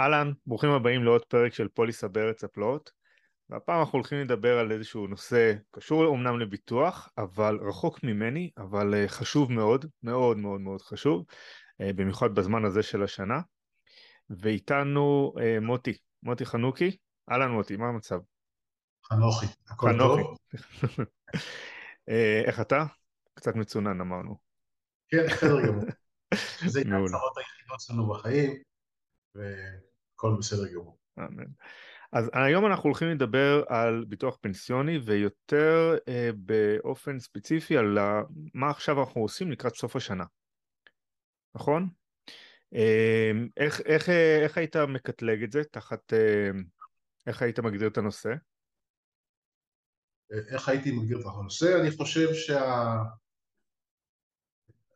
אהלן, 0.00 0.32
ברוכים 0.46 0.70
הבאים 0.70 1.04
לעוד 1.04 1.24
פרק 1.24 1.54
של 1.54 1.68
פוליסה 1.68 2.08
בארץ 2.08 2.44
הפלאות 2.44 2.90
והפעם 3.50 3.80
אנחנו 3.80 3.96
הולכים 3.98 4.18
לדבר 4.18 4.58
על 4.58 4.72
איזשהו 4.72 5.06
נושא 5.06 5.52
קשור 5.70 6.14
אמנם 6.14 6.40
לביטוח 6.40 7.08
אבל 7.18 7.58
רחוק 7.68 8.04
ממני 8.04 8.50
אבל 8.58 8.94
אה, 8.94 9.08
חשוב 9.08 9.52
מאוד 9.52 9.86
מאוד 10.02 10.36
מאוד 10.36 10.60
מאוד 10.60 10.82
חשוב 10.82 11.24
אה, 11.80 11.92
במיוחד 11.92 12.34
בזמן 12.34 12.64
הזה 12.64 12.82
של 12.82 13.02
השנה 13.02 13.40
ואיתנו 14.30 15.34
אה, 15.40 15.60
מוטי, 15.60 15.98
מוטי 16.22 16.46
חנוכי, 16.46 16.96
אהלן 17.30 17.50
מוטי, 17.50 17.76
מה 17.76 17.88
המצב? 17.88 18.18
חנוכי, 19.08 19.46
הכל 19.68 19.88
חנוכי. 19.88 20.22
טוב? 20.22 20.36
איך 22.46 22.60
אתה? 22.60 22.84
קצת 23.34 23.56
מצונן 23.56 24.00
אמרנו. 24.00 24.36
כן, 25.08 25.26
בסדר 25.26 25.66
גמור. 25.66 25.84
זה 26.72 26.80
הצהרות 26.80 27.38
היחידות 27.38 27.80
שלנו 27.80 28.08
בחיים. 28.08 28.62
והכל 29.34 30.36
בסדר 30.38 30.72
גמור. 30.72 30.98
אמן. 31.18 31.44
אז 32.12 32.30
היום 32.32 32.66
אנחנו 32.66 32.82
הולכים 32.88 33.08
לדבר 33.08 33.64
על 33.68 34.04
ביטוח 34.08 34.38
פנסיוני 34.40 34.98
ויותר 34.98 35.96
אה, 36.08 36.30
באופן 36.36 37.18
ספציפי 37.18 37.76
על 37.76 37.98
מה 38.54 38.70
עכשיו 38.70 39.00
אנחנו 39.00 39.20
עושים 39.20 39.50
לקראת 39.50 39.74
סוף 39.74 39.96
השנה, 39.96 40.24
נכון? 41.54 41.88
אה, 42.74 43.30
איך, 43.56 43.80
איך, 43.80 44.08
איך 44.42 44.58
היית 44.58 44.76
מקטלג 44.76 45.42
את 45.42 45.52
זה 45.52 45.64
תחת, 45.64 46.12
אה, 46.12 46.50
איך 47.26 47.42
היית 47.42 47.58
מגדיר 47.58 47.88
את 47.88 47.98
הנושא? 47.98 48.34
איך 50.30 50.68
הייתי 50.68 50.92
מגדיר 50.92 51.20
את 51.20 51.24
הנושא? 51.26 51.80
אני 51.80 51.90
חושב 51.90 52.28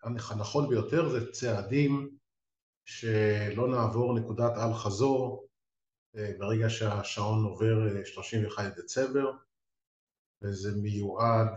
שהנכון 0.02 0.68
ביותר 0.68 1.08
זה 1.08 1.32
צעדים 1.32 2.10
שלא 2.84 3.68
נעבור 3.68 4.18
נקודת 4.18 4.52
אל 4.56 4.74
חזור 4.74 5.48
אה, 6.16 6.32
ברגע 6.38 6.70
שהשעון 6.70 7.44
עובר 7.44 8.04
31 8.04 8.64
אה, 8.64 8.70
דצמבר 8.70 9.32
וזה 10.42 10.76
מיועד 10.82 11.48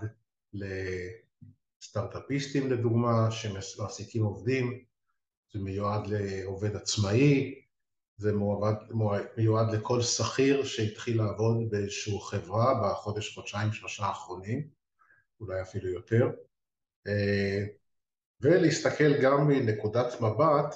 לסטארט-אפיסטים 0.53 2.71
לדוגמה 2.71 3.31
שמעסיקים 3.31 4.23
עובדים, 4.23 4.83
זה 5.53 5.59
מיועד 5.59 6.07
לעובד 6.07 6.75
עצמאי, 6.75 7.60
זה 8.21 8.33
מיועד, 8.33 8.75
מיועד 9.37 9.73
לכל 9.73 10.01
שכיר 10.01 10.63
שהתחיל 10.63 11.17
לעבוד 11.17 11.69
באיזושהי 11.69 12.19
חברה 12.21 12.81
בחודש, 12.83 13.35
חודשיים, 13.35 13.73
שלושה 13.73 14.05
האחרונים, 14.05 14.67
אולי 15.39 15.61
אפילו 15.61 15.89
יותר, 15.89 16.29
אה, 17.07 17.65
ולהסתכל 18.41 19.21
גם 19.21 19.47
מנקודת 19.47 20.21
מבט 20.21 20.75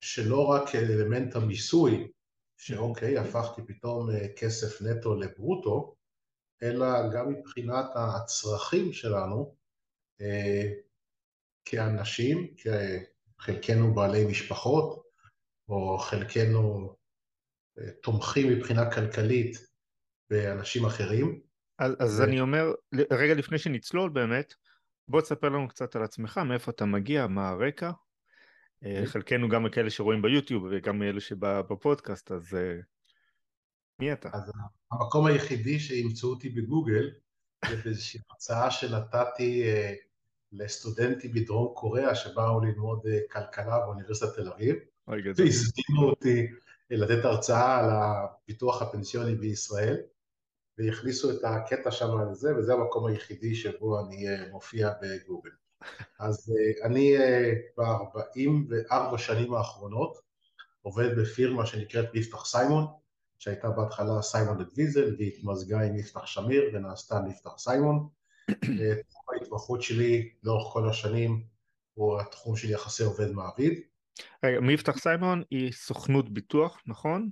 שלא 0.00 0.46
רק 0.46 0.74
אלמנט 0.74 1.36
המיסוי, 1.36 2.12
שאוקיי, 2.56 3.18
הפכתי 3.18 3.62
פתאום 3.66 4.10
אה, 4.10 4.28
כסף 4.36 4.82
נטו 4.82 5.14
לברוטו, 5.14 5.94
אלא 6.62 6.86
גם 7.12 7.32
מבחינת 7.32 7.86
הצרכים 7.94 8.92
שלנו 8.92 9.54
אה, 10.20 10.72
כאנשים, 11.64 12.54
חלקנו 13.38 13.94
בעלי 13.94 14.24
משפחות, 14.24 15.07
או 15.68 15.98
חלקנו 15.98 16.94
אה, 17.78 17.90
תומכים 18.02 18.52
מבחינה 18.52 18.90
כלכלית 18.90 19.56
באנשים 20.30 20.84
אחרים. 20.84 21.40
אז, 21.78 21.92
אז 21.98 22.20
ו... 22.20 22.24
אני 22.24 22.40
אומר, 22.40 22.72
רגע 23.10 23.34
לפני 23.34 23.58
שנצלול 23.58 24.10
באמת, 24.10 24.54
בוא 25.08 25.20
תספר 25.20 25.48
לנו 25.48 25.68
קצת 25.68 25.96
על 25.96 26.02
עצמך, 26.02 26.38
מאיפה 26.38 26.70
אתה 26.70 26.84
מגיע, 26.84 27.26
מה 27.26 27.48
הרקע. 27.48 27.90
אה, 28.84 28.90
אוקיי. 28.90 29.06
חלקנו 29.06 29.48
גם 29.48 29.70
כאלה 29.72 29.90
שרואים 29.90 30.22
ביוטיוב 30.22 30.64
וגם 30.70 30.98
מאלה 30.98 31.20
שבפודקאסט, 31.20 32.32
אז 32.32 32.54
אה, 32.54 32.80
מי 34.00 34.12
אתה? 34.12 34.28
אז 34.32 34.52
המקום 34.92 35.26
היחידי 35.26 35.80
שימצאו 35.80 36.28
אותי 36.28 36.48
בגוגל 36.48 37.10
זה 37.68 37.76
באיזושהי 37.84 38.20
הרצאה 38.30 38.70
שנתתי 38.70 39.64
לסטודנטים 40.52 41.32
בדרום 41.32 41.74
קוריאה 41.74 42.14
שבאו 42.14 42.60
ללמוד 42.60 43.02
כלכלה 43.30 43.78
באוניברסיטת 43.78 44.34
תל 44.34 44.48
אביב, 44.48 44.76
והזמינו 45.08 46.10
אותי 46.10 46.46
לתת 46.90 47.24
הרצאה 47.24 47.78
על 47.78 47.90
הביטוח 47.90 48.82
הפנסיוני 48.82 49.34
בישראל, 49.34 49.96
והכניסו 50.78 51.30
את 51.30 51.44
הקטע 51.44 51.90
שם 51.90 52.16
על 52.16 52.34
זה, 52.34 52.56
וזה 52.56 52.72
המקום 52.72 53.06
היחידי 53.06 53.54
שבו 53.54 54.00
אני 54.00 54.26
מופיע 54.50 54.92
בגוגל. 55.02 55.50
אז 56.18 56.54
אה, 56.56 56.86
אני 56.86 57.16
אה, 57.16 57.52
ב-44 57.78 59.18
שנים 59.18 59.54
האחרונות 59.54 60.18
עובד 60.82 61.18
בפירמה 61.18 61.66
שנקראת 61.66 62.14
מפתח 62.14 62.44
סיימון, 62.44 62.86
שהייתה 63.38 63.70
בהתחלה 63.70 64.22
סיימון 64.22 64.60
אדוויזל 64.60 65.14
והיא 65.18 65.32
התמזגה 65.32 65.80
עם 65.80 65.96
מפתח 65.96 66.26
שמיר 66.26 66.70
ונעשתה 66.74 67.20
מפתח 67.20 67.58
סיימון. 67.58 68.08
אה, 68.50 68.94
תחום 69.08 69.24
ההתמחות 69.34 69.82
שלי 69.82 70.32
לאורך 70.42 70.72
כל 70.72 70.88
השנים 70.88 71.42
הוא 71.94 72.20
התחום 72.20 72.56
של 72.56 72.70
יחסי 72.70 73.02
עובד 73.02 73.32
מעביד. 73.32 73.80
רגע, 74.44 74.60
מפתח 74.60 74.98
סיימון 74.98 75.42
היא 75.50 75.72
סוכנות 75.72 76.30
ביטוח, 76.30 76.82
נכון? 76.86 77.30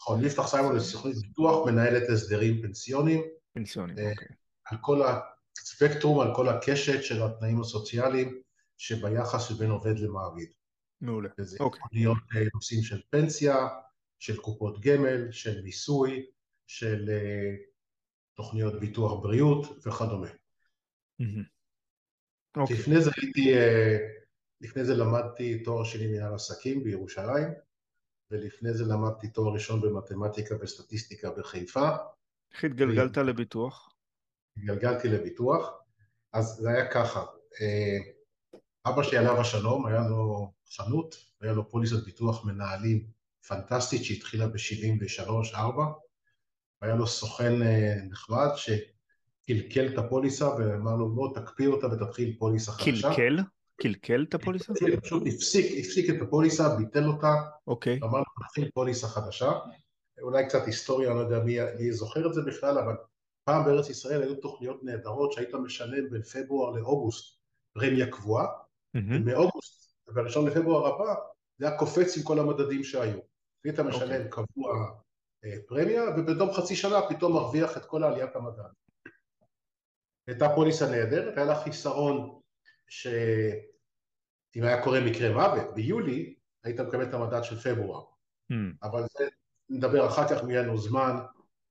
נכון, 0.00 0.24
מפתח 0.24 0.46
סיימון 0.46 0.72
היא 0.72 0.80
סוכנות 0.80 1.14
ביטוח, 1.22 1.66
מנהלת 1.66 2.08
הסדרים 2.08 2.62
פנסיונים. 2.62 3.22
פנסיונים, 3.52 3.96
אוקיי. 3.98 4.26
על 4.64 4.78
כל 4.80 5.02
ספקטרום 5.58 6.20
על 6.20 6.34
כל 6.34 6.48
הקשת 6.48 7.02
של 7.02 7.22
התנאים 7.22 7.60
הסוציאליים 7.60 8.42
שביחס 8.78 9.48
שבין 9.48 9.70
עובד 9.70 9.98
למעביד. 9.98 10.50
מעולה, 11.00 11.28
וזה 11.38 11.56
אוקיי. 11.60 11.78
יכול 11.78 11.90
להיות 11.92 12.18
אה, 12.36 12.42
נושאים 12.54 12.82
של 12.82 13.00
פנסיה, 13.10 13.68
של 14.18 14.36
קופות 14.36 14.80
גמל, 14.80 15.32
של 15.32 15.62
מיסוי, 15.62 16.26
של 16.66 17.08
אה, 17.10 17.54
תוכניות 18.34 18.80
ביטוח 18.80 19.22
בריאות 19.22 19.86
וכדומה. 19.86 20.28
Mm-hmm. 21.22 21.60
Okay. 22.58 22.72
לפני 22.72 23.00
זה 23.00 23.10
הייתי, 23.16 23.54
אה, 23.54 23.98
לפני 24.60 24.84
זה 24.84 24.94
למדתי 24.94 25.62
תואר 25.62 25.84
שני 25.84 26.06
מנהל 26.06 26.34
עסקים 26.34 26.84
בירושלים, 26.84 27.48
ולפני 28.30 28.74
זה 28.74 28.84
למדתי 28.84 29.28
תואר 29.28 29.52
ראשון 29.52 29.80
במתמטיקה 29.80 30.54
וסטטיסטיקה 30.60 31.30
בחיפה. 31.30 31.88
איך 32.54 32.64
התגלגלת 32.64 33.18
ו... 33.18 33.22
לביטוח? 33.22 33.94
התגלגלתי 34.56 35.08
לביטוח, 35.08 35.70
אז 36.32 36.46
זה 36.46 36.70
היה 36.70 36.90
ככה, 36.90 37.24
אה, 37.60 37.98
אבא 38.86 39.02
שלי 39.02 39.18
עליו 39.18 39.40
השלום, 39.40 39.86
היה 39.86 40.08
לו 40.08 40.52
חנות, 40.76 41.16
היה 41.40 41.52
לו 41.52 41.68
פוליסת 41.68 42.04
ביטוח 42.04 42.44
מנהלים 42.44 43.06
פנטסטית 43.48 44.04
שהתחילה 44.04 44.46
ב-73-4, 44.46 45.56
והיה 46.82 46.94
לו 46.94 47.06
סוכן 47.06 47.62
אה, 47.62 47.94
נחמד 48.10 48.48
שקלקל 48.56 49.92
את 49.92 49.98
הפוליסה 49.98 50.48
ואמר 50.48 50.96
לו 50.96 51.14
בוא 51.14 51.34
תקפיא 51.34 51.68
אותה 51.68 51.86
ותתחיל 51.86 52.36
פוליסה 52.38 52.72
חדשה. 52.72 53.08
קלקל? 53.08 53.40
קלקל 53.80 54.26
את 54.28 54.34
הפוליסה? 54.34 54.72
פשוט 55.02 55.22
הפסיק, 55.26 55.66
הפסיק 55.78 56.10
את 56.10 56.22
הפוליסה, 56.22 56.76
ביטל 56.76 57.04
אותה, 57.04 57.34
אוקיי. 57.66 58.00
אמר 58.02 58.18
לו 58.18 58.46
תתחיל 58.46 58.70
פוליסה 58.74 59.08
חדשה. 59.08 59.52
אולי 60.22 60.46
קצת 60.48 60.66
היסטוריה, 60.66 61.10
אני 61.10 61.18
לא 61.18 61.22
יודע 61.22 61.38
מי, 61.38 61.56
מי 61.78 61.92
זוכר 61.92 62.26
את 62.26 62.34
זה 62.34 62.42
בכלל, 62.42 62.78
אבל 62.78 62.94
פעם 63.44 63.64
בארץ 63.64 63.90
ישראל 63.90 64.22
היו 64.22 64.34
תוכניות 64.34 64.84
נהדרות 64.84 65.32
שהיית 65.32 65.54
משלם 65.54 66.10
בין 66.10 66.22
פברואר 66.22 66.70
לאוגוסט 66.70 67.40
פרמיה 67.72 68.10
קבועה, 68.10 68.46
mm-hmm. 68.46 69.00
ומאוגוסט 69.10 69.94
ובראשון 70.08 70.46
לפברואר 70.46 70.86
הבא 70.86 71.14
זה 71.58 71.68
היה 71.68 71.78
קופץ 71.78 72.16
עם 72.16 72.22
כל 72.22 72.38
המדדים 72.38 72.84
שהיו. 72.84 73.18
היית 73.64 73.80
משלם 73.80 74.22
okay. 74.22 74.24
אוקיי. 74.24 74.28
קבוע 74.30 74.72
אה, 75.44 75.56
פרמיה, 75.68 76.02
ובתום 76.16 76.52
חצי 76.52 76.76
שנה 76.76 77.08
פתאום 77.08 77.32
מרוויח 77.32 77.76
את 77.76 77.84
כל 77.84 78.04
עליית 78.04 78.36
המדד. 78.36 78.62
הייתה 80.26 80.48
פוליסה 80.54 80.90
נהדרת, 80.90 81.36
היה 81.36 81.46
לה 81.46 81.62
חיסרון 81.62 82.40
שאם 84.54 84.64
היה 84.64 84.84
קורה 84.84 85.00
מקרה 85.00 85.32
מוות 85.32 85.74
ביולי, 85.74 86.34
היית 86.64 86.80
מקבל 86.80 87.02
את 87.02 87.14
המדד 87.14 87.44
של 87.44 87.56
פברואר. 87.56 88.04
Mm. 88.52 88.54
אבל 88.82 89.02
זה, 89.18 89.28
נדבר 89.68 90.06
אחר 90.06 90.28
כך, 90.28 90.44
מי 90.44 90.56
לנו 90.56 90.78
זמן, 90.78 91.16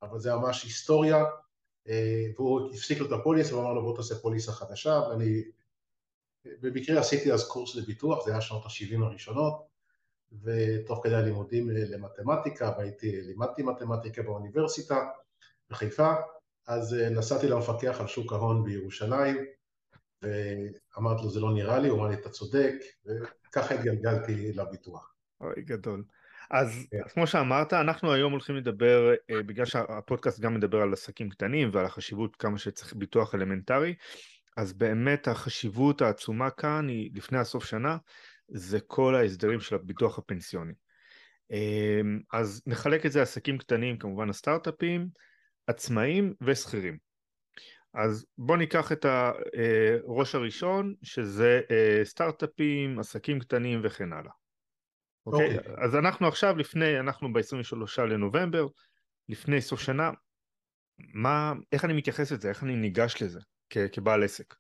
אבל 0.02 0.20
זה 0.20 0.36
ממש 0.36 0.64
היסטוריה. 0.64 1.24
אה, 1.88 2.26
והוא 2.36 2.70
הפסיק 2.74 3.00
לו 3.00 3.06
את 3.06 3.12
הפוליס 3.12 3.52
ואמר 3.52 3.74
לו 3.74 3.82
בוא 3.82 3.96
תעשה 3.96 4.16
פוליסה 4.16 4.52
חדשה 4.52 5.02
ואני 5.10 5.44
במקרה 6.46 7.00
עשיתי 7.00 7.34
אז 7.34 7.48
קורס 7.48 7.76
לביטוח, 7.76 8.26
זה 8.26 8.32
היה 8.32 8.42
שנות 8.42 8.66
ה-70 8.66 9.04
הראשונות 9.04 9.68
ותוך 10.44 11.00
כדי 11.04 11.16
הלימודים 11.16 11.70
אה, 11.70 11.76
למתמטיקה 11.76 12.74
והייתי, 12.78 13.22
לימדתי 13.22 13.64
מתמטיקה 13.64 14.22
באוניברסיטה 14.24 15.10
בחיפה 15.70 16.14
אז 16.68 16.94
אה, 16.94 17.10
נסעתי 17.10 17.48
למפקח 17.48 17.98
על 18.00 18.08
שוק 18.08 18.34
ההון 18.34 18.64
בירושלים 18.64 19.38
ואמרתי 20.22 21.24
לו 21.24 21.30
זה 21.30 21.40
לא 21.40 21.54
נראה 21.54 21.80
לי, 21.80 21.88
הוא 21.88 22.00
אמר 22.00 22.08
לי 22.08 22.14
אתה 22.16 22.30
צודק 22.30 22.74
וככה 23.06 23.76
התגלגלתי 23.76 24.52
לביטוח. 24.54 25.14
אוי 25.42 25.62
גדול. 25.62 26.04
אז 26.52 26.88
כן. 26.92 27.02
כמו 27.14 27.28
שאמרת, 27.28 27.74
אנחנו 27.74 28.14
היום 28.14 28.32
הולכים 28.32 28.56
לדבר, 28.56 29.14
אה, 29.30 29.44
בגלל 29.44 29.66
שהפודקאסט 29.66 30.40
גם 30.40 30.54
מדבר 30.54 30.82
על 30.82 30.94
עסקים 30.94 31.30
קטנים 31.30 31.70
ועל 31.74 31.86
החשיבות 31.86 32.36
כמה 32.36 32.58
שצריך 32.58 32.94
ביטוח 32.94 33.36
אלמנטרי, 33.36 33.96
אז 34.58 34.74
באמת 34.74 35.28
החשיבות 35.28 36.02
העצומה 36.02 36.50
כאן 36.50 36.88
היא 36.88 37.12
לפני 37.16 37.38
הסוף 37.38 37.66
שנה, 37.66 37.98
זה 38.48 38.80
כל 38.80 39.16
ההסדרים 39.16 39.60
של 39.60 39.76
הביטוח 39.76 40.18
הפנסיוני. 40.18 40.74
אמ, 41.52 42.20
אז 42.34 42.62
נחלק 42.68 43.06
את 43.06 43.12
זה 43.12 43.22
עסקים 43.22 43.58
קטנים, 43.58 43.98
כמובן 43.98 44.30
הסטארט-אפים, 44.30 45.08
עצמאים 45.68 46.34
ושכירים. 46.42 47.09
אז 47.94 48.26
בואו 48.38 48.58
ניקח 48.58 48.92
את 48.92 49.06
הראש 49.06 50.36
אה, 50.36 50.42
הראשון, 50.42 50.94
שזה 51.04 51.62
אה, 51.72 52.02
סטארט-אפים, 52.04 53.00
עסקים 53.00 53.40
קטנים 53.40 53.82
וכן 53.84 54.14
הלאה. 54.14 54.32
אוקיי? 55.26 55.56
Okay. 55.56 55.58
אוקיי. 55.58 55.84
אז 55.86 55.96
אנחנו 55.96 56.28
עכשיו 56.28 56.58
לפני, 56.58 57.00
אנחנו 57.00 57.34
ב-23 57.34 58.02
לנובמבר, 58.02 58.68
לפני 59.30 59.62
סוף 59.62 59.80
שנה, 59.80 60.12
מה, 61.14 61.54
איך 61.72 61.86
אני 61.86 61.94
מתייחס 61.94 62.32
לזה? 62.32 62.50
איך 62.50 62.64
אני 62.64 62.76
ניגש 62.76 63.22
לזה 63.22 63.40
כבעל 63.92 64.24
עסק? 64.24 64.56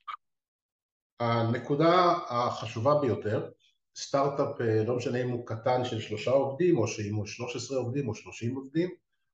הנקודה 1.19 2.13
החשובה 2.29 2.99
ביותר, 3.01 3.49
סטארט-אפ, 3.95 4.61
אה, 4.61 4.83
לא 4.83 4.95
משנה 4.95 5.21
אם 5.21 5.29
הוא 5.29 5.47
קטן 5.47 5.85
של 5.85 5.99
שלושה 5.99 6.31
עובדים, 6.31 6.77
או 6.77 6.87
שאם 6.87 7.15
הוא 7.15 7.25
13 7.25 7.77
עובדים 7.77 8.07
או 8.07 8.15
30 8.15 8.55
עובדים, 8.55 8.89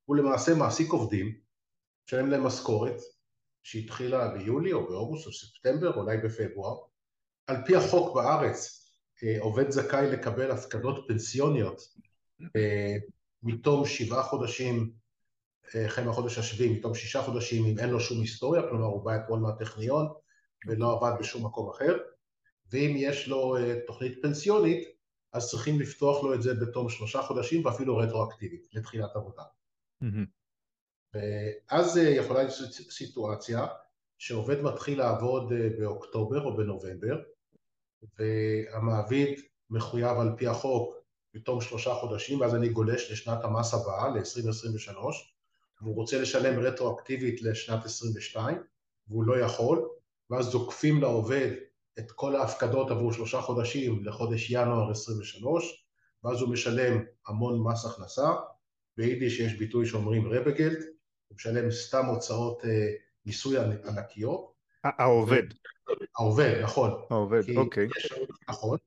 הוא 0.05 0.15
למעשה 0.15 0.55
מעסיק 0.55 0.91
עובדים, 0.91 1.39
משלם 2.07 2.29
להם 2.29 2.43
משכורת, 2.43 2.95
שהתחילה 3.65 4.27
ביולי 4.27 4.73
או 4.73 4.87
באוגוסט 4.87 5.27
או 5.27 5.31
ספטמבר, 5.33 5.93
אולי 5.93 6.17
בפברואר. 6.17 6.77
על 7.47 7.55
פי 7.65 7.75
החוק 7.75 8.15
בארץ, 8.15 8.85
אה, 9.23 9.37
עובד 9.39 9.71
זכאי 9.71 10.11
לקבל 10.11 10.51
הפקדות 10.51 11.05
פנסיוניות 11.07 11.81
אה, 12.55 12.95
מתום 13.43 13.85
שבעה 13.85 14.23
חודשים, 14.23 14.91
אה, 15.75 15.85
החל 15.85 16.03
מהחודש 16.03 16.37
השביעי, 16.37 16.77
מתום 16.77 16.95
שישה 16.95 17.21
חודשים, 17.21 17.65
אם 17.65 17.79
אין 17.79 17.89
לו 17.89 17.99
שום 17.99 18.21
היסטוריה, 18.21 18.61
כלומר 18.69 18.85
הוא 18.85 19.05
בא 19.05 19.15
אתמול 19.15 19.39
מהטכניון 19.39 20.07
ולא 20.67 20.97
עבד 20.97 21.19
בשום 21.19 21.45
מקום 21.45 21.69
אחר, 21.69 21.97
ואם 22.71 22.93
יש 22.97 23.27
לו 23.27 23.55
תוכנית 23.87 24.21
פנסיונית, 24.21 24.87
אז 25.33 25.49
צריכים 25.49 25.79
לפתוח 25.79 26.23
לו 26.23 26.33
את 26.33 26.41
זה 26.41 26.53
בתום 26.53 26.89
שלושה 26.89 27.21
חודשים 27.21 27.65
ואפילו 27.65 27.97
רטרואקטיבית 27.97 28.67
לתחילת 28.73 29.15
עבודה. 29.15 29.43
ואז 31.15 31.97
יכולה 31.97 32.43
להיות 32.43 32.53
סיטואציה 32.89 33.67
שעובד 34.17 34.61
מתחיל 34.61 34.97
לעבוד 34.97 35.53
באוקטובר 35.79 36.43
או 36.43 36.57
בנובמבר, 36.57 37.21
והמעביד 38.19 39.39
מחויב 39.69 40.17
על 40.17 40.29
פי 40.37 40.47
החוק 40.47 40.95
בתום 41.33 41.61
שלושה 41.61 41.93
חודשים, 41.93 42.41
ואז 42.41 42.55
אני 42.55 42.69
גולש 42.69 43.11
לשנת 43.11 43.43
המס 43.43 43.73
הבאה, 43.73 44.09
ל-2023, 44.09 44.97
והוא 45.81 45.95
רוצה 45.95 46.21
לשלם 46.21 46.59
רטרואקטיבית 46.59 47.41
לשנת 47.41 47.85
22, 47.85 48.57
והוא 49.07 49.23
לא 49.23 49.39
יכול, 49.39 49.89
ואז 50.29 50.45
זוקפים 50.45 51.01
לעובד 51.01 51.51
את 51.99 52.11
כל 52.11 52.35
ההפקדות 52.35 52.91
עבור 52.91 53.13
שלושה 53.13 53.41
חודשים 53.41 54.05
לחודש 54.05 54.51
ינואר 54.51 54.91
23, 54.91 55.85
ואז 56.23 56.41
הוא 56.41 56.49
משלם 56.49 57.03
המון 57.27 57.63
מס 57.63 57.85
הכנסה, 57.85 58.31
ביידיש 58.97 59.39
יש 59.39 59.53
ביטוי 59.53 59.85
שאומרים 59.85 60.27
רבגלט, 60.27 60.94
הוא 61.27 61.35
משלם 61.35 61.71
סתם 61.71 62.05
הוצאות 62.05 62.65
אה, 62.65 62.91
מיסוי 63.25 63.57
ענקיות. 63.59 64.55
העובד. 64.83 65.43
העובד, 66.17 66.59
נכון. 66.63 66.91
העובד, 67.09 67.41
אוקיי. 67.55 67.87
יש, 67.97 68.13
נכון. 68.49 68.77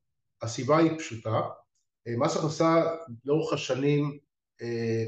הסיבה 0.43 0.79
היא 0.79 0.99
פשוטה. 0.99 1.41
אה, 2.09 2.13
מס 2.17 2.37
הכנסה 2.37 2.83
לאורך 3.25 3.53
השנים 3.53 4.19
אה, 4.63 5.05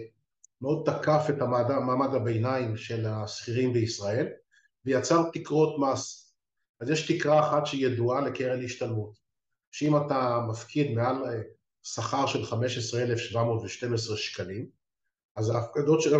מאוד 0.60 0.82
תקף 0.86 1.24
את 1.28 1.42
המעמד, 1.42 1.78
מעמד 1.78 2.14
הביניים 2.14 2.76
של 2.76 3.06
השכירים 3.06 3.72
בישראל 3.72 4.26
ויצר 4.84 5.30
תקרות 5.32 5.76
מס. 5.78 6.34
אז 6.80 6.90
יש 6.90 7.12
תקרה 7.12 7.48
אחת 7.48 7.66
שהיא 7.66 7.86
ידועה 7.86 8.20
לקרן 8.20 8.64
השתלמות, 8.64 9.18
שאם 9.70 9.96
אתה 9.96 10.40
מפקיד 10.48 10.92
מעל 10.92 11.16
שכר 11.82 12.26
של 12.26 12.44
15,712 12.44 14.16
שקלים, 14.16 14.66
אז 15.36 15.50
ההפקדות 15.50 16.02
של. 16.02 16.10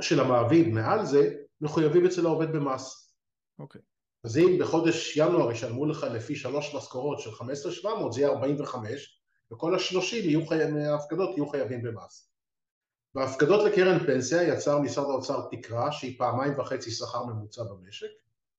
של 0.00 0.20
המעביד 0.20 0.68
מעל 0.68 1.06
זה 1.06 1.34
מחויבים 1.60 2.06
אצל 2.06 2.26
העובד 2.26 2.52
במס. 2.52 3.14
אוקיי. 3.58 3.80
Okay. 3.80 3.84
אז 4.24 4.38
אם 4.38 4.58
בחודש 4.60 5.16
ינואר 5.16 5.52
ישלמו 5.52 5.86
לך 5.86 6.06
לפי 6.14 6.36
שלוש 6.36 6.74
משכורות 6.74 7.20
של 7.20 7.32
15,700 7.32 8.12
זה 8.12 8.20
יהיה 8.20 8.32
45 8.32 9.20
וכל 9.52 9.74
השלושים 9.74 10.24
יהיו 10.24 10.46
חי... 10.46 10.58
מההפקדות 10.70 11.36
יהיו 11.36 11.48
חייבים 11.48 11.82
במס. 11.82 12.30
בהפקדות 13.14 13.64
לקרן 13.64 13.98
פנסיה 13.98 14.42
יצר 14.42 14.78
משרד 14.78 15.10
האוצר 15.10 15.48
תקרה 15.50 15.92
שהיא 15.92 16.18
פעמיים 16.18 16.58
וחצי 16.58 16.90
שכר 16.90 17.24
ממוצע 17.24 17.62
במשק, 17.62 18.06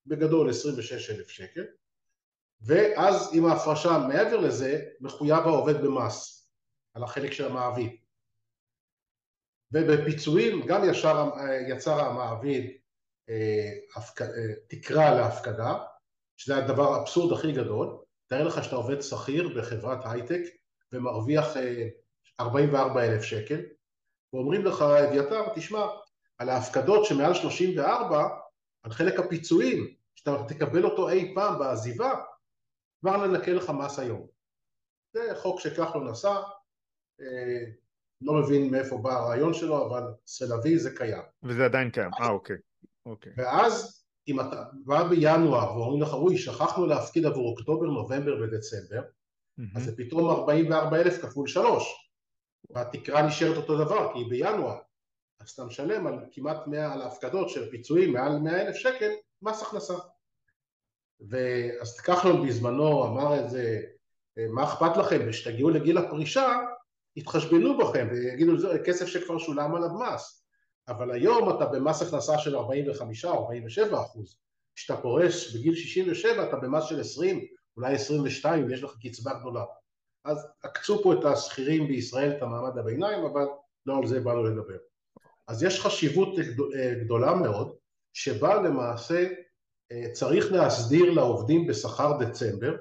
בגדול 0.05 0.49
26,000 0.49 1.29
שקל, 1.29 1.63
ואז 2.61 3.29
עם 3.33 3.45
ההפרשה 3.45 3.97
מעבר 4.07 4.37
לזה 4.37 4.83
מחויב 5.01 5.43
העובד 5.43 5.81
במס 5.81 6.49
על 6.93 7.03
החלק 7.03 7.31
של 7.31 7.45
המעביד. 7.45 7.95
ובפיצויים 9.71 10.67
גם 10.67 10.89
ישר 10.89 11.29
יצר 11.67 11.99
המעביד 11.99 12.77
אה, 13.29 13.71
אה, 14.21 14.53
תקרה 14.67 15.15
להפקדה, 15.15 15.77
שזה 16.37 16.57
הדבר 16.57 16.93
האבסורד 16.93 17.37
הכי 17.37 17.51
גדול, 17.51 17.97
תאר 18.27 18.47
לך 18.47 18.63
שאתה 18.63 18.75
עובד 18.75 19.01
שכיר 19.01 19.59
בחברת 19.59 19.99
הייטק 20.03 20.41
ומרוויח 20.91 21.45
44 22.39 22.99
אה, 22.99 23.05
אלף 23.05 23.23
שקל, 23.23 23.61
ואומרים 24.33 24.65
לך 24.65 24.81
אביתר, 24.81 25.53
תשמע, 25.55 25.87
על 26.37 26.49
ההפקדות 26.49 27.05
שמעל 27.05 27.33
34, 27.33 28.27
על 28.83 28.91
חלק 28.91 29.19
הפיצויים, 29.19 29.95
שאתה 30.15 30.31
תקבל 30.47 30.85
אותו 30.85 31.09
אי 31.09 31.31
פעם 31.35 31.59
בעזיבה, 31.59 32.13
כבר 33.01 33.27
ננקה 33.27 33.51
לך 33.51 33.69
מס 33.69 33.99
היום. 33.99 34.27
זה 35.13 35.33
חוק 35.35 35.59
שכחלון 35.59 36.07
עשה, 36.07 36.41
לא 38.25 38.33
מבין 38.33 38.71
מאיפה 38.71 38.97
בא 38.97 39.13
הרעיון 39.13 39.53
שלו, 39.53 39.87
אבל 39.87 40.03
סלווי 40.27 40.79
זה 40.79 40.95
קיים. 40.95 41.23
וזה 41.43 41.65
עדיין 41.65 41.89
קיים, 41.89 42.09
אה 42.19 42.29
אוקיי. 42.29 42.55
אוקיי. 43.05 43.31
ואז 43.37 44.03
אם 44.27 44.39
אתה 44.39 44.63
בא 44.85 45.03
בינואר 45.03 45.77
ואומרים 45.77 46.01
לך, 46.01 46.13
אוי, 46.13 46.37
שכחנו 46.37 46.85
להפקיד 46.85 47.25
עבור 47.25 47.49
אוקטובר, 47.49 47.85
נובמבר 47.85 48.41
ודצמבר, 48.41 49.01
mm-hmm. 49.01 49.77
אז 49.77 49.83
זה 49.83 49.97
פתאום 49.97 50.29
44 50.29 50.97
אלף 50.97 51.21
כפול 51.21 51.47
שלוש, 51.47 52.11
והתקרה 52.69 53.27
נשארת 53.27 53.57
אותו 53.57 53.85
דבר, 53.85 54.13
כי 54.13 54.19
היא 54.19 54.29
בינואר. 54.29 54.77
אז 55.39 55.49
אתה 55.49 55.65
משלם 55.65 56.07
על 56.07 56.19
כמעט 56.31 56.67
100, 56.67 56.93
על 56.93 57.01
ההפקדות 57.01 57.49
של 57.49 57.69
פיצויים 57.71 58.13
מעל 58.13 58.39
100 58.39 58.61
אלף 58.61 58.75
שקל, 58.75 59.11
מס 59.41 59.61
הכנסה. 59.61 59.93
ואז 61.29 61.99
כחלון 61.99 62.47
בזמנו 62.47 63.05
אמר 63.05 63.39
את 63.39 63.49
זה, 63.49 63.81
מה 64.49 64.63
אכפת 64.63 64.97
לכם, 64.97 65.25
ושתגיעו 65.27 65.69
לגיל 65.69 65.97
הפרישה, 65.97 66.59
יתחשבנו 67.15 67.77
בכם 67.77 68.07
ויגידו, 68.11 68.57
זה 68.57 68.79
כסף 68.85 69.05
שכבר 69.05 69.37
שולם 69.37 69.75
עליו 69.75 69.89
מס. 69.89 70.45
אבל 70.87 71.11
היום 71.11 71.49
אתה 71.49 71.65
במס 71.65 72.01
הכנסה 72.01 72.37
של 72.37 72.55
45 72.55 73.25
או 73.25 73.33
47 73.33 74.01
אחוז, 74.01 74.37
כשאתה 74.75 75.01
פורש 75.01 75.55
בגיל 75.55 75.75
67 75.75 76.49
אתה 76.49 76.55
במס 76.55 76.83
של 76.83 76.99
20, 76.99 77.45
אולי 77.77 77.93
22 77.93 78.63
אם 78.63 78.71
יש 78.71 78.83
לך 78.83 78.95
קצבה 79.03 79.33
גדולה. 79.33 79.63
אז 80.25 80.47
עקצו 80.63 81.03
פה 81.03 81.13
את 81.13 81.25
השכירים 81.25 81.87
בישראל, 81.87 82.31
את 82.37 82.41
המעמד 82.41 82.77
הביניים, 82.77 83.25
אבל 83.25 83.45
לא 83.85 83.97
על 83.97 84.07
זה 84.07 84.19
באנו 84.19 84.43
לדבר. 84.43 84.77
אז 85.47 85.63
יש 85.63 85.81
חשיבות 85.81 86.35
גדולה 87.01 87.35
מאוד, 87.35 87.75
שבה 88.13 88.61
למעשה 88.61 89.27
אה, 89.91 90.11
צריך 90.13 90.51
להסדיר 90.51 91.11
לעובדים 91.11 91.67
בשכר 91.67 92.17
דצמבר 92.19 92.75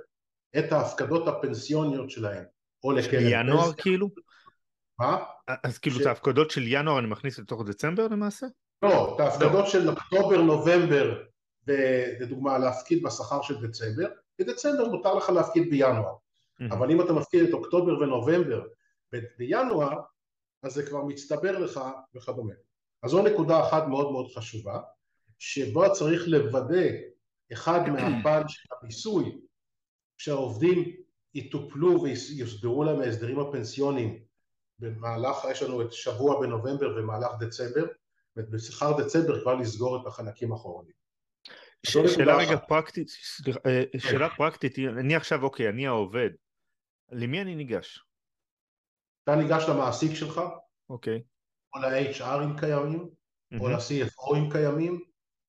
את 0.58 0.72
ההפקדות 0.72 1.28
הפנסיוניות 1.28 2.10
שלהם, 2.10 2.44
או 2.84 2.92
לקרן... 2.92 3.22
ינואר 3.22 3.72
כאילו? 3.72 4.08
מה? 4.98 5.24
אז 5.64 5.78
כאילו 5.78 6.00
את 6.00 6.06
ההפקדות 6.06 6.50
של 6.50 6.62
ינואר 6.66 6.98
אני 6.98 7.06
מכניס 7.06 7.38
לתוך 7.38 7.64
דצמבר 7.66 8.08
למעשה? 8.08 8.46
לא, 8.82 9.14
את 9.14 9.20
ההפקדות 9.20 9.66
של 9.66 9.88
אוקטובר, 9.88 10.42
נובמבר, 10.42 11.22
לדוגמה 12.20 12.58
להפקיד 12.58 13.02
בשכר 13.02 13.42
של 13.42 13.66
דצמבר, 13.66 14.08
בדצמבר 14.38 14.88
מותר 14.88 15.14
לך 15.14 15.30
להפקיד 15.30 15.70
בינואר, 15.70 16.14
אבל 16.70 16.90
אם 16.90 17.00
אתה 17.00 17.12
מפקיד 17.12 17.48
את 17.48 17.54
אוקטובר 17.54 17.98
ונובמבר 17.98 18.62
בינואר, 19.38 20.00
אז 20.62 20.74
זה 20.74 20.86
כבר 20.86 21.04
מצטבר 21.04 21.58
לך 21.58 21.80
וכדומה. 22.14 22.54
אז 23.02 23.10
זו 23.10 23.22
נקודה 23.22 23.68
אחת 23.68 23.86
מאוד 23.86 24.12
מאוד 24.12 24.26
חשובה, 24.36 24.80
שבה 25.38 25.90
צריך 25.90 26.22
לוודא 26.26 26.86
אחד 27.52 27.88
מהפן 27.88 28.42
של 28.48 28.68
המיסוי, 28.82 29.38
שהעובדים 30.18 30.96
יטופלו 31.34 32.02
ויוסדרו 32.02 32.84
להם 32.84 33.00
ההסדרים 33.00 33.40
הפנסיוניים 33.40 34.24
במהלך, 34.78 35.36
יש 35.50 35.62
לנו 35.62 35.82
את 35.82 35.92
שבוע 35.92 36.40
בנובמבר 36.40 36.94
ומהלך 36.96 37.30
דצמבר, 37.40 37.86
ובשכר 38.36 39.02
דצמבר 39.02 39.40
כבר 39.40 39.54
לסגור 39.54 40.02
את 40.02 40.06
החלקים 40.06 40.52
האחרונים. 40.52 40.94
שאלה 41.86 42.36
רגע 42.36 42.56
פרקטית, 42.56 43.08
אה, 43.66 43.82
שאלה 43.98 44.28
פרקטית, 44.36 44.78
אני 44.78 45.16
עכשיו, 45.16 45.42
אוקיי, 45.42 45.68
אני 45.68 45.86
העובד, 45.86 46.30
למי 47.12 47.40
אני 47.40 47.54
ניגש? 47.54 48.04
אתה 49.24 49.36
ניגש 49.36 49.64
למעסיק 49.68 50.14
שלך, 50.14 50.40
אוקיי. 50.90 51.22
או 51.74 51.80
ל-HR 51.80 52.44
אם 52.44 52.60
קיימים, 52.60 53.02
mm-hmm. 53.02 53.60
או 53.60 53.68
ל-CFO 53.68 54.36
אם 54.36 54.50
קיימים, 54.52 55.00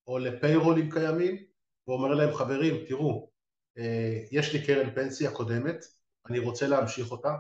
או 0.07 0.19
לפיירול 0.19 0.79
אם 0.79 0.91
קיימים, 0.91 1.45
ואומר 1.87 2.13
להם 2.13 2.33
חברים 2.33 2.85
תראו 2.87 3.29
אה, 3.29 3.34
יש 4.31 4.53
לי 4.53 4.65
קרן 4.65 4.95
פנסיה 4.95 5.31
קודמת, 5.31 5.85
אני 6.29 6.39
רוצה 6.39 6.67
להמשיך 6.67 7.11
אותה, 7.11 7.35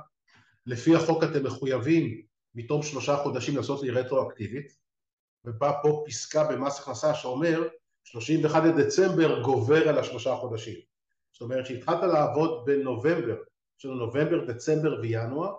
לפי 0.65 0.95
החוק 0.95 1.23
אתם 1.23 1.43
מחויבים 1.43 2.21
מתום 2.55 2.83
שלושה 2.83 3.17
חודשים 3.17 3.57
לעשות 3.57 3.83
לי 3.83 3.91
רטרואקטיבית, 3.91 4.77
ובא 5.45 5.71
פה 5.83 6.03
פסקה 6.07 6.43
במס 6.43 6.79
הכנסה 6.79 7.13
שאומר 7.13 7.67
31 8.03 8.63
לדצמבר 8.63 9.41
גובר 9.41 9.89
על 9.89 9.99
השלושה 9.99 10.35
חודשים. 10.35 10.79
זאת 11.31 11.41
אומרת 11.41 11.65
שהתחלת 11.65 12.03
לעבוד 12.03 12.65
בנובמבר, 12.65 13.35
יש 13.79 13.85
לנו 13.85 13.95
נובמבר, 13.95 14.45
דצמבר 14.45 14.99
וינואר, 15.01 15.55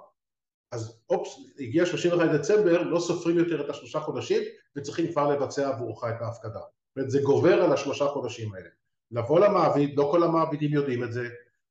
אז 0.72 1.00
אופס, 1.10 1.36
הגיע 1.58 1.86
31 1.86 2.26
לדצמבר, 2.26 2.82
לא 2.82 3.00
סופרים 3.00 3.38
יותר 3.38 3.64
את 3.64 3.70
השלושה 3.70 4.00
חודשים 4.00 4.42
וצריכים 4.76 5.12
כבר 5.12 5.28
לבצע 5.28 5.68
עבורך 5.68 6.04
את 6.04 6.22
ההפקדה. 6.22 6.60
זאת 6.60 6.96
אומרת 6.96 7.10
זה 7.10 7.20
גובר 7.22 7.62
על 7.62 7.72
השלושה 7.72 8.06
חודשים 8.06 8.54
האלה. 8.54 8.68
לבוא 9.10 9.40
למעביד, 9.40 9.98
לא 9.98 10.08
כל 10.12 10.22
המעבידים 10.22 10.72
יודעים 10.72 11.04
את 11.04 11.12
זה, 11.12 11.28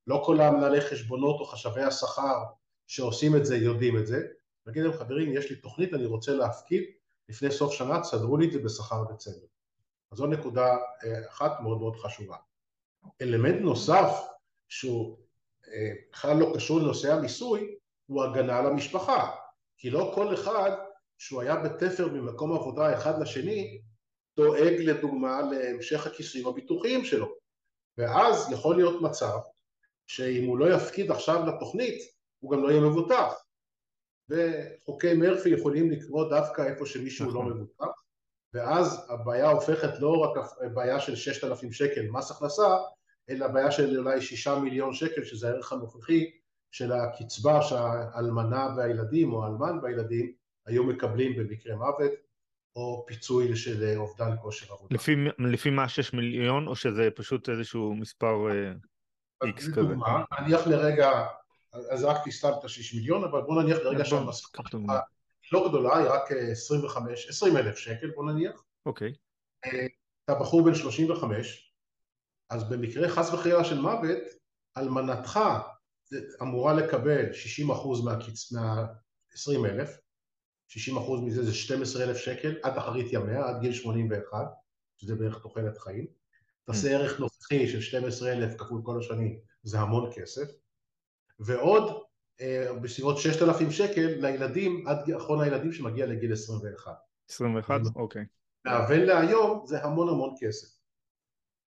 לא 0.07 0.21
כל 0.25 0.41
המנהלי 0.41 0.81
חשבונות 0.81 1.39
או 1.39 1.45
חשבי 1.45 1.81
השכר 1.81 2.43
שעושים 2.87 3.35
את 3.35 3.45
זה 3.45 3.57
יודעים 3.57 3.97
את 3.97 4.07
זה, 4.07 4.27
להגיד 4.65 4.83
להם 4.83 4.93
חברים 4.93 5.33
יש 5.33 5.49
לי 5.49 5.55
תוכנית 5.55 5.93
אני 5.93 6.05
רוצה 6.05 6.31
להפקיד 6.31 6.83
לפני 7.29 7.51
סוף 7.51 7.73
שנה 7.73 8.01
תסדרו 8.01 8.37
לי 8.37 8.47
את 8.47 8.51
זה 8.51 8.59
בשכר 8.59 9.03
דצמבר. 9.11 9.45
אז 10.11 10.17
זו 10.17 10.27
נקודה 10.27 10.77
אה, 11.03 11.27
אחת 11.29 11.59
מאוד 11.61 11.77
מאוד 11.79 11.95
חשובה. 11.95 12.35
אלמנט 13.21 13.61
נוסף 13.61 14.27
שהוא 14.69 15.17
אה, 15.67 15.91
בכלל 16.11 16.37
לא 16.37 16.51
קשור 16.55 16.79
לנושא 16.79 17.13
המיסוי 17.13 17.75
הוא 18.05 18.23
הגנה 18.23 18.57
על 18.57 18.65
המשפחה 18.65 19.35
כי 19.77 19.89
לא 19.89 20.11
כל 20.15 20.33
אחד 20.33 20.71
שהוא 21.17 21.41
היה 21.41 21.55
בתפר 21.55 22.07
ממקום 22.07 22.53
עבודה 22.53 22.97
אחד 22.97 23.21
לשני 23.21 23.81
דואג 24.37 24.73
לדוגמה 24.79 25.41
להמשך 25.41 26.07
הכיסויים 26.07 26.47
הביטוחיים 26.47 27.05
שלו. 27.05 27.35
ואז 27.97 28.51
יכול 28.51 28.75
להיות 28.75 29.01
מצב 29.01 29.37
שאם 30.07 30.45
הוא 30.45 30.57
לא 30.57 30.75
יפקיד 30.75 31.11
עכשיו 31.11 31.45
לתוכנית 31.45 32.01
הוא 32.39 32.51
גם 32.51 32.63
לא 32.63 32.69
יהיה 32.69 32.81
מבוטח. 32.81 33.33
וחוקי 34.29 35.13
מרפי 35.13 35.49
יכולים 35.49 35.91
לקרות 35.91 36.29
דווקא 36.29 36.61
איפה 36.61 36.85
שמישהו 36.85 37.25
לא 37.25 37.31
נכון. 37.31 37.51
מבוטח. 37.51 37.85
ואז 38.53 39.05
הבעיה 39.09 39.49
הופכת 39.49 39.99
לא 39.99 40.17
רק 40.17 40.47
בעיה 40.73 40.99
של 40.99 41.15
ששת 41.15 41.43
אלפים 41.43 41.71
שקל 41.71 42.07
מס 42.09 42.31
הכנסה 42.31 42.77
אלא 43.29 43.47
בעיה 43.47 43.71
של 43.71 43.99
אולי 43.99 44.21
שישה 44.21 44.59
מיליון 44.59 44.93
שקל 44.93 45.23
שזה 45.23 45.49
הערך 45.49 45.73
הנוכחי 45.73 46.31
של 46.71 46.91
הקצבה 46.91 47.61
שהאלמנה 47.61 48.73
והילדים 48.77 49.33
או 49.33 49.43
האלמן 49.43 49.79
והילדים 49.81 50.33
היו 50.65 50.83
מקבלים 50.83 51.35
במקרה 51.35 51.75
מוות 51.75 52.11
או 52.75 53.05
פיצוי 53.07 53.55
של 53.55 53.93
אובדן 53.95 54.35
כושר 54.41 54.73
עבודה. 54.73 54.95
לפי, 54.95 55.15
לפי 55.39 55.69
מה 55.69 55.89
שש 55.89 56.13
מיליון 56.13 56.67
או 56.67 56.75
שזה 56.75 57.09
פשוט 57.15 57.49
איזשהו 57.49 57.95
מספר 57.95 58.35
איקס 59.43 59.67
uh, 59.67 59.71
כזה? 59.71 59.81
לדוגמה, 59.81 60.23
נניח 60.41 60.67
לרגע, 60.67 61.25
אז 61.73 62.03
רק 62.03 62.17
תסתם 62.25 62.49
את 62.59 62.63
השיש 62.65 62.95
מיליון, 62.95 63.23
אבל 63.23 63.41
בוא 63.41 63.63
נניח 63.63 63.77
לרגע 63.77 64.05
שהמשכורת 64.05 64.73
לא 65.51 65.69
גדולה, 65.69 65.97
היא 65.97 66.07
רק 66.09 66.31
25, 66.51 67.29
20 67.29 67.57
אלף 67.57 67.77
שקל 67.77 68.11
בוא 68.15 68.31
נניח. 68.31 68.63
אוקיי. 68.85 69.13
אה, 69.65 69.85
אתה 70.25 70.35
בחור 70.35 70.65
בן 70.65 70.75
35, 70.75 71.73
אז 72.49 72.69
במקרה 72.69 73.09
חס 73.09 73.33
וחלילה 73.33 73.63
של 73.63 73.79
מוות, 73.79 74.23
אלמנתך 74.77 75.39
אמורה 76.41 76.73
לקבל 76.73 77.25
60% 77.31 78.05
מהקצ... 78.05 78.51
מה 78.51 78.85
20 79.33 79.65
אלף, 79.65 79.97
60% 80.69 80.75
מזה 81.25 81.43
זה 81.43 81.53
12 81.53 82.03
אלף 82.03 82.17
שקל 82.17 82.55
עד 82.63 82.77
אחרית 82.77 83.13
ימיה, 83.13 83.47
עד 83.47 83.61
גיל 83.61 83.73
81, 83.73 84.37
שזה 84.97 85.15
בערך 85.15 85.41
תוחלת 85.41 85.77
חיים. 85.77 86.05
תעשה 86.63 86.87
mm. 86.87 86.91
ערך 86.91 87.19
נוכחי 87.19 87.67
של 87.67 87.81
12 87.81 88.31
אלף 88.31 88.55
כפול 88.57 88.81
כל 88.83 88.99
השנים, 88.99 89.39
זה 89.63 89.79
המון 89.79 90.11
כסף. 90.15 90.51
ועוד 91.39 92.03
אה, 92.41 92.73
בסביבות 92.81 93.17
6,000 93.17 93.71
שקל 93.71 94.07
לילדים, 94.19 94.87
עד 94.87 95.11
אחרון 95.11 95.41
הילדים 95.41 95.71
שמגיע 95.71 96.05
לגיל 96.05 96.33
21. 96.33 96.91
21? 97.29 97.81
אוקיי. 97.95 98.25
מהבן 98.65 98.99
להיום 98.99 99.63
זה 99.65 99.83
המון 99.83 100.09
המון 100.09 100.35
כסף. 100.39 100.67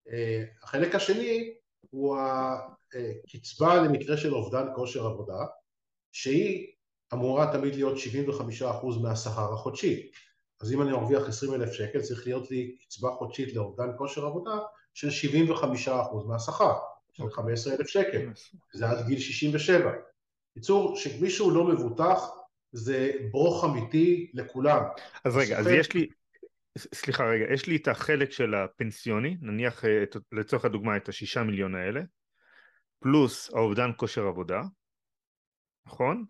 אה, 0.09 0.43
החלק 0.63 0.95
השני 0.95 1.53
הוא 1.89 2.17
הקצבה 3.27 3.75
למקרה 3.75 4.17
של 4.17 4.33
אובדן 4.33 4.65
כושר 4.75 5.05
עבודה, 5.05 5.45
שהיא 6.11 6.67
אמורה 7.13 7.51
תמיד 7.53 7.75
להיות 7.75 7.97
75% 8.61 9.01
מהשכר 9.01 9.53
החודשי. 9.53 10.11
אז 10.61 10.73
אם 10.73 10.81
אני 10.81 10.91
מרוויח 10.91 11.27
20 11.27 11.53
אלף 11.53 11.71
שקל 11.71 12.01
צריך 12.01 12.27
להיות 12.27 12.51
לי 12.51 12.75
קצבה 12.85 13.09
חודשית 13.09 13.53
לאובדן 13.53 13.87
כושר 13.97 14.25
עבודה 14.25 14.57
של 14.93 15.29
75% 15.87 15.89
מהשכר, 16.27 16.73
של 17.13 17.29
15 17.29 17.73
אלף 17.73 17.87
שקל, 17.87 18.29
זה 18.73 18.89
עד 18.89 19.07
גיל 19.07 19.19
67. 19.19 19.91
בקיצור, 20.51 20.97
שמישהו 20.97 21.51
לא 21.51 21.63
מבוטח 21.63 22.29
זה 22.71 23.11
ברוך 23.31 23.65
אמיתי 23.65 24.31
לכולם. 24.33 24.83
אז 25.23 25.37
רגע, 25.37 25.59
אז 25.59 25.67
יש 25.67 25.93
לי, 25.93 26.07
סליחה 26.77 27.25
רגע, 27.25 27.53
יש 27.53 27.67
לי 27.67 27.75
את 27.75 27.87
החלק 27.87 28.31
של 28.31 28.55
הפנסיוני, 28.55 29.37
נניח 29.41 29.85
אה, 29.85 30.03
לצורך 30.31 30.65
הדוגמה 30.65 30.97
את 30.97 31.09
השישה 31.09 31.43
מיליון 31.43 31.75
האלה, 31.75 32.01
פלוס 32.99 33.49
האובדן 33.53 33.91
כושר 33.97 34.27
עבודה, 34.27 34.61
נכון? 35.85 36.25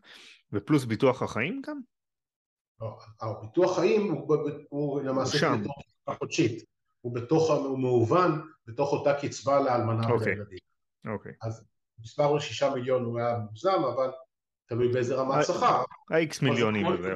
ופלוס 0.54 0.86
ביטוח 0.86 1.22
החיים 1.22 1.62
גם? 1.66 1.80
לא, 2.82 3.00
הביטוח 3.22 3.76
חיים 3.80 4.12
הוא, 4.12 4.38
הוא 4.70 5.02
למעשה 5.02 5.50
הוא 5.50 5.58
בתוך 5.58 6.18
חודשית, 6.18 6.64
הוא 7.02 7.16
בתוך, 7.16 7.50
הוא 7.50 7.80
מאובן 7.80 8.32
בתוך 8.66 8.92
אותה 8.92 9.14
קצבה 9.22 9.60
לאלמנה 9.60 10.08
okay. 10.08 10.12
אוקיי, 10.12 10.34
ולילדים. 10.34 10.58
אוקיי. 11.08 11.34
אז 11.42 11.66
מספר 12.00 12.24
הוא 12.24 12.40
שישה 12.40 12.76
מיליון 12.76 13.06
הוא 13.06 13.20
היה 13.20 13.38
מוגזם, 13.38 13.84
אבל 13.96 14.12
תלוי 14.66 14.92
באיזה 14.92 15.16
רמת 15.16 15.46
שכר. 15.46 15.84
ה-X 16.10 16.46
מיליונים 16.46 16.88
הזה. 16.88 17.14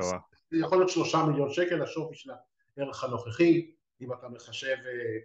זה 0.51 0.57
יכול 0.57 0.77
להיות 0.77 0.89
שלושה 0.89 1.23
מיליון 1.23 1.53
שקל 1.53 1.81
השווי 1.81 2.15
של 2.15 2.31
הערך 2.77 3.03
הנוכחי, 3.03 3.75
אם 4.01 4.13
אתה 4.13 4.29
מחשב 4.29 4.67
אה, 4.67 5.19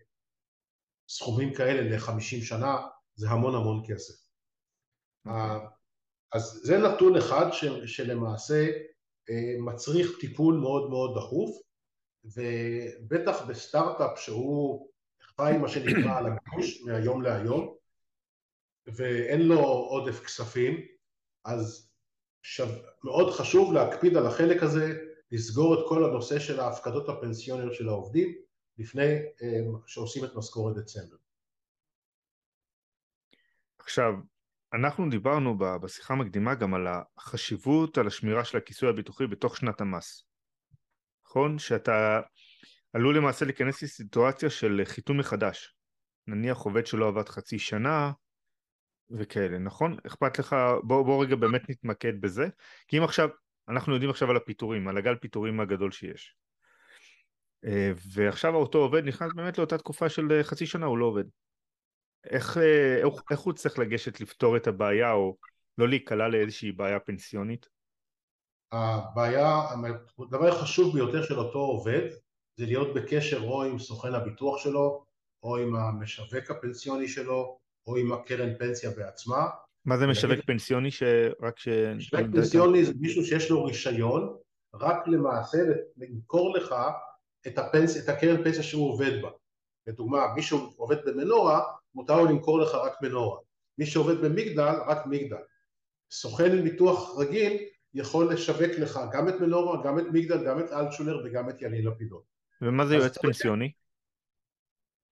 סכומים 1.09 1.55
כאלה 1.55 1.97
לחמישים 1.97 2.41
שנה, 2.41 2.77
זה 3.15 3.31
המון 3.31 3.55
המון 3.55 3.83
כסף. 3.87 4.15
אז 6.33 6.61
זה 6.63 6.79
נתון 6.79 7.17
אחד 7.17 7.47
של, 7.53 7.87
שלמעשה 7.87 8.67
אה, 9.31 9.55
מצריך 9.59 10.11
טיפול 10.21 10.55
מאוד 10.55 10.91
מאוד 10.91 11.19
דחוף, 11.19 11.63
ובטח 12.25 13.43
בסטארט-אפ 13.43 14.19
שהוא 14.19 14.91
חי 15.23 15.53
מה 15.61 15.69
שנקרא 15.69 16.19
על 16.19 16.27
הגוש 16.27 16.83
מהיום 16.83 17.23
להיום, 17.23 17.77
ואין 18.87 19.43
לו 19.43 19.59
עודף 19.61 20.25
כספים, 20.25 20.87
אז 21.45 21.91
שו... 22.43 22.65
מאוד 23.05 23.33
חשוב 23.33 23.73
להקפיד 23.73 24.17
על 24.17 24.27
החלק 24.27 24.63
הזה, 24.63 25.03
לסגור 25.33 25.75
את 25.75 25.89
כל 25.89 26.05
הנושא 26.05 26.39
של 26.39 26.61
ההפקדות 26.61 27.09
הפנסיוניות 27.09 27.75
של 27.75 27.89
העובדים 27.89 28.39
לפני 28.79 29.15
אה, 29.43 29.61
שעושים 29.87 30.25
את 30.25 30.35
משכורת 30.35 30.77
דצמבר. 30.77 31.17
עכשיו, 33.79 34.13
אנחנו 34.77 35.11
דיברנו 35.11 35.59
בשיחה 35.59 36.15
המקדימה 36.15 36.55
גם 36.55 36.75
על 36.75 36.87
החשיבות, 37.17 37.99
על 37.99 38.07
השמירה 38.07 38.45
של 38.45 38.59
הכיסוי 38.59 38.89
הביטוחי 38.89 39.27
בתוך 39.27 39.57
שנת 39.57 39.81
המס. 39.81 40.27
נכון? 41.27 41.59
שאתה 41.59 42.21
עלול 42.93 43.17
למעשה 43.17 43.45
להיכנס 43.45 43.83
לסיטואציה 43.83 44.51
של 44.51 44.83
חיתום 44.85 45.19
מחדש. 45.19 45.75
נניח 46.27 46.59
עובד 46.59 46.87
שלא 46.87 47.09
עבד 47.09 47.29
חצי 47.29 47.59
שנה 47.59 48.13
וכאלה, 49.11 49.59
נכון? 49.59 49.97
אכפת 50.07 50.39
לך, 50.39 50.57
בוא, 50.83 51.03
בוא 51.03 51.25
רגע 51.25 51.37
באמת 51.37 51.71
נתמקד 51.71 52.21
בזה. 52.21 52.49
כי 52.89 52.99
אם 52.99 53.03
עכשיו, 53.03 53.29
אנחנו 53.69 53.93
יודעים 53.93 54.11
עכשיו 54.11 54.31
על 54.31 54.37
הפיטורים, 54.37 54.89
על 54.89 54.97
הגל 54.97 55.17
פיטורים 55.17 55.61
הגדול 55.61 55.91
שיש. 55.91 56.37
אה, 57.65 57.93
ועכשיו 58.13 58.55
אותו 58.55 58.79
עובד 58.79 59.05
נכנס 59.05 59.33
באמת 59.35 59.59
לאותה 59.59 59.79
תקופה 59.79 60.09
של 60.09 60.43
חצי 60.43 60.67
שנה, 60.67 60.87
הוא 60.87 60.99
לא 60.99 61.05
עובד. 61.05 61.25
איך, 62.31 62.59
אה, 62.59 62.97
איך, 62.97 63.23
איך 63.31 63.41
הוא 63.41 63.53
צריך 63.53 63.79
לגשת 63.79 64.21
לפתור 64.21 64.57
את 64.57 64.67
הבעיה 64.67 65.13
או 65.13 65.37
לא 65.79 65.89
להיקלע 65.89 66.29
לאיזושהי 66.29 66.73
בעיה 66.73 67.01
פנסיונית? 67.01 67.67
הבעיה, 68.73 69.63
הדבר 70.19 70.49
החשוב 70.49 70.95
ביותר 70.95 71.23
של 71.23 71.39
אותו 71.39 71.59
עובד 71.59 72.09
זה 72.57 72.67
להיות 72.67 72.95
בקשר 72.95 73.43
או 73.43 73.65
עם 73.65 73.79
סוכן 73.79 74.15
הביטוח 74.15 74.59
שלו 74.59 75.05
או 75.43 75.57
עם 75.57 75.77
המשווק 75.77 76.51
הפנסיוני 76.51 77.09
שלו 77.09 77.59
או 77.87 77.97
עם 77.97 78.13
הקרן 78.13 78.55
פנסיה 78.59 78.91
בעצמה. 78.91 79.47
מה 79.85 79.99
זה 79.99 80.07
משווק 80.07 80.31
להגיד... 80.31 80.45
פנסיוני 80.45 80.91
שרק 80.91 81.59
ש... 81.59 81.69
משווק 81.69 82.21
פנסיוני 82.33 82.85
זה 82.85 82.93
מישהו 83.01 83.25
שיש 83.25 83.51
לו 83.51 83.65
רישיון 83.65 84.37
רק 84.75 85.09
למעשה 85.09 85.59
למכור 85.97 86.57
לך 86.57 86.75
את, 87.47 87.59
הפנס... 87.59 88.05
את 88.05 88.09
הקרן 88.09 88.45
פנסיה 88.45 88.63
שהוא 88.63 88.93
עובד 88.93 89.23
בה. 89.23 89.31
לדוגמה, 89.87 90.35
מישהו 90.35 90.75
עובד 90.77 90.97
במנורה 91.07 91.63
מותר 91.95 92.17
לו 92.17 92.25
למכור 92.25 92.61
לך 92.61 92.75
רק 92.75 93.03
מנורה. 93.03 93.41
מי 93.79 93.87
שעובד 93.87 94.21
במגדל, 94.25 94.75
רק 94.87 95.07
מגדל. 95.07 95.37
סוכן 96.11 96.63
ביטוח 96.63 97.19
רגיל 97.19 97.59
יכול 97.95 98.33
לשווק 98.33 98.71
לך 98.79 99.01
גם 99.13 99.29
את 99.29 99.35
מנורה, 99.41 99.85
גם 99.85 99.99
את 99.99 100.05
מגדל, 100.13 100.47
גם 100.47 100.61
את 100.61 100.73
אלטשולר 100.73 101.23
וגם 101.25 101.51
את 101.51 101.63
ילין 101.63 101.87
לפידות. 101.87 102.23
ומה 102.63 102.87
זה 102.87 102.95
יועץ 102.95 103.19
פנסיוני? 103.19 103.73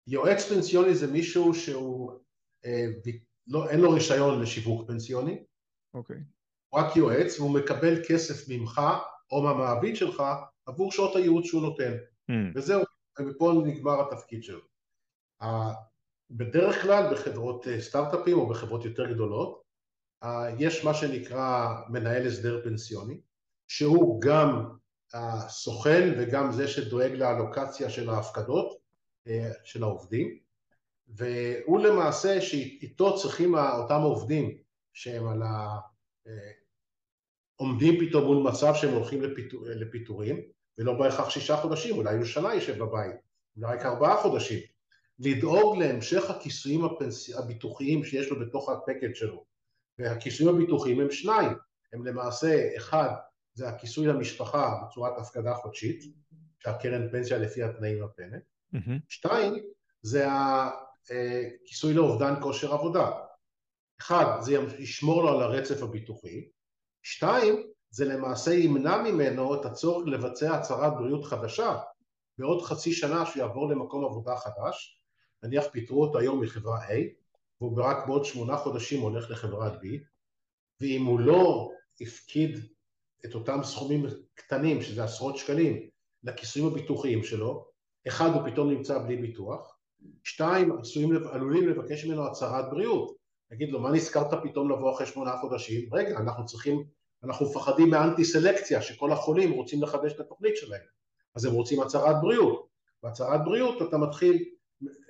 יועץ 0.06 0.52
פנסיוני 0.52 0.94
זה 0.94 1.12
מישהו 1.12 1.54
שהוא, 1.54 2.12
אה, 2.64 2.86
לא, 3.46 3.70
אין 3.70 3.80
לו 3.80 3.90
רישיון 3.90 4.42
לשיווק 4.42 4.86
פנסיוני, 4.86 5.44
אוקיי. 5.94 6.16
הוא 6.68 6.80
רק 6.80 6.96
יועץ 6.96 7.40
והוא 7.40 7.54
מקבל 7.54 8.04
כסף 8.08 8.48
ממך 8.48 8.80
או 9.30 9.42
מהמעביד 9.42 9.96
שלך 9.96 10.22
עבור 10.66 10.92
שעות 10.92 11.16
הייעוץ 11.16 11.46
שהוא 11.46 11.62
נותן, 11.62 11.92
mm. 12.30 12.34
וזהו, 12.54 12.82
ופה 13.20 13.62
נגמר 13.66 14.00
התפקיד 14.00 14.44
שלו. 14.44 14.60
בדרך 16.30 16.82
כלל 16.82 17.12
בחברות 17.12 17.68
אה, 17.68 17.80
סטארט-אפים 17.80 18.38
או 18.38 18.48
בחברות 18.48 18.84
יותר 18.84 19.12
גדולות 19.12 19.62
יש 20.58 20.84
מה 20.84 20.94
שנקרא 20.94 21.74
מנהל 21.88 22.26
הסדר 22.26 22.60
פנסיוני 22.64 23.20
שהוא 23.68 24.20
גם 24.20 24.76
הסוכן 25.14 26.14
וגם 26.18 26.52
זה 26.52 26.68
שדואג 26.68 27.12
לאלוקציה 27.12 27.90
של 27.90 28.10
ההפקדות 28.10 28.78
אה, 29.26 29.50
של 29.64 29.82
העובדים 29.82 30.38
והוא 31.08 31.80
למעשה 31.80 32.40
שאיתו 32.40 33.16
צריכים 33.18 33.54
אותם 33.54 34.00
עובדים 34.00 34.58
שהם 34.92 35.28
על 35.28 35.42
ה... 35.42 35.78
אה, 36.26 36.50
עומדים 37.56 37.94
פתאום 38.00 38.24
מול 38.24 38.50
מצב 38.50 38.72
שהם 38.74 38.94
הולכים 38.94 39.22
לפיטור, 39.22 39.62
לפיטורים 39.66 40.42
ולא 40.78 40.98
בהכרח 40.98 41.30
שישה 41.30 41.56
חודשים, 41.56 41.96
אולי 41.96 42.16
הוא 42.16 42.24
שנה 42.24 42.54
יושב 42.54 42.78
בבית, 42.78 43.16
אולי 43.56 43.76
רק 43.76 43.86
ארבעה 43.86 44.22
חודשים. 44.22 44.58
לדאוג 45.18 45.78
להמשך 45.78 46.30
הכיסויים 46.30 46.84
הפנס... 46.84 47.34
הביטוחיים 47.34 48.04
שיש 48.04 48.30
לו 48.30 48.40
בתוך 48.40 48.68
הפקד 48.68 49.14
שלו. 49.14 49.44
והכיסויים 49.98 50.54
הביטוחיים 50.54 51.00
הם 51.00 51.10
שניים, 51.10 51.52
הם 51.92 52.06
למעשה 52.06 52.76
אחד 52.76 53.08
זה 53.54 53.68
הכיסוי 53.68 54.06
למשפחה 54.06 54.82
בצורת 54.82 55.18
הפקדה 55.18 55.54
חודשית 55.54 56.14
שהקרן 56.58 57.08
פנסיה 57.10 57.38
לפי 57.38 57.62
התנאים 57.62 57.98
נותנת, 57.98 58.42
mm-hmm. 58.74 59.00
שתיים 59.08 59.54
זה 60.02 60.26
הכיסוי 60.30 61.94
לאובדן 61.94 62.34
כושר 62.42 62.72
עבודה, 62.72 63.10
אחד 64.00 64.40
זה 64.40 64.56
ישמור 64.78 65.22
לו 65.22 65.28
על 65.28 65.42
הרצף 65.42 65.82
הביטוחי, 65.82 66.48
שתיים 67.02 67.71
זה 67.94 68.04
למעשה 68.04 68.54
ימנע 68.54 69.02
ממנו 69.02 69.54
את 69.54 69.64
הצורך 69.64 70.06
לבצע 70.06 70.54
הצהרת 70.54 70.92
בריאות 70.98 71.24
חדשה 71.24 71.78
בעוד 72.38 72.62
חצי 72.62 72.92
שנה 72.92 73.26
שהוא 73.26 73.42
יעבור 73.42 73.68
למקום 73.68 74.04
עבודה 74.04 74.36
חדש. 74.36 75.02
נניח 75.42 75.64
פיטרו 75.72 76.02
אותו 76.02 76.18
היום 76.18 76.40
מחברה 76.40 76.88
A 76.88 76.92
והוא 77.60 77.82
רק 77.82 78.06
בעוד 78.06 78.24
שמונה 78.24 78.56
חודשים 78.56 79.00
הולך 79.00 79.30
לחברת 79.30 79.72
B 79.72 79.86
ואם 80.80 81.04
הוא 81.04 81.20
לא 81.20 81.70
הפקיד 82.00 82.58
את 83.24 83.34
אותם 83.34 83.60
סכומים 83.62 84.06
קטנים 84.34 84.82
שזה 84.82 85.04
עשרות 85.04 85.36
שקלים 85.36 85.88
לכיסויים 86.24 86.68
הביטוחיים 86.68 87.24
שלו 87.24 87.68
אחד 88.08 88.30
הוא 88.34 88.50
פתאום 88.50 88.70
נמצא 88.70 88.98
בלי 88.98 89.16
ביטוח 89.16 89.78
שתיים 90.24 90.78
עשויים, 90.80 91.12
עלולים 91.32 91.68
לבקש 91.68 92.04
ממנו 92.04 92.26
הצהרת 92.26 92.70
בריאות. 92.70 93.16
נגיד 93.50 93.70
לו 93.70 93.80
מה 93.80 93.90
נזכרת 93.90 94.42
פתאום 94.42 94.70
לבוא 94.70 94.94
אחרי 94.94 95.06
שמונה 95.06 95.36
חודשים? 95.40 95.94
רגע 95.94 96.18
אנחנו 96.18 96.46
צריכים 96.46 96.84
אנחנו 97.24 97.46
מפחדים 97.46 97.90
מאנטי 97.90 98.24
סלקציה 98.24 98.82
שכל 98.82 99.12
החולים 99.12 99.52
רוצים 99.52 99.82
לחדש 99.82 100.12
את 100.12 100.20
התוכנית 100.20 100.56
שלהם. 100.56 100.82
אז 101.34 101.44
הם 101.44 101.52
רוצים 101.52 101.80
הצהרת 101.80 102.16
בריאות. 102.22 102.66
בהצהרת 103.02 103.44
בריאות 103.44 103.88
אתה 103.88 103.98
מתחיל 103.98 104.44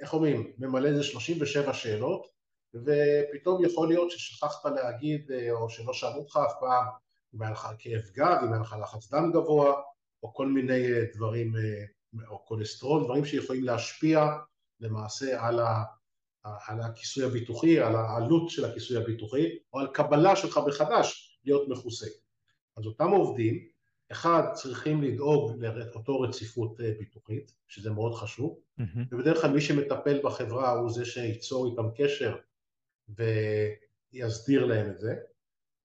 איך 0.00 0.14
אומרים, 0.14 0.52
ממלא 0.58 0.88
איזה 0.88 1.02
37 1.02 1.74
שאלות, 1.74 2.26
ופתאום 2.74 3.64
יכול 3.64 3.88
להיות 3.88 4.10
ששכחת 4.10 4.64
להגיד, 4.64 5.30
אה, 5.32 5.52
או 5.52 5.70
שלא 5.70 5.92
שאלו 5.92 6.18
אותך 6.18 6.38
אף 6.46 6.52
פעם, 6.60 6.86
אם 7.34 7.42
היה 7.42 7.50
לך 7.50 7.68
כאב 7.78 8.02
גב, 8.12 8.38
אם 8.42 8.52
היה 8.52 8.62
לך 8.62 8.76
לחץ 8.82 9.10
דם 9.10 9.30
גבוה, 9.32 9.74
או 10.22 10.34
כל 10.34 10.46
מיני 10.46 10.92
אה, 10.92 11.04
דברים, 11.14 11.56
אה, 11.56 11.84
או 12.28 12.44
כולסטרול, 12.44 13.04
דברים 13.04 13.24
שיכולים 13.24 13.64
להשפיע 13.64 14.26
למעשה 14.80 15.46
על, 15.46 15.60
ה, 15.60 15.82
על 16.66 16.80
הכיסוי 16.80 17.24
הביטוחי, 17.24 17.80
על 17.80 17.96
העלות 17.96 18.50
של 18.50 18.64
הכיסוי 18.64 18.96
הביטוחי, 18.96 19.58
או 19.72 19.80
על 19.80 19.88
קבלה 19.92 20.36
שלך 20.36 20.60
מחדש 20.66 21.31
להיות 21.44 21.68
מכוסה. 21.68 22.06
אז 22.76 22.86
אותם 22.86 23.08
עובדים, 23.08 23.68
אחד, 24.12 24.42
צריכים 24.54 25.02
לדאוג 25.02 25.52
לאותו 25.64 26.20
רציפות 26.20 26.80
ביטוחית, 26.98 27.52
שזה 27.68 27.90
מאוד 27.90 28.14
חשוב, 28.14 28.58
mm-hmm. 28.80 28.98
ובדרך 29.12 29.40
כלל 29.40 29.50
מי 29.50 29.60
שמטפל 29.60 30.20
בחברה 30.22 30.70
הוא 30.70 30.90
זה 30.90 31.04
שייצור 31.04 31.70
איתם 31.70 31.86
קשר 31.96 32.36
ויסדיר 33.08 34.66
להם 34.66 34.90
את 34.90 35.00
זה. 35.00 35.14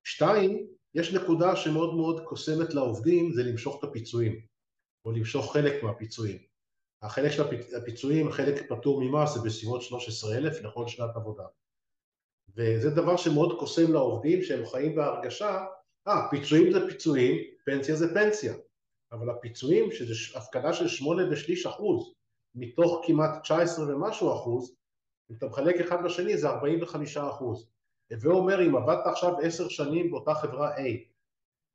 שתיים, 0.03 0.67
יש 0.93 1.13
נקודה 1.13 1.55
שמאוד 1.55 1.95
מאוד 1.95 2.23
קוסמת 2.23 2.73
לעובדים, 2.73 3.31
זה 3.33 3.43
למשוך 3.43 3.79
את 3.79 3.89
הפיצויים, 3.89 4.41
או 5.05 5.11
למשוך 5.11 5.53
חלק 5.53 5.83
מהפיצויים. 5.83 6.37
החלק 7.01 7.31
של 7.31 7.43
הפיצויים, 7.77 8.31
חלק 8.31 8.69
פטור 8.69 9.01
ממס, 9.01 9.33
זה 9.33 9.39
בסביבות 9.45 9.81
13,000 9.81 10.65
לכל 10.65 10.87
שנת 10.87 11.15
עבודה. 11.15 11.43
וזה 12.55 12.89
דבר 12.89 13.17
שמאוד 13.17 13.59
קוסם 13.59 13.93
לעובדים, 13.93 14.43
שהם 14.43 14.65
חיים 14.65 14.95
בהרגשה, 14.95 15.65
אה, 16.07 16.29
פיצויים 16.29 16.71
זה 16.71 16.87
פיצויים, 16.87 17.35
פנסיה 17.65 17.95
זה 17.95 18.13
פנסיה. 18.13 18.53
אבל 19.11 19.29
הפיצויים, 19.29 19.91
שזה 19.91 20.39
הפקדה 20.39 20.73
של 20.73 20.87
שמונה 20.87 21.23
ושליש 21.31 21.65
אחוז, 21.65 22.13
מתוך 22.55 23.03
כמעט 23.07 23.41
19 23.43 23.85
ומשהו 23.85 24.33
אחוז, 24.33 24.75
אם 25.31 25.35
אתה 25.35 25.45
מחלק 25.45 25.75
אחד 25.75 26.03
בשני 26.03 26.37
זה 26.37 26.49
45 26.49 27.17
אחוז. 27.17 27.69
הווה 28.11 28.33
אומר 28.33 28.67
אם 28.67 28.75
עבדת 28.75 29.05
עכשיו 29.05 29.39
עשר 29.39 29.69
שנים 29.69 30.11
באותה 30.11 30.33
חברה 30.33 30.77
A 30.77 30.81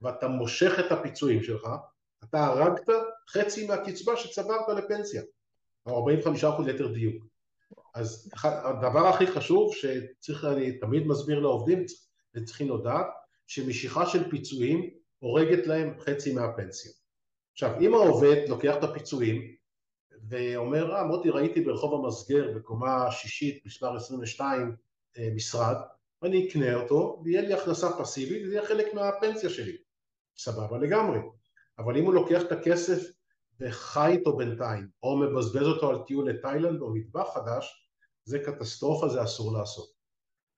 ואתה 0.01 0.29
מושך 0.29 0.73
את 0.87 0.93
הפיצויים 0.93 1.43
שלך, 1.43 1.69
אתה 2.25 2.47
הרגת 2.47 2.89
חצי 3.29 3.67
מהקצבה 3.67 4.17
שצברת 4.17 4.69
לפנסיה, 4.77 5.23
או 5.87 5.99
45 5.99 6.45
אחוז 6.45 6.67
ליתר 6.67 6.93
דיוק. 6.93 7.32
אז 7.95 8.31
הדבר 8.43 9.07
הכי 9.07 9.27
חשוב 9.27 9.75
שצריך, 9.75 10.45
אני 10.45 10.79
תמיד 10.79 11.07
מסביר 11.07 11.41
לעובדים, 11.41 11.85
וצריכים 12.35 12.71
לדעת, 12.71 13.07
שמשיכה 13.47 14.07
של 14.07 14.31
פיצויים 14.31 14.91
הורגת 15.19 15.67
להם 15.67 15.95
חצי 16.01 16.35
מהפנסיה. 16.35 16.93
עכשיו, 17.53 17.81
אם 17.81 17.95
העובד 17.95 18.45
לוקח 18.49 18.77
את 18.79 18.85
הפיצויים 18.85 19.57
ואומר, 20.29 20.95
אה, 20.95 21.05
מוטי, 21.05 21.31
ראיתי 21.31 21.61
ברחוב 21.61 22.05
המסגר 22.05 22.53
בקומה 22.57 23.11
שישית, 23.11 23.67
מספר 23.67 23.97
22, 23.97 24.77
אה, 25.19 25.29
משרד, 25.35 25.77
ואני 26.23 26.49
אקנה 26.49 26.75
אותו, 26.75 27.23
ויהיה 27.25 27.43
לי 27.43 27.55
הכנסה 27.55 27.99
פסיבית, 27.99 28.43
וזה 28.45 28.55
יהיה 28.55 28.67
חלק 28.67 28.95
מהפנסיה 28.95 29.51
שלי. 29.51 29.77
סבבה 30.39 30.79
לגמרי. 30.79 31.19
אבל 31.79 31.97
אם 31.97 32.05
הוא 32.05 32.15
לוקח 32.15 32.43
את 32.43 32.53
הכסף 32.53 33.13
וחי 33.63 34.13
איתו 34.13 34.37
בינתיים, 34.37 34.89
או 35.03 35.17
מבזבז 35.17 35.67
אותו 35.67 35.91
על 35.91 35.99
טיול 36.07 36.31
לתאילנד 36.31 36.81
או 36.81 36.95
מטבח 36.95 37.29
חדש, 37.35 37.89
זה 38.25 38.39
קטסטרופה, 38.39 39.09
זה 39.09 39.25
אסור 39.25 39.53
לעשות. 39.53 39.89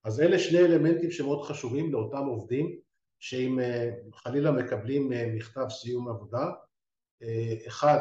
אז 0.05 0.21
אלה 0.21 0.39
שני 0.39 0.59
אלמנטים 0.59 1.11
שמאוד 1.11 1.47
חשובים 1.47 1.93
לאותם 1.93 2.27
עובדים, 2.27 2.79
שאם 3.21 3.61
אה, 3.61 3.91
חלילה 4.13 4.51
מקבלים 4.51 5.13
מכתב 5.35 5.67
סיום 5.69 6.09
עבודה, 6.09 6.51
אחד, 7.67 7.99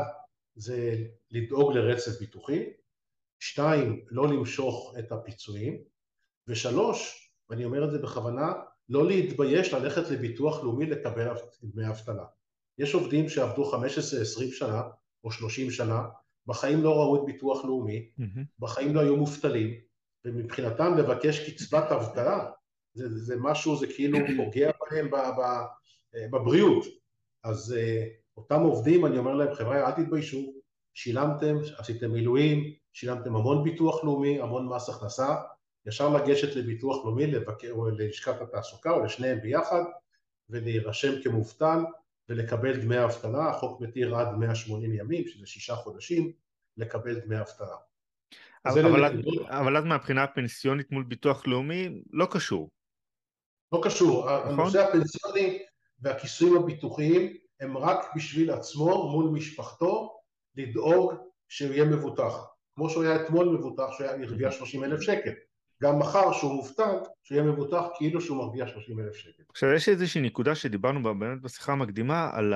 זה 0.55 0.97
לדאוג 1.31 1.73
לרצף 1.73 2.19
ביטוחי, 2.19 2.69
שתיים, 3.39 4.05
לא 4.09 4.27
למשוך 4.27 4.95
את 4.99 5.11
הפיצויים, 5.11 5.83
ושלוש, 6.47 7.29
ואני 7.49 7.65
אומר 7.65 7.85
את 7.85 7.91
זה 7.91 7.99
בכוונה, 7.99 8.53
לא 8.89 9.07
להתבייש 9.07 9.73
ללכת 9.73 10.09
לביטוח 10.11 10.63
לאומי 10.63 10.85
לקבל 10.85 11.27
דמי 11.63 11.89
אבטלה. 11.89 12.25
יש 12.77 12.93
עובדים 12.93 13.29
שעבדו 13.29 13.71
15-20 13.73 13.77
שנה 14.51 14.81
או 15.23 15.31
30 15.31 15.71
שנה, 15.71 16.03
בחיים 16.47 16.83
לא 16.83 16.95
ראו 16.95 17.15
את 17.15 17.25
ביטוח 17.25 17.65
לאומי, 17.65 18.09
mm-hmm. 18.19 18.39
בחיים 18.59 18.95
לא 18.95 18.99
היו 18.99 19.17
מובטלים, 19.17 19.73
ומבחינתם 20.25 20.97
לבקש 20.97 21.49
קצבת 21.49 21.91
אבטלה 21.91 22.49
זה, 22.93 23.17
זה 23.17 23.35
משהו, 23.39 23.75
זה 23.75 23.87
כאילו 23.87 24.19
פוגע 24.37 24.71
בהם 24.91 25.09
בבריאות. 26.31 26.85
אז 27.43 27.75
אה, 27.77 28.05
אותם 28.37 28.61
עובדים, 28.61 29.05
אני 29.05 29.17
אומר 29.17 29.33
להם, 29.33 29.53
חבר'ה, 29.53 29.87
אל 29.87 29.91
תתביישו, 29.91 30.53
שילמתם, 30.93 31.57
עשיתם 31.77 32.11
מילואים, 32.11 32.73
שילמתם 32.93 33.35
המון 33.35 33.63
ביטוח 33.63 34.03
לאומי, 34.03 34.41
המון 34.41 34.67
מס 34.67 34.89
הכנסה, 34.89 35.35
ישר 35.85 36.09
לגשת 36.09 36.55
לביטוח 36.55 37.05
לאומי, 37.05 37.27
לבקר, 37.27 37.71
או 37.71 37.89
ללשכת 37.89 38.41
התעסוקה, 38.41 38.91
או 38.91 39.03
לשניהם 39.03 39.39
ביחד, 39.41 39.83
ולהירשם 40.49 41.21
כמובטל, 41.23 41.79
ולקבל 42.29 42.81
דמי 42.81 43.03
אבטלה, 43.03 43.49
החוק 43.49 43.81
מתיר 43.81 44.15
עד 44.15 44.35
180 44.37 44.93
ימים, 44.93 45.27
שזה 45.27 45.47
שישה 45.47 45.75
חודשים, 45.75 46.31
לקבל 46.77 47.19
דמי 47.19 47.39
אבטלה. 47.39 47.75
אבל, 48.65 48.85
אבל, 48.85 49.19
אבל 49.47 49.77
אז 49.77 49.83
מהבחינה 49.83 50.23
הפנסיונית 50.23 50.91
מול 50.91 51.03
ביטוח 51.03 51.47
לאומי 51.47 51.89
לא 52.11 52.27
קשור. 52.31 52.69
לא 53.73 53.81
קשור, 53.83 54.25
נכון? 54.39 54.59
הנושא 54.59 54.87
הפנסיוני 54.87 55.59
והכיסויים 55.99 56.63
הביטוחיים 56.63 57.37
הם 57.59 57.77
רק 57.77 58.15
בשביל 58.15 58.51
עצמו 58.51 59.11
מול 59.11 59.29
משפחתו 59.33 60.19
לדאוג 60.55 61.13
שהוא 61.49 61.73
יהיה 61.73 61.85
מבוטח 61.85 62.33
כמו 62.75 62.89
שהוא 62.89 63.03
היה 63.03 63.23
אתמול 63.23 63.57
מבוטח 63.57 63.91
שהוא 63.91 64.07
היה 64.07 64.23
הרוויח 64.25 64.51
30 64.51 64.83
אלף 64.83 65.01
שקל 65.01 65.33
גם 65.83 65.99
מחר 65.99 66.33
שהוא 66.33 66.51
מובטל, 66.51 66.95
שיהיה 67.23 67.43
מבוטח 67.43 67.81
כאילו 67.97 68.21
שהוא 68.21 68.37
מרוויח 68.37 68.67
30 68.67 68.99
אלף 68.99 69.15
שקל. 69.15 69.43
עכשיו 69.49 69.73
יש 69.73 69.89
איזושהי 69.89 70.21
נקודה 70.21 70.55
שדיברנו 70.55 71.03
בה 71.03 71.13
באמת 71.13 71.41
בשיחה 71.41 71.71
המקדימה 71.71 72.29
על 72.33 72.53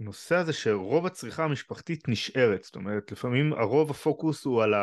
הנושא 0.00 0.34
הזה 0.34 0.52
שרוב 0.52 1.06
הצריכה 1.06 1.44
המשפחתית 1.44 2.08
נשארת, 2.08 2.62
זאת 2.62 2.76
אומרת 2.76 3.12
לפעמים 3.12 3.52
הרוב 3.52 3.90
הפוקוס 3.90 4.44
הוא 4.44 4.62
על 4.62 4.74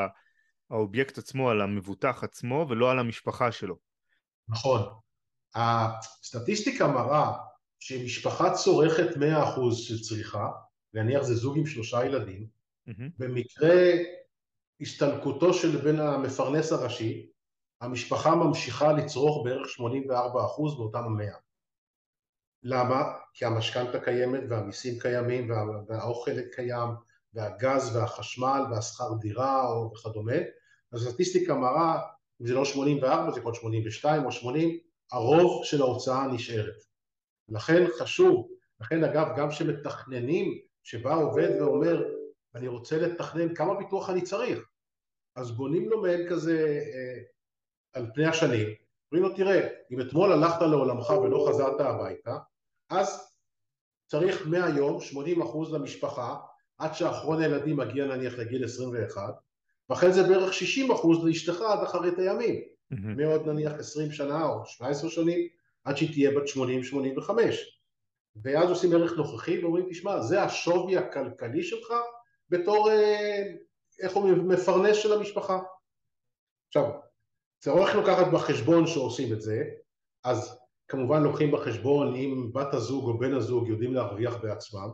האובייקט 0.69 1.17
עצמו, 1.17 1.49
על 1.49 1.61
המבוטח 1.61 2.23
עצמו 2.23 2.65
ולא 2.69 2.91
על 2.91 2.99
המשפחה 2.99 3.51
שלו. 3.51 3.75
נכון. 4.49 4.81
הסטטיסטיקה 5.55 6.87
מראה 6.87 7.31
שמשפחה 7.79 8.53
צורכת 8.53 9.15
100% 9.15 9.19
של 9.73 9.99
צריכה, 10.01 10.47
נניח 10.93 11.21
זה 11.21 11.35
זוג 11.35 11.57
עם 11.57 11.65
שלושה 11.65 12.05
ילדים, 12.05 12.45
mm-hmm. 12.89 13.11
במקרה 13.17 13.91
הסתלקותו 14.81 15.53
של 15.53 15.77
בן 15.77 15.99
המפרנס 15.99 16.71
הראשי, 16.71 17.29
המשפחה 17.81 18.35
ממשיכה 18.35 18.93
לצרוך 18.93 19.45
בערך 19.45 19.67
84% 19.79 20.77
באותם 20.77 21.03
המאה. 21.03 21.35
למה? 22.63 23.03
כי 23.33 23.45
המשכנתה 23.45 23.99
קיימת 23.99 24.41
והמיסים 24.49 24.99
קיימים 24.99 25.49
וה, 25.49 25.63
והאוכל 25.87 26.41
קיים 26.41 26.89
והגז 27.33 27.95
והחשמל 27.95 28.61
והשכר 28.71 29.13
דירה 29.19 29.85
וכדומה. 29.85 30.37
אז 30.91 31.07
הסטטיסטיקה 31.07 31.53
מראה, 31.53 32.01
אם 32.41 32.47
זה 32.47 32.53
לא 32.53 32.65
84 32.65 33.31
זה 33.31 33.39
להיות 33.39 33.55
82 33.55 34.25
או 34.25 34.31
80, 34.31 34.79
הרוב 35.11 35.65
של 35.65 35.81
ההוצאה 35.81 36.27
נשארת. 36.27 36.83
לכן 37.49 37.85
חשוב, 37.99 38.49
לכן 38.81 39.03
אגב 39.03 39.27
גם 39.37 39.49
כשמתכננים, 39.49 40.59
שבא 40.83 41.15
עובד 41.15 41.61
ואומר 41.61 42.03
אני 42.55 42.67
רוצה 42.67 42.97
לתכנן 42.97 43.55
כמה 43.55 43.73
ביטוח 43.73 44.09
אני 44.09 44.21
צריך, 44.21 44.59
אז 45.35 45.51
בונים 45.51 45.89
לו 45.89 46.01
מעין 46.01 46.29
כזה 46.29 46.81
אה, 46.93 47.23
על 47.93 48.05
פני 48.13 48.25
השנים, 48.25 48.67
אומרים 49.11 49.29
לו 49.29 49.35
תראה, 49.35 49.67
אם 49.91 50.01
אתמול 50.01 50.31
הלכת 50.31 50.61
לעולמך 50.61 51.09
ולא 51.09 51.45
חזרת 51.49 51.79
הביתה, 51.79 52.37
אז 52.89 53.33
צריך 54.07 54.47
מהיום 54.47 55.01
80 55.01 55.41
אחוז 55.41 55.73
למשפחה 55.73 56.35
עד 56.77 56.93
שאחרון 56.93 57.41
הילדים 57.41 57.77
מגיע 57.77 58.05
נניח 58.05 58.33
לגיל 58.33 58.65
21 58.65 59.33
ואחרי 59.89 60.13
זה 60.13 60.23
בערך 60.23 60.53
60 60.53 60.91
אחוז 60.91 61.25
לאשתך 61.25 61.61
עד 61.61 61.83
אחרית 61.83 62.19
הימים. 62.19 62.55
mm-hmm. 62.93 63.17
מעוד 63.17 63.47
נניח 63.47 63.73
20 63.73 64.11
שנה 64.11 64.45
או 64.45 64.65
17 64.65 65.09
שנים 65.09 65.47
עד 65.83 65.97
שהיא 65.97 66.11
תהיה 66.11 66.31
בת 66.31 66.47
80-85 67.27 67.31
ואז 68.43 68.69
עושים 68.69 68.93
ערך 68.93 69.17
נוכחי 69.17 69.63
ואומרים 69.63 69.85
תשמע 69.89 70.21
זה 70.21 70.43
השווי 70.43 70.97
הכלכלי 70.97 71.63
שלך 71.63 71.93
בתור 72.49 72.91
אה, 72.91 73.43
איך 73.99 74.15
אומרים 74.15 74.47
מפרנס 74.47 74.97
של 74.97 75.13
המשפחה. 75.13 75.59
עכשיו 76.67 76.91
צריך 77.59 77.95
לקחת 77.95 78.27
בחשבון 78.33 78.87
שעושים 78.87 79.33
את 79.33 79.41
זה 79.41 79.63
אז 80.23 80.59
כמובן 80.87 81.23
לוקחים 81.23 81.51
בחשבון 81.51 82.15
אם 82.15 82.51
בת 82.53 82.73
הזוג 82.73 83.05
או 83.05 83.17
בן 83.17 83.33
הזוג 83.33 83.67
יודעים 83.67 83.93
להרוויח 83.93 84.35
בעצמם. 84.37 84.89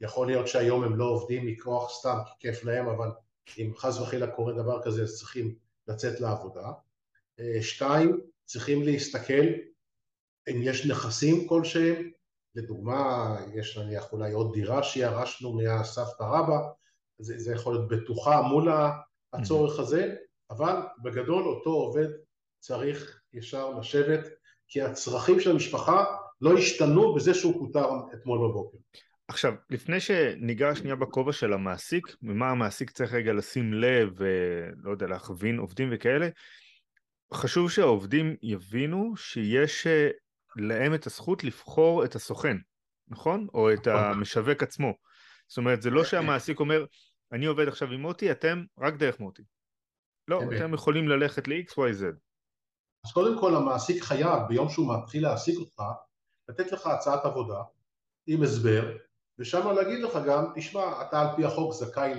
יכול 0.00 0.26
להיות 0.26 0.48
שהיום 0.48 0.84
הם 0.84 0.96
לא 0.96 1.04
עובדים 1.04 1.46
מכוח 1.46 1.90
סתם 1.90 2.18
כי 2.26 2.32
כיף 2.38 2.64
להם 2.64 2.88
אבל 2.88 3.08
אם 3.58 3.72
חס 3.76 4.00
וחלילה 4.00 4.26
קורה 4.26 4.52
דבר 4.52 4.82
כזה 4.82 5.02
אז 5.02 5.18
צריכים 5.18 5.54
לצאת 5.88 6.20
לעבודה. 6.20 6.72
אה, 7.40 7.62
שתיים, 7.62 8.20
צריכים 8.44 8.82
להסתכל 8.82 9.44
אם 10.50 10.60
יש 10.62 10.86
נכסים 10.86 11.48
כלשהם. 11.48 12.10
לדוגמה 12.54 13.36
יש 13.54 13.78
נניח 13.78 14.12
אולי 14.12 14.32
עוד 14.32 14.52
דירה 14.52 14.82
שירשנו 14.82 15.52
מהסבתא 15.52 16.22
רבא 16.22 16.58
זה, 17.18 17.38
זה 17.38 17.52
יכול 17.52 17.74
להיות 17.74 17.88
בטוחה 17.88 18.42
מול 18.42 18.68
הצורך 19.32 19.78
הזה 19.78 20.14
אבל 20.50 20.74
בגדול 21.02 21.42
אותו 21.42 21.70
עובד 21.70 22.08
צריך 22.58 23.20
ישר 23.32 23.70
לשבת 23.70 24.28
כי 24.68 24.82
הצרכים 24.82 25.40
של 25.40 25.50
המשפחה 25.50 26.04
לא 26.40 26.58
השתנו 26.58 27.14
בזה 27.14 27.34
שהוא 27.34 27.58
פוטר 27.58 27.88
אתמול 28.14 28.38
בבוקר. 28.38 28.78
עכשיו, 29.28 29.54
לפני 29.70 30.00
שניגע 30.00 30.74
שנייה 30.74 30.96
בכובע 30.96 31.32
של 31.32 31.52
המעסיק, 31.52 32.16
ממה 32.22 32.50
המעסיק 32.50 32.90
צריך 32.90 33.12
רגע 33.12 33.32
לשים 33.32 33.74
לב, 33.74 34.12
ולא 34.16 34.90
יודע, 34.90 35.06
להכווין 35.06 35.58
עובדים 35.58 35.88
וכאלה, 35.92 36.28
חשוב 37.34 37.70
שהעובדים 37.70 38.36
יבינו 38.42 39.16
שיש 39.16 39.86
אה, 39.86 40.08
להם 40.56 40.94
את 40.94 41.06
הזכות 41.06 41.44
לבחור 41.44 42.04
את 42.04 42.14
הסוכן, 42.14 42.56
נכון? 43.08 43.46
או 43.54 43.72
את 43.72 43.88
נכון. 43.88 44.04
המשווק 44.04 44.62
עצמו. 44.62 44.92
זאת 45.48 45.58
אומרת, 45.58 45.82
זה 45.82 45.90
לא 45.90 46.04
שהמעסיק 46.04 46.60
אומר, 46.60 46.84
אני 47.32 47.46
עובד 47.46 47.68
עכשיו 47.68 47.92
עם 47.92 48.00
מוטי, 48.00 48.30
אתם 48.30 48.64
רק 48.78 48.94
דרך 48.94 49.20
מוטי. 49.20 49.42
לא, 50.30 50.40
אתם 50.56 50.74
יכולים 50.74 51.08
ללכת 51.08 51.48
ל-XYZ. 51.48 52.04
אז 53.06 53.12
קודם 53.12 53.40
כל 53.40 53.56
המעסיק 53.56 54.02
חייב 54.02 54.38
ביום 54.48 54.68
שהוא 54.68 54.94
מתחיל 54.94 55.22
להעסיק 55.22 55.58
אותך 55.58 55.82
לתת 56.48 56.72
לך 56.72 56.86
הצעת 56.86 57.24
עבודה 57.24 57.62
עם 58.26 58.42
הסבר 58.42 58.96
ושם 59.38 59.68
להגיד 59.76 60.02
לך 60.02 60.18
גם 60.26 60.44
תשמע 60.54 61.02
אתה 61.02 61.20
על 61.20 61.36
פי 61.36 61.44
החוק 61.44 61.72
זכאי 61.72 62.12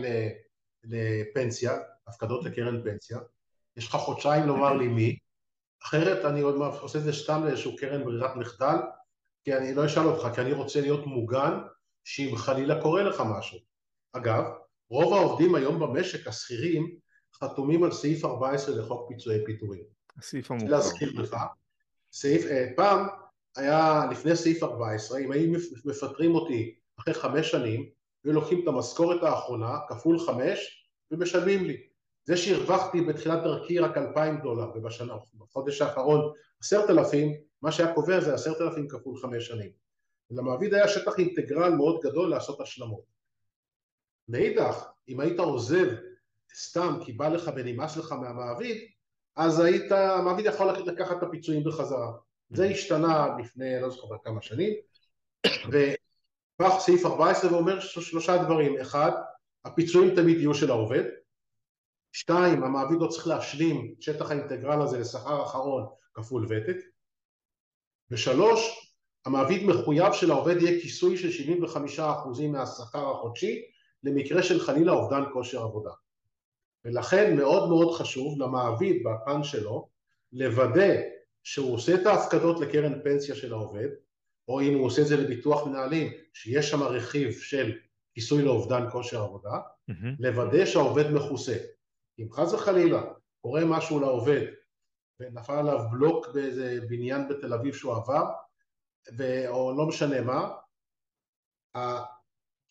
לפנסיה 0.83 1.77
הפקדות 2.07 2.45
לקרן 2.45 2.83
פנסיה 2.83 3.17
יש 3.77 3.87
לך 3.87 3.95
חודשיים 3.95 4.47
לומר 4.47 4.73
לי 4.73 4.87
מי 4.87 5.17
אחרת 5.83 6.25
אני 6.25 6.41
עוד 6.41 6.55
עושה 6.81 6.99
את 6.99 7.03
זה 7.03 7.13
סתם 7.13 7.43
לאיזשהו 7.45 7.75
קרן 7.75 8.03
ברירת 8.03 8.35
מחדל 8.35 8.75
כי 9.43 9.57
אני 9.57 9.73
לא 9.73 9.85
אשאל 9.85 10.03
אותך 10.03 10.35
כי 10.35 10.41
אני 10.41 10.53
רוצה 10.53 10.81
להיות 10.81 11.05
מוגן 11.05 11.59
שאם 12.03 12.35
חלילה 12.35 12.81
קורה 12.81 13.03
לך 13.03 13.23
משהו 13.25 13.59
אגב 14.13 14.43
רוב 14.89 15.13
העובדים 15.13 15.55
היום 15.55 15.79
במשק 15.79 16.27
השכירים 16.27 16.97
חתומים 17.33 17.83
על 17.83 17.91
סעיף 17.91 18.25
14 18.25 18.75
לחוק 18.75 19.07
פיצויי 19.07 19.45
פיטורים 19.45 19.83
הסעיף 20.17 20.51
המוכר. 20.51 20.67
להזכיר 20.67 21.21
לך, 21.21 21.37
סעיף, 22.11 22.45
אה, 22.45 22.67
פעם 22.75 23.07
היה 23.55 24.05
לפני 24.11 24.35
סעיף 24.35 24.63
14, 24.63 25.19
אם 25.19 25.31
היו 25.31 25.59
מפטרים 25.85 26.35
אותי 26.35 26.75
אחרי 26.99 27.13
חמש 27.13 27.51
שנים, 27.51 27.89
היו 28.23 28.33
לוקחים 28.33 28.63
את 28.63 28.67
המשכורת 28.67 29.23
האחרונה, 29.23 29.77
כפול 29.89 30.19
חמש, 30.19 30.87
ומשלמים 31.11 31.65
לי. 31.65 31.77
זה 32.25 32.37
שהרווחתי 32.37 33.01
בתחילת 33.01 33.43
דרכי 33.43 33.79
רק 33.79 33.97
אלפיים 33.97 34.37
דולר, 34.41 34.71
ובשנה, 34.75 35.13
בחודש 35.37 35.81
האחרון 35.81 36.33
עשרת 36.59 36.89
אלפים, 36.89 37.33
מה 37.61 37.71
שהיה 37.71 37.93
קובע 37.93 38.19
זה 38.19 38.33
עשרת 38.33 38.61
אלפים 38.61 38.87
כפול 38.87 39.17
חמש 39.17 39.47
שנים. 39.47 39.71
למעביד 40.31 40.73
היה 40.73 40.87
שטח 40.87 41.19
אינטגרל 41.19 41.75
מאוד 41.75 41.99
גדול 42.03 42.29
לעשות 42.29 42.61
השלמות. 42.61 43.03
מאידך, 44.29 44.85
אם 45.09 45.19
היית 45.19 45.39
עוזב 45.39 45.87
סתם 46.55 46.99
כי 47.05 47.13
בא 47.13 47.27
לך 47.27 47.51
ונמאס 47.55 47.97
לך 47.97 48.11
מהמעביד, 48.11 48.77
אז 49.35 49.59
היית, 49.59 49.91
המעביד 49.91 50.45
יכול 50.45 50.67
לקחת 50.67 51.17
את 51.17 51.23
הפיצויים 51.23 51.63
בחזרה. 51.63 52.11
זה 52.49 52.67
mm-hmm. 52.67 52.71
השתנה 52.71 53.27
לפני, 53.39 53.81
לא 53.81 53.89
זוכר 53.89 54.15
כמה 54.23 54.41
שנים, 54.41 54.73
ובא 55.67 56.79
סעיף 56.79 57.05
14 57.05 57.53
ואומר 57.53 57.79
שלושה 57.79 58.43
דברים, 58.43 58.79
אחד, 58.79 59.11
הפיצויים 59.65 60.15
תמיד 60.15 60.37
יהיו 60.37 60.53
של 60.53 60.69
העובד, 60.69 61.03
שתיים, 62.11 62.63
המעביד 62.63 62.97
לא 63.01 63.07
צריך 63.07 63.27
להשלים 63.27 63.93
את 63.97 64.01
שטח 64.01 64.31
האינטגרל 64.31 64.81
הזה 64.81 64.99
לשכר 64.99 65.43
אחרון 65.43 65.87
כפול 66.13 66.45
ותק, 66.49 66.77
ושלוש, 68.11 68.91
המעביד 69.25 69.63
מחויב 69.63 70.13
שלעובד 70.13 70.61
יהיה 70.61 70.81
כיסוי 70.81 71.17
של 71.17 71.53
75% 71.97 72.01
מהשכר 72.51 73.11
החודשי 73.11 73.61
למקרה 74.03 74.43
של 74.43 74.59
חלילה 74.59 74.91
אובדן 74.91 75.23
כושר 75.33 75.63
עבודה. 75.63 75.91
ולכן 76.85 77.35
מאוד 77.37 77.69
מאוד 77.69 77.95
חשוב 77.95 78.41
למעביד 78.41 79.03
בפן 79.03 79.43
שלו 79.43 79.89
לוודא 80.31 81.01
שהוא 81.43 81.73
עושה 81.73 81.95
את 81.95 82.05
ההפקדות 82.05 82.59
לקרן 82.59 83.03
פנסיה 83.03 83.35
של 83.35 83.53
העובד, 83.53 83.87
או 84.47 84.61
אם 84.61 84.73
הוא 84.73 84.85
עושה 84.85 85.01
את 85.01 85.07
זה 85.07 85.17
לביטוח 85.17 85.67
מנהלים, 85.67 86.11
שיש 86.33 86.69
שם 86.69 86.83
רכיב 86.83 87.31
של 87.31 87.77
כיסוי 88.13 88.43
לאובדן 88.43 88.89
כושר 88.91 89.23
עבודה, 89.23 89.57
mm-hmm. 89.91 90.15
לוודא 90.19 90.65
שהעובד 90.65 91.11
מכוסה. 91.11 91.57
אם 92.19 92.31
חס 92.31 92.53
וחלילה 92.53 93.03
קורה 93.41 93.61
משהו 93.65 93.99
לעובד 93.99 94.41
ונפל 95.19 95.53
עליו 95.53 95.79
בלוק 95.91 96.27
באיזה 96.33 96.79
בניין 96.89 97.27
בתל 97.27 97.53
אביב 97.53 97.73
שהוא 97.73 97.95
עבר, 97.95 98.25
ו... 99.17 99.47
או 99.47 99.73
לא 99.77 99.85
משנה 99.85 100.21
מה, 100.21 100.49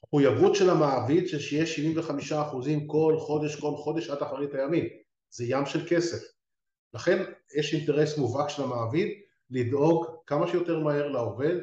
המחויבות 0.04 0.54
של 0.54 0.70
המעביד 0.70 1.26
זה 1.26 1.40
שיהיה 1.40 1.66
75 1.66 2.32
אחוזים 2.32 2.86
כל 2.86 3.16
חודש, 3.18 3.60
כל 3.60 3.76
חודש 3.76 4.10
עד 4.10 4.22
אחרית 4.22 4.54
הימים. 4.54 4.84
זה 5.30 5.44
ים 5.48 5.66
של 5.66 5.88
כסף. 5.88 6.32
לכן 6.94 7.22
יש 7.58 7.74
אינטרס 7.74 8.18
מובהק 8.18 8.48
של 8.48 8.62
המעביד 8.62 9.08
לדאוג 9.50 10.06
כמה 10.26 10.48
שיותר 10.48 10.78
מהר 10.78 11.08
לעובד, 11.08 11.56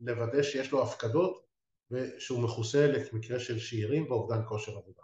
לוודא 0.00 0.42
שיש 0.42 0.72
לו 0.72 0.82
הפקדות 0.82 1.44
ושהוא 1.90 2.42
מכוסה 2.42 2.86
למקרה 2.86 3.38
של 3.38 3.58
שאירים 3.58 4.10
ואובדן 4.10 4.40
כושר 4.48 4.72
עבודה. 4.72 5.02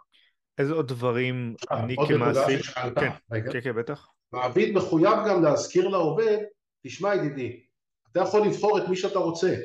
איזה 0.57 0.73
עוד 0.73 0.87
דברים 0.87 1.55
אני 1.71 1.95
כמעסיק... 2.07 2.61
כן, 2.99 3.09
כן, 3.51 3.61
כן, 3.61 3.75
בטח. 3.75 4.07
מעביד 4.31 4.75
מחויב 4.75 5.17
גם 5.29 5.43
להזכיר 5.43 5.87
לעובד, 5.87 6.37
תשמע 6.83 7.15
ידידי, 7.15 7.65
אתה 8.11 8.19
יכול 8.19 8.47
לבחור 8.47 8.77
את 8.77 8.83
מי 8.89 8.95
שאתה 8.95 9.19
רוצה, 9.19 9.55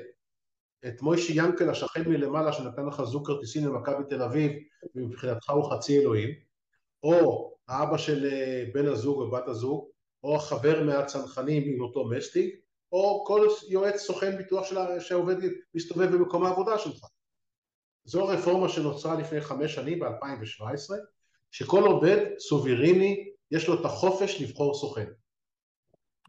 את 0.87 1.03
מוישי 1.03 1.33
ינקל 1.37 1.71
השכן 1.71 2.11
מלמעלה 2.11 2.53
שנתן 2.53 2.87
לך 2.87 3.03
זוג 3.03 3.27
כרטיסים 3.27 3.67
למכבי 3.67 4.05
תל 4.09 4.23
אביב 4.23 4.53
ומבחינתך 4.95 5.51
הוא 5.51 5.71
חצי 5.71 5.99
אלוהים 5.99 6.31
או 7.03 7.51
האבא 7.69 7.97
של 7.99 8.27
אה, 8.33 8.65
בן 8.75 8.87
הזוג 8.87 9.21
או 9.21 9.31
בת 9.31 9.49
הזוג 9.49 9.89
או 10.25 10.39
חבר 10.39 10.85
מהצנחנים 10.85 11.63
עם 11.67 11.81
אותו 11.81 12.09
מסטיק, 12.09 12.55
או 12.93 13.25
כל 13.27 13.49
יועץ 13.69 14.01
סוכן 14.01 14.37
ביטוח 14.37 14.67
שלה, 14.67 15.01
שעובד, 15.01 15.37
מסתובב 15.75 16.15
במקום 16.15 16.45
העבודה 16.45 16.79
שלך. 16.79 17.07
זו 18.05 18.27
רפורמה 18.27 18.69
שנוצרה 18.69 19.15
לפני 19.15 19.41
חמש 19.41 19.75
שנים, 19.75 19.99
ב-2017, 19.99 20.95
שכל 21.51 21.83
עובד 21.83 22.27
סוביריני 22.39 23.31
יש 23.51 23.69
לו 23.69 23.81
את 23.81 23.85
החופש 23.85 24.41
לבחור 24.41 24.75
סוכן. 24.75 25.07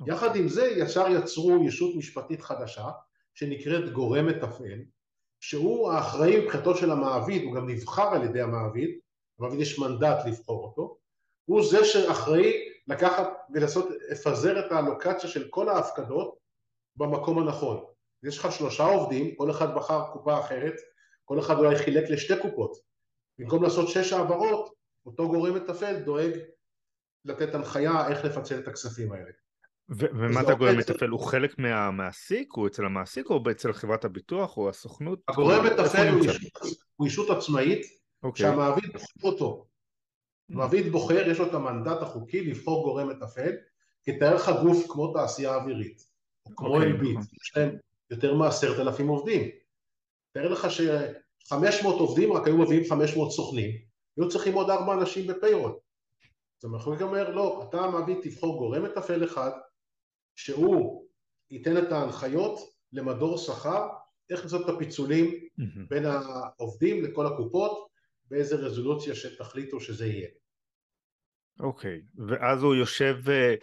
יחד 0.07 0.35
עם 0.35 0.47
זה 0.47 0.65
ישר 0.65 1.05
יצרו 1.09 1.63
ישות 1.67 1.95
משפטית 1.95 2.41
חדשה 2.41 2.89
שנקראת 3.33 3.93
גורם 3.93 4.27
מתפעל, 4.27 4.79
שהוא 5.39 5.91
האחראי 5.91 6.39
מבחינתו 6.39 6.75
של 6.75 6.91
המעביד, 6.91 7.43
הוא 7.43 7.55
גם 7.55 7.69
נבחר 7.69 8.07
על 8.07 8.23
ידי 8.23 8.41
המעביד, 8.41 8.89
למעביד 9.39 9.59
יש 9.59 9.79
מנדט 9.79 10.25
לבחור 10.25 10.63
אותו, 10.63 10.97
הוא 11.45 11.65
זה 11.69 11.85
שאחראי 11.85 12.53
לקחת 12.87 13.27
ולעשות, 13.53 13.89
לפזר 14.11 14.65
את 14.65 14.71
האלוקציה 14.71 15.29
של 15.29 15.47
כל 15.49 15.69
ההפקדות 15.69 16.37
במקום 16.95 17.39
הנכון. 17.39 17.85
יש 18.23 18.37
לך 18.37 18.51
שלושה 18.51 18.83
עובדים, 18.83 19.35
כל 19.35 19.51
אחד 19.51 19.75
בחר 19.75 20.11
קופה 20.13 20.39
אחרת, 20.39 20.73
כל 21.25 21.39
אחד 21.39 21.57
אולי 21.57 21.75
חילק 21.75 22.09
לשתי 22.09 22.33
קופות. 22.41 22.77
במקום 23.39 23.63
לעשות 23.63 23.89
שש 23.89 24.13
העברות, 24.13 24.73
אותו 25.05 25.27
גורם 25.27 25.55
מתפעל 25.55 25.99
דואג 25.99 26.31
לתת 27.25 27.55
הנחיה 27.55 28.07
איך 28.07 28.25
לפצל 28.25 28.59
את 28.59 28.67
הכספים 28.67 29.11
האלה. 29.11 29.31
ומה 29.91 30.43
זה 30.43 30.51
הגורם 30.51 30.77
מתפעל? 30.77 31.09
הוא 31.09 31.19
חלק 31.19 31.59
מהמעסיק? 31.59 32.53
הוא 32.53 32.67
אצל 32.67 32.85
המעסיק 32.85 33.29
או 33.29 33.43
אצל 33.51 33.73
חברת 33.73 34.05
הביטוח 34.05 34.57
או 34.57 34.69
הסוכנות? 34.69 35.19
הגורם 35.27 35.65
מתפעל 35.65 36.07
הוא 36.95 37.07
ישות 37.07 37.29
עצמאית 37.29 37.85
אוקיי. 38.23 38.45
שהמעביד 38.45 38.93
בוחר 38.93 39.05
אותו. 39.23 39.65
Mm. 39.65 40.55
מעביד 40.55 40.91
בוחר, 40.91 41.29
יש 41.29 41.39
לו 41.39 41.47
את 41.47 41.53
המנדט 41.53 42.01
החוקי 42.01 42.41
לבחור 42.41 42.83
גורם 42.83 43.09
מתפעל, 43.09 43.51
כי 44.03 44.19
תאר 44.19 44.35
לך 44.35 44.51
גוף 44.63 44.85
כמו 44.89 45.13
תעשייה 45.13 45.55
אווירית, 45.55 46.01
או 46.45 46.55
כמו 46.55 46.75
אוקיי, 46.75 46.87
אלביט, 46.87 47.17
נכון. 47.17 47.27
יש 47.41 47.57
להם 47.57 47.77
יותר 48.09 48.35
מעשרת 48.35 48.79
אלפים 48.79 49.07
עובדים. 49.07 49.49
תאר 50.33 50.47
לך 50.47 50.71
ש-500 50.71 51.85
עובדים 51.85 52.33
רק 52.33 52.47
היו 52.47 52.57
מביאים 52.57 52.83
500 52.89 53.31
סוכנים, 53.31 53.71
היו 54.17 54.29
צריכים 54.29 54.53
עוד 54.53 54.69
ארבע 54.69 54.93
אנשים 54.93 55.27
בפיירול. 55.27 55.71
אז 56.63 56.65
המחוקק 56.65 57.01
אומר, 57.01 57.29
לא, 57.29 57.65
אתה 57.69 57.89
מעביד 57.89 58.17
תבחור 58.21 58.57
גורם 58.57 58.83
מתפעל 58.83 59.23
אחד, 59.23 59.51
שהוא 60.35 61.07
ייתן 61.51 61.77
את 61.77 61.91
ההנחיות 61.91 62.59
למדור 62.93 63.37
שכר, 63.37 63.87
איך 64.29 64.43
לעשות 64.43 64.69
את 64.69 64.75
הפיצולים 64.75 65.31
mm-hmm. 65.31 65.87
בין 65.89 66.05
העובדים 66.05 67.03
לכל 67.03 67.25
הקופות, 67.25 67.87
באיזה 68.25 68.55
רזולוציה 68.55 69.15
שתחליטו 69.15 69.79
שזה 69.79 70.05
יהיה. 70.07 70.27
אוקיי, 71.59 72.01
okay. 72.05 72.21
ואז 72.27 72.63
הוא 72.63 72.75
יושב, 72.75 73.15
אה, 73.29 73.55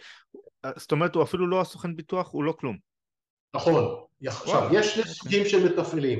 זאת 0.77 0.91
אומרת 0.91 1.15
הוא 1.15 1.23
אפילו 1.23 1.47
לא 1.47 1.61
הסוכן 1.61 1.95
ביטוח, 1.95 2.31
הוא 2.31 2.43
לא 2.43 2.51
כלום. 2.51 2.77
נכון, 3.55 4.05
עכשיו 4.27 4.69
יש 4.71 4.95
שני 4.95 5.03
סוגים 5.03 5.45
של 5.45 5.65
מתפעלים, 5.65 6.19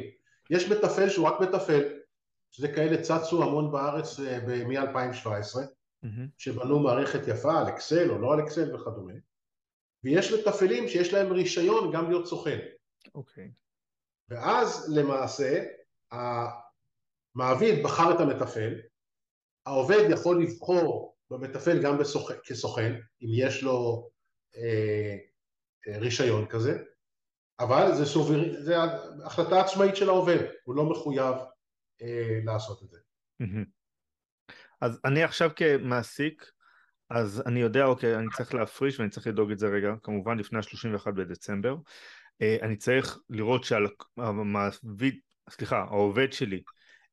יש 0.50 0.70
מתפעל 0.70 1.10
שהוא 1.10 1.28
רק 1.28 1.42
מתפעל, 1.42 1.84
שזה 2.52 2.68
כאלה 2.68 3.02
צצו 3.02 3.44
המון 3.44 3.72
בארץ 3.72 4.20
אה, 4.20 4.40
מ-2017, 4.68 5.28
mm-hmm. 5.28 6.08
שבנו 6.38 6.80
מערכת 6.80 7.28
יפה 7.28 7.60
על 7.60 7.68
אקסל 7.68 8.10
או 8.12 8.20
לא 8.20 8.34
על 8.34 8.40
אקסל 8.40 8.76
וכדומה, 8.76 9.14
ויש 10.04 10.34
מתפעלים 10.34 10.88
שיש 10.88 11.14
להם 11.14 11.32
רישיון 11.32 11.92
גם 11.94 12.10
להיות 12.10 12.28
סוכן. 12.28 12.60
אוקיי. 13.16 13.46
Okay. 13.46 13.60
ואז 14.30 14.94
למעשה 14.96 15.64
המעביד 16.12 17.84
בחר 17.84 18.16
את 18.16 18.20
המתפעל, 18.20 18.82
העובד 19.66 20.10
יכול 20.12 20.44
לבחור 20.44 21.16
במתפעל 21.30 21.84
גם 21.84 21.98
בסוכן, 21.98 22.34
כסוכן, 22.44 22.94
אם 23.22 23.28
יש 23.32 23.64
לו 23.64 24.10
אה, 24.56 25.18
אה, 25.88 26.00
רישיון 26.00 26.46
כזה, 26.46 26.84
אבל 27.60 27.96
זה, 27.96 28.06
סובר, 28.06 28.64
זה 28.64 28.76
החלטה 29.26 29.62
עצמאית 29.62 29.96
של 29.96 30.10
העובד, 30.10 30.40
הוא 30.64 30.76
לא 30.76 30.90
מחויב 30.90 31.36
אה, 32.02 32.40
לעשות 32.46 32.84
את 32.84 32.90
זה. 32.90 32.98
אז 34.82 35.00
אני 35.06 35.24
עכשיו 35.24 35.50
כמעסיק, 35.56 36.52
אז 37.10 37.44
אני 37.46 37.60
יודע, 37.60 37.86
אוקיי, 37.86 38.16
אני 38.16 38.28
צריך 38.38 38.54
להפריש 38.54 39.00
ואני 39.00 39.10
צריך 39.10 39.28
לדאוג 39.28 39.52
את 39.52 39.60
זה 39.60 39.68
רגע, 39.68 39.94
כמובן 40.04 40.38
לפני 40.38 40.60
ה-31 40.60 41.12
בדצמבר. 41.12 41.76
אה, 42.42 42.58
אני 42.62 42.76
צריך 42.76 43.20
לראות 43.30 43.64
שהמעביד, 43.64 45.20
סליחה, 45.50 45.78
העובד 45.78 46.34
שלי 46.34 46.62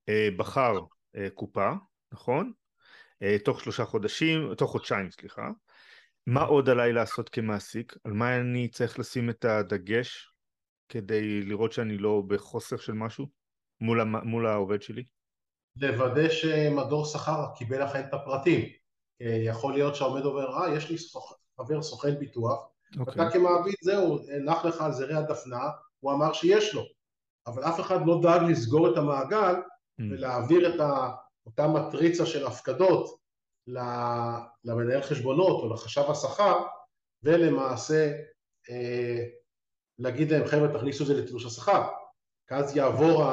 אה, 0.09 0.29
בחר 0.37 0.79
אה, 1.17 1.29
קופה, 1.35 1.73
נכון? 2.13 2.53
תוך 3.45 3.61
שלושה 3.61 3.85
חודשים, 3.85 4.55
תוך 4.55 4.71
חודשיים, 4.71 5.11
סליחה. 5.11 5.49
מה 6.27 6.43
עוד 6.43 6.69
עליי 6.69 6.93
לעשות 6.93 7.29
כמעסיק? 7.29 7.97
על 8.05 8.13
מה 8.13 8.37
אני 8.37 8.69
צריך 8.69 8.99
לשים 8.99 9.31
את 9.31 9.45
הדגש 9.45 10.33
כדי 10.89 11.43
לראות 11.43 11.73
שאני 11.73 11.99
לא 11.99 12.23
בחוסר 12.27 12.77
של 12.77 12.93
משהו 12.93 13.27
מול, 13.81 14.03
מול 14.03 14.47
העובד 14.47 14.83
שלי? 14.83 15.05
לוודא 15.77 16.29
שמדור 16.29 17.05
שכר 17.05 17.47
קיבל 17.59 17.85
לכם 17.85 18.01
את 18.09 18.15
הפרטים. 18.15 18.86
יכול 19.20 19.72
להיות 19.72 19.96
שהעומד 19.96 20.24
אומר, 20.24 20.59
אה, 20.59 20.74
יש 20.76 20.90
לי 20.90 20.96
חבר 21.57 21.83
סוכן 21.83 22.18
ביטוח, 22.18 22.59
okay. 22.59 23.00
אוקיי. 23.00 23.22
אתה 23.22 23.31
כמעביד 23.31 23.74
זהו, 23.83 24.18
נח 24.44 24.64
לך 24.64 24.81
על 24.81 24.92
זרי 24.92 25.14
הדפנה, 25.14 25.70
הוא 26.00 26.12
אמר 26.12 26.33
שיש 26.33 26.74
לו, 26.74 26.83
אבל 27.46 27.64
אף 27.64 27.81
אחד 27.81 28.07
לא 28.07 28.20
דאג 28.22 28.42
לסגור 28.50 28.92
את 28.92 28.96
המעגל 28.96 29.55
mm. 29.55 30.05
ולהעביר 30.11 30.74
את 30.74 30.81
ה, 30.81 31.11
אותה 31.46 31.68
מטריצה 31.68 32.26
של 32.26 32.46
הפקדות 32.46 33.18
למנהל 34.64 35.02
חשבונות 35.02 35.62
או 35.62 35.74
לחשב 35.74 36.11
השכר 36.11 36.64
ולמעשה 37.22 38.12
אה, 38.70 39.24
להגיד 39.98 40.33
להם 40.33 40.46
חבר'ה 40.46 40.79
תכניסו 40.79 41.02
את 41.02 41.09
זה 41.09 41.14
לתלוש 41.14 41.46
השכר 41.46 41.88
כי 42.48 42.55
אז 42.55 42.76
יעבור 42.76 43.24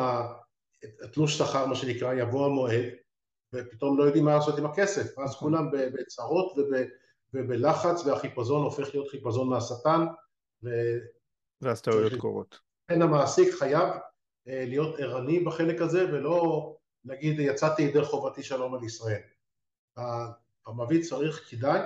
התלוש 1.03 1.37
שכר 1.37 1.65
מה 1.65 1.75
שנקרא 1.75 2.13
יבוא 2.13 2.45
המועד 2.45 2.85
ופתאום 3.53 3.97
לא 3.97 4.03
יודעים 4.03 4.25
מה 4.25 4.35
לעשות 4.35 4.57
עם 4.57 4.65
הכסף 4.65 5.19
נכון. 5.19 5.27
כולם 5.27 5.71
בצרות 5.71 6.57
וב... 6.57 6.73
ובלחץ 7.33 8.05
והחיפזון 8.05 8.63
הופך 8.63 8.93
להיות 8.93 9.07
חיפזון 9.07 9.49
מהשטן 9.49 10.05
ו... 10.63 10.69
ואז 11.61 11.81
טעויות 11.81 12.13
קורות. 12.17 12.59
לכן 12.89 13.01
המעסיק 13.01 13.53
חייב 13.53 13.89
אה, 14.47 14.65
להיות 14.67 14.99
ערני 14.99 15.39
בחלק 15.39 15.81
הזה 15.81 16.05
ולא 16.13 16.75
להגיד 17.05 17.39
יצאתי 17.39 17.81
ידי 17.81 18.03
חובתי 18.03 18.43
שלום 18.43 18.75
על 18.75 18.83
ישראל. 18.83 19.21
המעביד 20.67 21.03
צריך, 21.03 21.49
כדאי, 21.49 21.79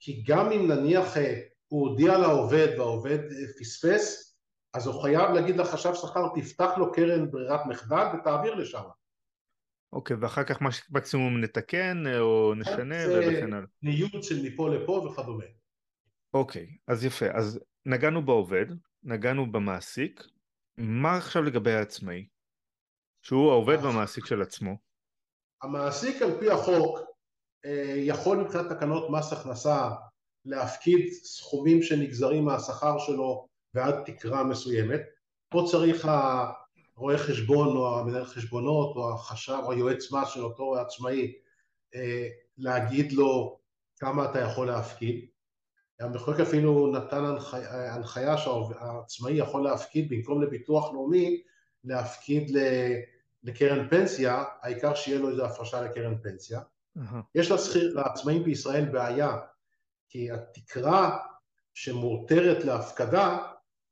כי 0.00 0.22
גם 0.26 0.52
אם 0.52 0.70
נניח 0.70 1.16
אה, 1.16 1.40
הוא 1.68 1.88
הודיע 1.88 2.18
לעובד 2.18 2.68
והעובד 2.78 3.18
אה, 3.18 3.52
פספס, 3.58 4.36
אז 4.74 4.86
הוא 4.86 5.02
חייב 5.02 5.30
להגיד 5.30 5.56
לחשב 5.56 5.94
שכר 5.94 6.28
תפתח 6.34 6.70
לו 6.76 6.92
קרן 6.92 7.30
ברירת 7.30 7.60
מחדל 7.66 8.06
ותעביר 8.14 8.54
לשם. 8.54 8.82
אוקיי, 9.94 10.16
ואחר 10.16 10.44
כך 10.44 10.58
מקסימום 10.90 11.40
נתקן 11.40 12.06
אה, 12.06 12.20
או 12.20 12.54
נשנה 12.54 12.96
וכן 13.08 13.52
הלאה. 13.52 13.66
ניוד 13.82 14.22
של 14.22 14.42
מפה 14.42 14.68
לפה 14.68 14.92
וכדומה. 14.92 15.44
אוקיי, 16.34 16.76
אז 16.86 17.04
יפה. 17.04 17.26
אז 17.32 17.60
נגענו 17.86 18.26
בעובד, 18.26 18.66
נגענו 19.02 19.52
במעסיק, 19.52 20.24
מה 20.78 21.16
עכשיו 21.16 21.42
לגבי 21.42 21.72
העצמאי? 21.72 22.26
שהוא 23.22 23.50
העובד 23.50 23.78
והמעסיק 23.82 24.26
של 24.26 24.42
עצמו. 24.42 24.76
המעסיק 25.62 26.22
על 26.22 26.40
פי 26.40 26.50
החוק 26.50 26.98
אה, 27.64 27.94
יכול 27.96 28.36
מבחינת 28.36 28.72
תקנות 28.72 29.10
מס 29.10 29.32
הכנסה 29.32 29.90
להפקיד 30.44 31.12
סכומים 31.12 31.82
שנגזרים 31.82 32.44
מהשכר 32.44 32.98
שלו 32.98 33.48
ועד 33.74 33.94
תקרה 34.06 34.44
מסוימת. 34.44 35.00
פה 35.48 35.64
צריך 35.70 36.08
רואה 36.96 37.18
חשבון 37.18 37.76
או 37.76 37.98
המנהל 37.98 38.24
חשבונות 38.24 38.96
או 38.96 39.14
החשב 39.14 39.58
או 39.62 39.72
היועץ 39.72 40.12
מס 40.12 40.28
של 40.28 40.44
אותו 40.44 40.76
עצמאי 40.76 41.32
אה, 41.94 42.28
להגיד 42.58 43.12
לו 43.12 43.58
כמה 43.98 44.30
אתה 44.30 44.40
יכול 44.40 44.66
להפקיד. 44.66 45.26
המחוקק 46.00 46.40
אפילו 46.40 46.92
נתן 46.92 47.24
הנחיה, 47.24 47.94
הנחיה 47.94 48.38
שהעצמאי 48.38 49.32
יכול 49.32 49.64
להפקיד 49.64 50.08
במקום 50.08 50.42
לביטוח 50.42 50.92
לאומי 50.92 51.42
להפקיד 51.84 52.50
לקרן 53.42 53.88
פנסיה, 53.88 54.44
העיקר 54.62 54.94
שיהיה 54.94 55.18
לו 55.18 55.30
איזו 55.30 55.44
הפרשה 55.44 55.80
לקרן 55.82 56.18
פנסיה. 56.22 56.60
Uh-huh. 56.98 57.16
יש 57.34 57.50
לעצמאים 57.74 58.44
בישראל 58.44 58.84
בעיה, 58.84 59.36
כי 60.08 60.30
התקרה 60.30 61.18
שמותרת 61.74 62.64
להפקדה 62.64 63.38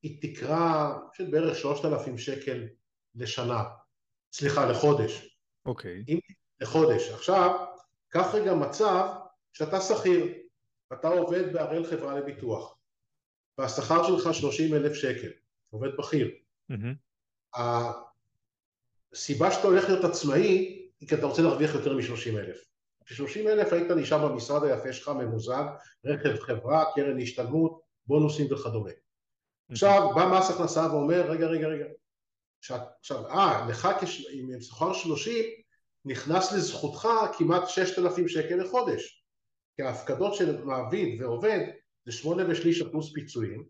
היא 0.02 0.18
תקרה 0.22 0.98
של 1.12 1.30
בערך 1.30 1.56
3,000 1.56 2.18
שקל 2.18 2.66
לשנה, 3.14 3.64
סליחה, 4.32 4.70
לחודש. 4.70 5.38
אוקיי. 5.66 6.04
Okay. 6.08 6.32
לחודש. 6.60 7.10
עכשיו, 7.10 7.66
קח 8.08 8.34
רגע 8.34 8.54
מצב 8.54 9.08
שאתה 9.52 9.80
שכיר, 9.80 10.26
אתה 10.92 11.08
עובד 11.08 11.52
בהראל 11.52 11.84
חברה 11.84 12.18
לביטוח, 12.18 12.76
והשכר 13.58 14.02
שלך 14.06 14.34
30 14.34 14.74
אלף 14.74 14.94
שקל, 14.94 15.30
עובד 15.70 15.96
בכיר. 15.98 16.30
Mm-hmm. 16.72 17.56
הסיבה 19.14 19.50
שאתה 19.50 19.66
הולך 19.66 19.84
להיות 19.84 20.04
עצמאי 20.04 20.82
היא 21.00 21.08
כי 21.08 21.14
אתה 21.14 21.26
רוצה 21.26 21.42
להרוויח 21.42 21.74
יותר 21.74 21.96
מ-30 21.96 22.38
אלף. 22.38 22.64
ב-30 23.10 23.48
אלף 23.48 23.72
היית 23.72 23.90
נשאר 23.90 24.28
במשרד 24.28 24.64
היפה 24.64 24.92
שלך 24.92 25.08
ממוזג, 25.08 25.64
רכב 26.04 26.38
חברה, 26.38 26.84
קרן 26.94 27.20
השתלמות, 27.20 27.80
בונוסים 28.06 28.52
וכדומה. 28.52 28.90
עכשיו 29.70 30.10
בא 30.14 30.38
מס 30.38 30.50
הכנסה 30.50 30.92
ואומר 30.92 31.30
רגע 31.30 31.46
רגע 31.46 31.68
רגע 31.68 31.84
עכשיו 32.62 33.26
אה 33.28 33.66
לך. 33.68 33.88
עם 34.32 34.60
שכר 34.60 34.92
30 34.92 35.44
נכנס 36.04 36.52
לזכותך 36.52 37.08
כמעט 37.38 37.68
6,000 37.68 38.28
שקל 38.28 38.54
לחודש 38.54 39.24
כי 39.76 39.82
ההפקדות 39.82 40.34
של 40.34 40.64
מעביד 40.64 41.22
ועובד 41.22 41.60
זה 42.04 42.12
שמונה 42.12 42.42
ושליש 42.50 42.82
אחוז 42.82 43.12
פיצויים 43.14 43.68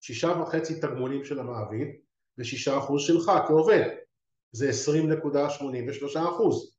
שישה 0.00 0.28
וחצי 0.28 0.80
תגמולים 0.80 1.24
של 1.24 1.38
המעביד 1.38 1.88
ושישה 2.38 2.78
אחוז 2.78 3.02
שלך 3.02 3.32
כעובד 3.48 3.88
זה 4.52 4.70
20.83 4.70 6.18
אחוז 6.28 6.76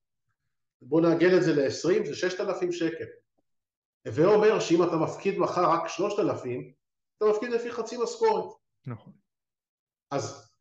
בוא 0.82 1.02
נעגל 1.02 1.38
את 1.38 1.44
זה 1.44 1.54
ל-20 1.54 2.08
זה 2.08 2.16
6,000 2.16 2.72
שקל 2.72 3.06
הווה 4.08 4.26
אומר 4.26 4.60
שאם 4.60 4.84
אתה 4.84 4.96
מפקיד 4.96 5.38
מחר 5.38 5.70
רק 5.70 5.88
3,000 5.88 6.74
אתה 7.18 7.26
מפקיד 7.26 7.50
לפי 7.50 7.72
חצי 7.72 7.98
משכורת. 8.04 8.54
נכון. 8.86 9.14
אז 10.12 10.53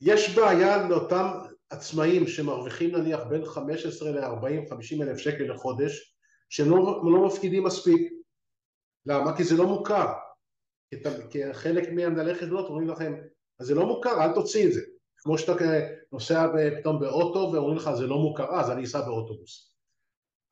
יש 0.00 0.36
בעיה 0.36 0.88
לאותם 0.88 1.26
עצמאים 1.70 2.26
שמרוויחים 2.26 2.96
נניח 2.96 3.20
בין 3.20 3.44
15 3.44 4.10
ל-40-50 4.10 5.02
אלף 5.02 5.18
שקל 5.18 5.44
לחודש 5.44 6.16
שהם 6.48 6.70
לא, 6.70 7.02
לא 7.04 7.26
מפקידים 7.26 7.64
מספיק. 7.64 8.12
למה? 9.06 9.36
כי 9.36 9.44
זה 9.44 9.56
לא 9.56 9.66
מוכר. 9.66 10.12
כי 11.30 11.52
חלק 11.52 11.88
מהמנהלי 11.92 12.34
חשבונות 12.34 12.66
אומרים 12.66 12.88
לכם, 12.88 13.14
אז 13.60 13.66
זה 13.66 13.74
לא 13.74 13.86
מוכר, 13.86 14.24
אל 14.24 14.34
תוציא 14.34 14.66
את 14.66 14.72
זה. 14.72 14.80
כמו 15.16 15.38
שאתה 15.38 15.52
נוסע 16.12 16.46
פתאום 16.80 17.00
באוטו 17.00 17.52
ואומרים 17.52 17.76
לך 17.76 17.90
זה 17.98 18.06
לא 18.06 18.18
מוכר, 18.18 18.60
אז 18.60 18.70
אני 18.70 18.84
אסע 18.84 19.00
באוטובוס. 19.00 19.72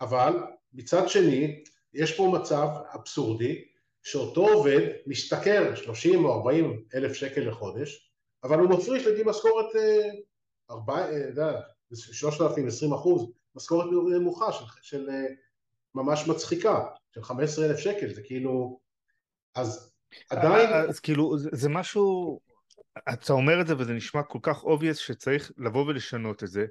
אבל 0.00 0.32
מצד 0.72 1.08
שני, 1.08 1.64
יש 1.94 2.16
פה 2.16 2.32
מצב 2.40 2.66
אבסורדי 2.94 3.64
שאותו 4.02 4.48
עובד 4.48 4.80
משתכר 5.06 5.74
30 5.74 6.24
או 6.24 6.34
40 6.34 6.84
אלף 6.94 7.12
שקל 7.12 7.40
לחודש, 7.40 8.13
אבל 8.44 8.58
הוא 8.58 8.70
מפריש 8.70 9.06
לדעי 9.06 9.22
משכורת 9.26 9.66
3,000, 11.92 12.66
20 12.66 12.92
אה, 12.92 12.98
אחוז, 12.98 13.30
משכורת 13.54 13.86
נמוכה 14.18 14.52
של, 14.52 14.64
של 14.82 15.10
אה, 15.10 15.26
ממש 15.94 16.28
מצחיקה, 16.28 16.84
של 17.14 17.22
15 17.22 17.66
אלף 17.66 17.78
שקל, 17.78 18.14
זה 18.14 18.22
כאילו, 18.22 18.80
אז 19.54 19.92
עדיין... 20.30 20.70
אה, 20.70 20.80
אז 20.80 21.00
כאילו 21.00 21.38
זה, 21.38 21.48
זה 21.52 21.68
משהו, 21.68 22.40
אתה 23.12 23.32
אומר 23.32 23.60
את 23.60 23.66
זה 23.66 23.74
וזה 23.78 23.92
נשמע 23.92 24.22
כל 24.22 24.38
כך 24.42 24.64
obvious 24.64 24.94
שצריך 24.94 25.52
לבוא 25.58 25.86
ולשנות 25.86 26.44
את 26.44 26.48
זה, 26.48 26.66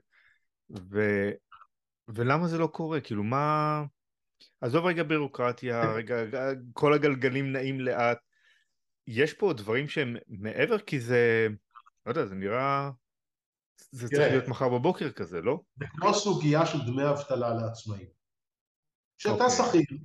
ו... 0.92 1.30
ולמה 2.08 2.48
זה 2.48 2.58
לא 2.58 2.68
קורה? 2.68 3.02
כאילו 3.02 3.24
מה... 3.24 3.84
עזוב 4.62 4.86
רגע 4.86 5.04
בירוקרטיה, 5.04 5.82
כן. 5.82 5.90
רגע, 5.90 6.52
כל 6.74 6.94
הגלגלים 6.94 7.52
נעים 7.52 7.80
לאט. 7.80 8.18
יש 9.08 9.34
פה 9.34 9.54
דברים 9.54 9.88
שהם 9.88 10.16
מעבר 10.28 10.80
כי 10.80 11.00
זה, 11.00 11.48
לא 12.06 12.12
יודע, 12.12 12.26
זה 12.26 12.36
נראה, 12.36 12.90
זה 13.92 14.08
צריך 14.08 14.32
להיות 14.32 14.48
מחר 14.48 14.70
בבוקר 14.70 15.12
כזה, 15.12 15.42
לא? 15.42 15.60
זה 15.80 15.86
כמו 15.92 16.14
סוגיה 16.14 16.66
של 16.66 16.78
דמי 16.86 17.10
אבטלה 17.10 17.54
לעצמאים. 17.54 18.08
כשאתה 19.18 19.44
אוקיי. 19.44 19.50
שכיר, 19.50 19.98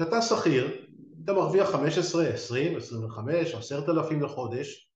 כשאתה 0.00 0.22
שכיר, 0.22 0.86
אתה 1.24 1.32
מרוויח 1.32 1.70
15, 1.70 2.28
20, 2.28 2.76
25, 2.76 3.54
10,000 3.54 4.22
לחודש, 4.22 4.90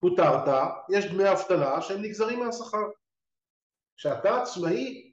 פוטרת, 0.00 0.48
יש 0.90 1.04
דמי 1.04 1.32
אבטלה 1.32 1.82
שהם 1.82 2.02
נגזרים 2.02 2.38
מהשכר. 2.38 2.86
כשאתה 3.96 4.42
עצמאי, 4.42 5.12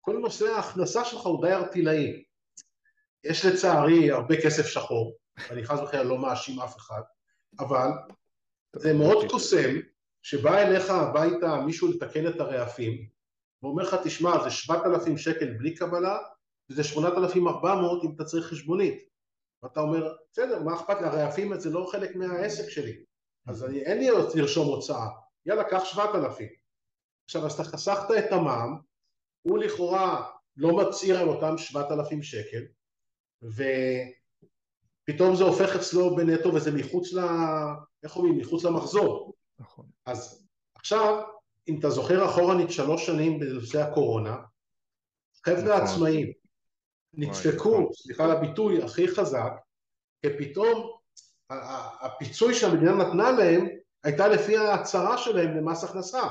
כל 0.00 0.18
נושא 0.18 0.44
ההכנסה 0.44 1.04
שלך 1.04 1.20
הוא 1.20 1.46
די 1.46 1.52
ארטילאי. 1.52 2.24
יש 3.24 3.44
לצערי 3.44 4.10
הרבה 4.10 4.34
כסף 4.42 4.66
שחור, 4.66 5.16
ואני 5.48 5.64
חס 5.64 5.78
וחלילה 5.80 6.04
לא 6.04 6.18
מאשים 6.18 6.60
אף 6.60 6.76
אחד, 6.76 7.02
אבל 7.60 7.88
זה 8.76 8.92
מאוד 8.92 9.30
קוסם 9.30 9.70
שבא 10.22 10.58
אליך 10.58 10.90
הביתה 10.90 11.60
מישהו 11.66 11.88
לתקן 11.88 12.26
את 12.26 12.40
הרעפים 12.40 13.08
ואומר 13.62 13.82
לך 13.82 13.96
תשמע 14.04 14.42
זה 14.44 14.50
7,000 14.50 15.18
שקל 15.18 15.52
בלי 15.58 15.74
קבלה 15.74 16.18
וזה 16.70 16.84
8,400 16.84 18.04
אם 18.04 18.10
אתה 18.16 18.24
צריך 18.24 18.46
חשבונית. 18.46 19.08
ואתה 19.62 19.80
אומר 19.80 20.14
בסדר 20.32 20.62
מה 20.62 20.74
אכפת 20.74 21.00
לי? 21.00 21.06
הרעפים 21.06 21.60
זה 21.60 21.70
לא 21.70 21.88
חלק 21.92 22.16
מהעסק 22.16 22.68
שלי. 22.68 23.04
אז 23.46 23.64
אני, 23.64 23.82
אין 23.82 23.98
לי 23.98 24.08
לרשום 24.34 24.66
הוצאה. 24.66 25.06
יאללה 25.46 25.64
קח 25.64 25.84
7,000 25.84 26.48
עכשיו 27.24 27.46
אז 27.46 27.52
אתה 27.52 27.64
חסכת 27.64 28.10
את 28.18 28.32
המע"מ 28.32 28.80
הוא 29.42 29.58
לכאורה 29.58 30.30
לא 30.56 30.76
מצהיר 30.76 31.20
על 31.20 31.28
אותם 31.28 31.58
7,000 31.58 32.22
שקל 32.22 32.62
ופתאום 35.10 35.36
זה 35.36 35.44
הופך 35.44 35.76
אצלו 35.76 36.16
בנטו 36.16 36.54
וזה 36.54 36.72
מחוץ 36.72 37.12
ל... 37.12 37.20
איך 38.02 38.16
אומרים? 38.16 38.38
מחוץ 38.38 38.64
למחזור. 38.64 39.34
נכון. 39.58 39.86
אז 40.06 40.46
עכשיו, 40.74 41.22
אם 41.68 41.78
אתה 41.78 41.90
זוכר 41.90 42.24
אחורנית 42.24 42.70
שלוש 42.70 43.06
שנים 43.06 43.40
בנושא 43.40 43.82
הקורונה, 43.82 44.36
חבר'ה 45.46 45.62
נכון. 45.62 45.82
עצמאים 45.82 46.32
נדפקו, 47.14 47.70
נכון. 47.70 47.92
סליחה 47.92 48.24
על 48.24 48.30
הביטוי, 48.30 48.82
הכי 48.82 49.08
חזק, 49.08 49.52
כי 50.22 50.52
הפיצוי 52.00 52.54
שהמדינה 52.54 52.92
נתנה 52.92 53.30
להם 53.30 53.68
הייתה 54.04 54.28
לפי 54.28 54.56
ההצהרה 54.56 55.18
שלהם 55.18 55.56
למס 55.56 55.84
הכנסה. 55.84 56.22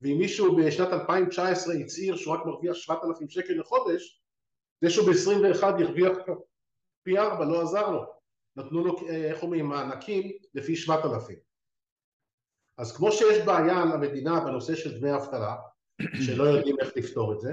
ואם 0.00 0.18
מישהו 0.18 0.56
בשנת 0.56 0.88
2019 0.88 1.74
הצהיר 1.74 2.16
שהוא 2.16 2.34
רק 2.34 2.46
מרוויח 2.46 2.74
7,000 2.74 3.28
שקל 3.30 3.52
לחודש, 3.52 4.22
זה 4.80 4.90
שהוא 4.90 5.06
ב-21 5.06 5.80
ירוויח 5.80 6.18
פי 7.04 7.18
ארבע, 7.18 7.44
לא 7.44 7.62
עזר 7.62 7.90
לו. 7.90 8.04
נתנו 8.56 8.84
לו, 8.84 9.08
איך 9.08 9.42
אומרים, 9.42 9.66
מענקים 9.66 10.32
לפי 10.54 10.76
7,000. 10.76 11.38
אז 12.78 12.96
כמו 12.96 13.12
שיש 13.12 13.46
בעיה 13.46 13.84
למדינה 13.84 14.40
בנושא 14.40 14.74
של 14.74 15.00
דמי 15.00 15.14
אבטלה, 15.14 15.56
שלא 16.26 16.44
יודעים 16.44 16.76
איך 16.80 16.92
לפתור 16.96 17.32
את 17.32 17.40
זה, 17.40 17.52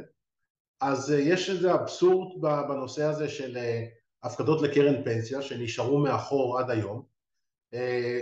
אז 0.81 1.11
אה, 1.11 1.19
יש 1.19 1.49
איזה 1.49 1.73
אבסורד 1.73 2.41
בנושא 2.41 3.03
הזה 3.03 3.29
של 3.29 3.57
אה, 3.57 3.85
הפקדות 4.23 4.61
לקרן 4.61 5.03
פנסיה 5.03 5.41
שנשארו 5.41 5.99
מאחור 5.99 6.59
עד 6.59 6.69
היום, 6.69 7.05
אה, 7.73 8.19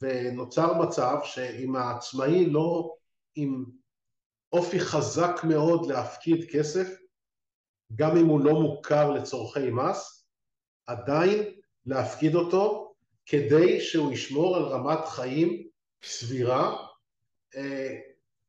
ונוצר 0.00 0.82
מצב 0.82 1.16
שאם 1.24 1.76
העצמאי 1.76 2.46
לא 2.46 2.96
עם 3.34 3.64
אופי 4.52 4.80
חזק 4.80 5.44
מאוד 5.44 5.86
להפקיד 5.86 6.50
כסף, 6.52 6.98
גם 7.94 8.16
אם 8.16 8.26
הוא 8.26 8.40
לא 8.40 8.52
מוכר 8.52 9.10
לצורכי 9.10 9.70
מס, 9.70 10.17
עדיין 10.88 11.42
להפקיד 11.86 12.34
אותו 12.34 12.94
כדי 13.26 13.80
שהוא 13.80 14.12
ישמור 14.12 14.56
על 14.56 14.62
רמת 14.62 15.08
חיים 15.08 15.68
סבירה, 16.02 16.86
אה, 17.56 17.98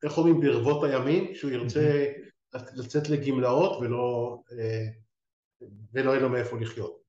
איך 0.03 0.17
אומרים? 0.17 0.39
ברבות 0.41 0.83
הימים, 0.83 1.35
שהוא 1.35 1.51
ירצה 1.51 2.05
לצאת 2.53 3.09
לגמלאות 3.09 3.81
ולא, 3.81 4.37
אה, 4.51 4.85
ולא 5.93 6.11
יהיה 6.11 6.21
לו 6.21 6.29
מאיפה 6.29 6.59
לחיות. 6.59 6.99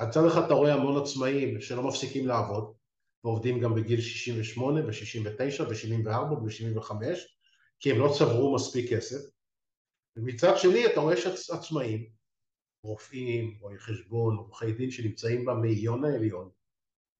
מצד 0.00 0.26
אחד 0.26 0.44
אתה 0.44 0.54
רואה 0.54 0.74
המון 0.74 1.02
עצמאים 1.02 1.60
שלא 1.60 1.82
מפסיקים 1.82 2.26
לעבוד, 2.26 2.72
ועובדים 3.24 3.60
גם 3.60 3.74
בגיל 3.74 4.00
68 4.00 4.86
ו-69 4.86 5.62
ו-74 5.62 6.32
ו-75 6.32 6.92
כי 7.80 7.90
הם 7.90 7.98
לא 7.98 8.14
צברו 8.18 8.54
מספיק 8.54 8.92
כסף. 8.92 9.30
ומצד 10.16 10.52
שני 10.56 10.86
אתה 10.86 11.00
רואה 11.00 11.16
שעצמאים, 11.16 12.17
רופאים, 12.88 13.58
רואי 13.60 13.78
חשבון, 13.78 14.36
עורכי 14.36 14.72
דין 14.72 14.90
שנמצאים 14.90 15.44
במאיון 15.44 16.04
העליון 16.04 16.50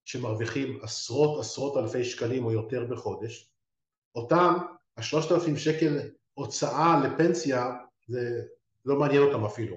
שמרוויחים 0.05 0.79
עשרות 0.81 1.39
עשרות 1.39 1.77
אלפי 1.77 2.03
שקלים 2.03 2.45
או 2.45 2.51
יותר 2.51 2.85
בחודש 2.85 3.51
אותם 4.15 4.53
השלושת 4.97 5.31
אלפים 5.31 5.57
שקל 5.57 5.99
הוצאה 6.33 7.01
לפנסיה 7.03 7.71
זה 8.07 8.41
לא 8.85 8.99
מעניין 8.99 9.21
אותם 9.21 9.45
אפילו 9.45 9.75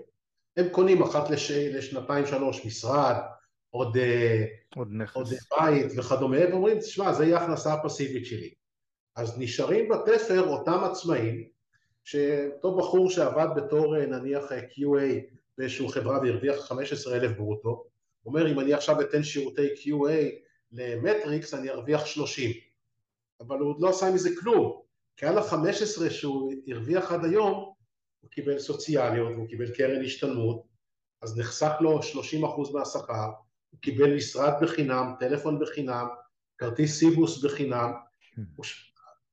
הם 0.56 0.68
קונים 0.68 1.02
אחת 1.02 1.30
לש... 1.30 1.50
לשנתיים 1.50 2.26
שלוש 2.26 2.66
משרד 2.66 3.16
עוד, 3.70 3.96
אה, 3.96 4.44
עוד, 4.76 4.88
נכס. 4.90 5.16
עוד 5.16 5.28
בית 5.28 5.92
וכדומה, 5.98 6.36
ואומרים, 6.50 6.78
תשמע, 6.78 7.12
זה 7.12 7.24
יהיה 7.24 7.38
ההכנסה 7.38 7.74
הפסיבית 7.74 8.26
שלי. 8.26 8.54
אז 9.16 9.38
נשארים 9.38 9.88
בתפר 9.88 10.48
אותם 10.48 10.78
עצמאים, 10.84 11.48
שאותו 12.04 12.76
בחור 12.76 13.10
שעבד 13.10 13.46
בתור 13.56 13.96
אה, 13.96 14.06
נניח 14.06 14.52
אה, 14.52 14.60
QA 14.60 15.36
באיזושהי 15.58 15.88
חברה 15.88 16.18
והרוויח 16.18 16.56
15 16.60 17.16
אלף 17.16 17.36
ברוטו, 17.36 17.84
אומר 18.26 18.52
אם 18.52 18.60
אני 18.60 18.74
עכשיו 18.74 19.00
אתן 19.00 19.22
שירותי 19.22 19.68
QA 19.74 20.12
למטריקס 20.72 21.54
אני 21.54 21.70
ארוויח 21.70 22.06
30, 22.06 22.50
אבל 23.40 23.58
הוא 23.58 23.70
עוד 23.70 23.80
לא 23.80 23.88
עשה 23.88 24.10
מזה 24.10 24.30
כלום, 24.40 24.82
כי 25.16 25.26
על 25.26 25.38
ה-15 25.38 26.10
שהוא 26.10 26.52
הרוויח 26.68 27.12
עד 27.12 27.24
היום 27.24 27.72
הוא 28.20 28.30
קיבל 28.30 28.58
סוציאליות, 28.58 29.32
הוא 29.36 29.48
קיבל 29.48 29.74
קרן 29.74 30.04
השתלמות, 30.04 30.62
אז 31.22 31.38
נחסך 31.38 31.72
לו 31.80 32.00
30% 32.00 32.72
מהשכר, 32.72 33.30
הוא 33.70 33.80
קיבל 33.80 34.16
משרד 34.16 34.52
בחינם, 34.62 35.12
טלפון 35.20 35.58
בחינם, 35.58 36.06
כרטיס 36.58 36.98
סיבוס 36.98 37.44
בחינם, 37.44 37.92
הוא, 38.56 38.66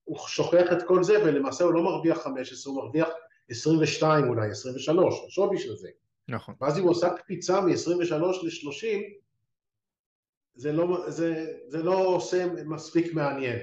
הוא 0.03 0.17
שוכח 0.27 0.71
את 0.71 0.83
כל 0.87 1.03
זה 1.03 1.23
ולמעשה 1.23 1.63
הוא 1.63 1.73
לא 1.73 1.83
מרוויח 1.83 2.17
15, 2.17 2.73
הוא 2.73 2.83
מרוויח 2.83 3.07
22 3.49 4.27
אולי, 4.27 4.51
23, 4.51 5.15
השווי 5.27 5.59
של 5.59 5.75
זה. 5.75 5.89
נכון. 6.29 6.55
ואז 6.61 6.77
אם 6.77 6.83
הוא 6.83 6.91
עושה 6.91 7.09
קפיצה 7.09 7.61
מ-23 7.61 8.13
ל-30, 8.15 8.85
זה 10.55 10.71
לא, 10.71 11.03
זה, 11.07 11.45
זה 11.67 11.83
לא 11.83 12.05
עושה 12.05 12.45
מספיק 12.65 13.13
מעניין. 13.13 13.59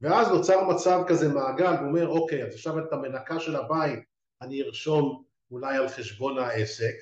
ואז 0.00 0.28
נוצר 0.28 0.68
מצב 0.68 1.00
כזה 1.08 1.28
מעגל, 1.28 1.76
הוא 1.80 1.88
אומר, 1.88 2.08
אוקיי, 2.08 2.46
אז 2.46 2.54
עכשיו 2.54 2.78
את 2.78 2.92
המנקה 2.92 3.40
של 3.40 3.56
הבית 3.56 3.98
אני 4.42 4.62
ארשום 4.62 5.24
אולי 5.50 5.76
על 5.76 5.88
חשבון 5.88 6.38
העסק, 6.38 6.94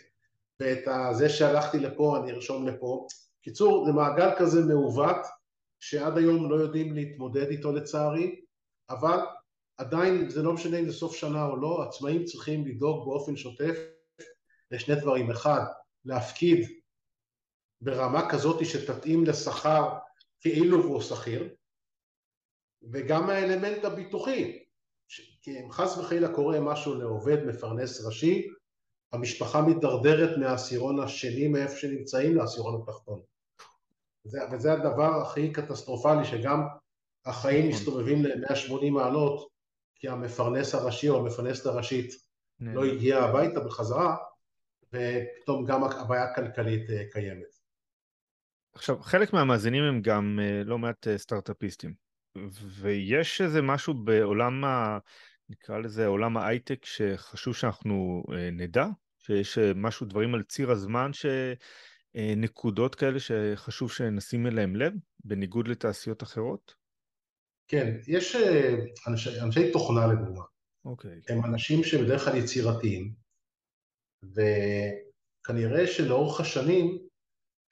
ואת 0.60 0.88
זה 1.12 1.28
שהלכתי 1.28 1.78
לפה 1.78 2.16
אני 2.18 2.32
ארשום 2.32 2.68
לפה. 2.68 3.06
קיצור, 3.42 3.86
זה 3.86 3.92
מעגל 3.92 4.30
כזה 4.38 4.60
מעוות, 4.60 5.26
שעד 5.80 6.18
היום 6.18 6.50
לא 6.50 6.56
יודעים 6.56 6.94
להתמודד 6.94 7.50
איתו 7.50 7.72
לצערי, 7.72 8.40
אבל 8.90 9.18
עדיין 9.76 10.28
זה 10.28 10.42
לא 10.42 10.52
משנה 10.52 10.78
אם 10.78 10.90
זה 10.90 10.92
סוף 10.92 11.14
שנה 11.16 11.46
או 11.46 11.56
לא, 11.56 11.82
עצמאים 11.82 12.24
צריכים 12.24 12.66
לדאוג 12.66 13.04
באופן 13.04 13.36
שוטף 13.36 13.76
לשני 14.72 14.94
דברים, 14.94 15.30
אחד, 15.30 15.64
להפקיד 16.04 16.68
ברמה 17.80 18.30
כזאת 18.30 18.66
שתתאים 18.66 19.24
לשכר 19.24 19.98
כאילו 20.40 20.82
הוא 20.84 21.00
שכיר, 21.00 21.54
וגם 22.92 23.30
האלמנט 23.30 23.84
הביטוחי, 23.84 24.58
כי 25.42 25.60
אם 25.60 25.70
חס 25.70 25.98
וחלילה 25.98 26.34
קורה 26.34 26.60
משהו 26.60 26.94
לעובד 26.94 27.44
מפרנס 27.44 28.04
ראשי, 28.06 28.48
המשפחה 29.12 29.62
מתדרדרת 29.62 30.38
מהעשירון 30.38 31.00
השני 31.00 31.48
מאיפה 31.48 31.76
שנמצאים 31.76 32.36
לעשירון 32.36 32.82
התחתון. 32.82 33.22
וזה, 34.26 34.38
וזה 34.52 34.72
הדבר 34.72 35.22
הכי 35.22 35.52
קטסטרופלי, 35.52 36.24
שגם 36.24 36.60
החיים 37.26 37.68
נכון. 37.68 37.80
מסתובבים 37.80 38.24
ל-180 38.24 38.90
מעלות, 38.90 39.48
כי 39.94 40.08
המפרנס 40.08 40.74
הראשי 40.74 41.08
או 41.08 41.18
המפרנסת 41.18 41.66
הראשית 41.66 42.14
לא 42.60 42.84
הגיעה 42.84 43.28
הביתה 43.28 43.60
בחזרה, 43.60 44.16
ופתאום 44.92 45.64
גם 45.64 45.84
הבעיה 45.84 46.24
הכלכלית 46.24 46.90
אה, 46.90 47.04
קיימת. 47.12 47.56
עכשיו, 48.74 49.02
חלק 49.02 49.32
מהמאזינים 49.32 49.84
הם 49.84 50.02
גם 50.02 50.38
אה, 50.42 50.62
לא 50.64 50.78
מעט 50.78 51.08
אה, 51.08 51.18
סטארט-אפיסטים, 51.18 51.94
ויש 52.80 53.40
איזה 53.40 53.62
משהו 53.62 53.94
בעולם 53.94 54.64
ה... 54.64 54.98
נקרא 55.48 55.78
לזה 55.78 56.06
עולם 56.06 56.36
ההייטק 56.36 56.84
שחשוב 56.84 57.56
שאנחנו 57.56 58.22
נדע, 58.52 58.86
שיש 59.18 59.58
משהו, 59.58 60.06
דברים 60.06 60.34
על 60.34 60.42
ציר 60.42 60.70
הזמן, 60.70 61.10
שנקודות 62.14 62.94
כאלה 62.94 63.18
שחשוב 63.20 63.92
שנשים 63.92 64.46
אליהם 64.46 64.76
לב, 64.76 64.92
בניגוד 65.24 65.68
לתעשיות 65.68 66.22
אחרות? 66.22 66.74
כן, 67.68 67.96
יש 68.08 68.36
אנשי, 69.08 69.40
אנשי 69.40 69.72
תוכנה 69.72 70.06
לדוגמה. 70.06 70.42
אוקיי. 70.84 71.20
הם 71.28 71.44
אנשים 71.44 71.84
שבדרך 71.84 72.24
כלל 72.24 72.36
יצירתיים, 72.36 73.12
וכנראה 74.22 75.86
שלאורך 75.86 76.40
השנים 76.40 76.98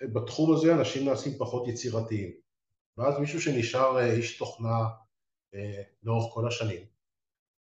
בתחום 0.03 0.53
הזה 0.53 0.74
אנשים 0.74 1.09
נעשים 1.09 1.38
פחות 1.38 1.68
יצירתיים. 1.68 2.30
ואז 2.98 3.18
מישהו 3.18 3.40
שנשאר 3.40 3.98
אה, 3.98 4.12
איש 4.12 4.38
תוכנה 4.38 4.88
אה, 5.55 5.82
לאורך 6.03 6.34
כל 6.34 6.48
השנים, 6.48 6.86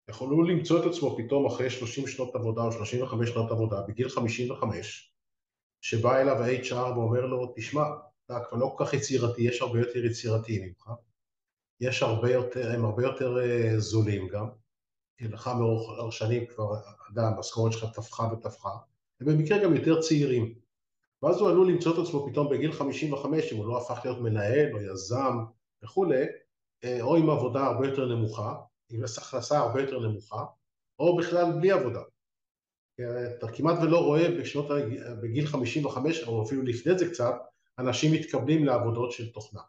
יכולו 0.09 0.43
למצוא 0.43 0.79
את 0.79 0.85
עצמו 0.85 1.17
פתאום 1.17 1.45
אחרי 1.45 1.69
30 1.69 2.07
שנות 2.07 2.35
עבודה 2.35 2.61
או 2.61 2.71
35 2.71 3.29
שנות 3.29 3.51
עבודה, 3.51 3.81
בגיל 3.81 4.09
55, 4.09 5.13
שבא 5.81 6.21
אליו 6.21 6.35
ה-HR 6.35 6.97
ואומר 6.97 7.25
לו, 7.25 7.53
תשמע, 7.55 7.83
אתה 8.25 8.39
כבר 8.49 8.57
לא 8.57 8.75
כל 8.77 8.85
כך 8.85 8.93
יצירתי, 8.93 9.41
יש 9.41 9.61
הרבה 9.61 9.79
יותר 9.79 10.05
יצירתיים 10.05 10.63
ממך, 10.63 10.91
יש 11.81 12.03
הרבה 12.03 12.31
יותר, 12.31 12.71
הם 12.71 12.85
הרבה 12.85 13.03
יותר 13.03 13.37
אה, 13.39 13.79
זולים 13.79 14.27
גם, 14.27 14.49
לך 15.21 15.47
מאורך 15.47 16.13
שנים 16.13 16.45
כבר, 16.45 16.75
יודע, 17.09 17.27
המשכורת 17.27 17.73
שלך 17.73 17.85
טפחה 17.93 18.23
וטפחה, 18.33 18.69
ובמקרה 19.21 19.63
גם 19.63 19.75
יותר 19.75 20.01
צעירים. 20.01 20.53
ואז 21.23 21.41
הוא 21.41 21.49
עלול 21.49 21.67
למצוא 21.71 21.93
את 21.93 22.07
עצמו 22.07 22.27
פתאום 22.31 22.49
בגיל 22.49 22.71
55, 22.71 23.53
אם 23.53 23.57
הוא 23.57 23.67
לא 23.67 23.77
הפך 23.77 24.05
להיות 24.05 24.19
מנהל 24.19 24.73
או 24.73 24.81
יזם 24.81 25.37
וכולי, 25.83 26.23
אה, 26.83 27.01
או 27.01 27.15
עם 27.15 27.29
עבודה 27.29 27.65
הרבה 27.65 27.87
יותר 27.87 28.05
נמוכה, 28.05 28.55
עם 28.89 29.01
הכנסה 29.03 29.57
הרבה 29.57 29.81
יותר 29.81 29.99
נמוכה, 29.99 30.45
או 30.99 31.17
בכלל 31.17 31.51
בלי 31.59 31.71
עבודה. 31.71 32.01
אתה 33.37 33.51
כמעט 33.51 33.79
ולא 33.81 33.99
רואה 34.05 34.31
בשנות, 34.39 34.67
בגיל 35.21 35.47
55, 35.47 36.23
או 36.23 36.43
אפילו 36.43 36.63
לפני 36.63 36.97
זה 36.97 37.09
קצת, 37.09 37.33
אנשים 37.79 38.13
מתקבלים 38.13 38.65
לעבודות 38.65 39.11
של 39.11 39.31
תוכנה. 39.31 39.61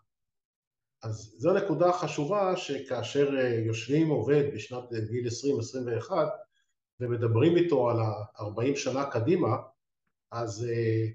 אז 1.02 1.34
זו 1.38 1.52
נקודה 1.52 1.92
חשובה 1.92 2.56
שכאשר 2.56 3.28
אה, 3.38 3.54
יושבים 3.66 4.08
עובד 4.08 4.44
בשנת 4.54 4.92
אה, 4.92 5.00
גיל 5.00 5.26
20-21 6.08 6.12
ומדברים 7.00 7.56
איתו 7.56 7.90
על 7.90 7.96
ה-40 8.00 8.76
שנה 8.76 9.10
קדימה, 9.10 9.56
אז 10.30 10.66
אה, 10.70 11.06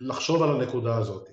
לחשוב 0.00 0.42
על 0.42 0.48
הנקודה 0.48 0.96
הזאת. 0.98 1.28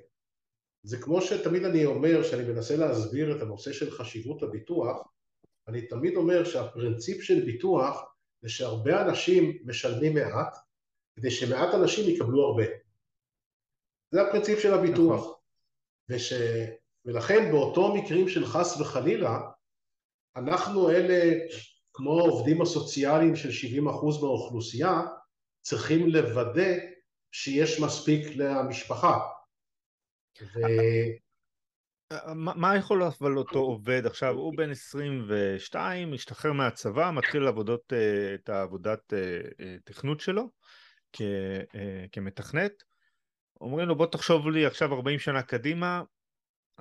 זה 0.84 0.98
כמו 1.02 1.22
שתמיד 1.22 1.64
אני 1.64 1.86
אומר, 1.86 2.24
שאני 2.24 2.44
מנסה 2.44 2.76
להסביר 2.76 3.38
את 3.38 3.42
הנושא 3.42 3.74
של 3.74 3.92
חשיבות 3.92 4.44
הביטוח, 4.44 5.08
אני 5.68 5.88
תמיד 5.88 6.16
אומר 6.16 6.44
שהפרינציפ 6.44 7.24
של 7.24 7.46
ביטוח 7.46 8.04
זה 8.42 8.50
שהרבה 8.50 9.02
אנשים 9.02 9.58
משלמים 9.66 10.14
מעט, 10.14 10.58
כדי 11.16 11.32
שמעט 11.32 11.74
אנשים 11.74 12.10
יקבלו 12.10 12.48
הרבה. 12.48 12.64
זה 14.12 14.22
הפרינציפ 14.22 14.60
של 14.60 14.74
הביטוח. 14.74 15.22
נכון. 15.22 15.34
וש... 16.10 16.34
ולכן 17.06 17.52
באותו 17.52 17.96
מקרים 17.96 18.30
של 18.30 18.46
חס 18.46 18.82
וחלילה, 18.82 19.40
אנחנו 20.36 20.90
אלה, 20.90 21.34
כמו 21.94 22.20
העובדים 22.20 22.62
הסוציאליים 22.62 23.36
של 23.36 23.50
70% 23.50 23.82
מהאוכלוסייה, 24.22 25.02
צריכים 25.62 26.08
לוודא 26.08 26.74
שיש 27.32 27.80
מספיק 27.80 28.36
למשפחה. 28.36 29.20
ו... 30.42 30.60
מה 32.36 32.78
יכול 32.78 33.04
אבל 33.04 33.38
אותו 33.38 33.60
עובד 33.60 34.06
עכשיו, 34.06 34.34
הוא 34.34 34.58
בן 34.58 34.72
22, 34.72 36.12
משתחרר 36.12 36.54
מהצבא, 36.54 37.12
מתחיל 37.12 37.44
לעבודות, 37.44 37.94
אה, 37.94 38.36
את 38.36 38.50
העבודת 38.50 39.14
אה, 39.14 39.20
אה, 39.60 39.76
תכנות 39.84 40.20
שלו 40.20 40.50
כ, 41.14 41.22
כמתכנת, 42.12 42.84
אומרים 43.62 43.88
לו 43.88 43.96
בוא 43.96 44.06
תחשוב 44.06 44.50
לי 44.50 44.66
עכשיו 44.66 44.94
40 44.94 45.20
שנה 45.20 45.42
קדימה, 45.42 46.02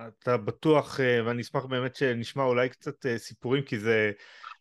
אתה 0.09 0.37
בטוח, 0.37 1.01
ואני 1.27 1.43
אשמח 1.43 1.65
באמת 1.65 1.97
שנשמע 1.97 2.45
אולי 2.45 2.69
קצת 2.69 3.07
סיפורים 3.17 3.63
כי 3.63 3.79
זה 3.79 4.13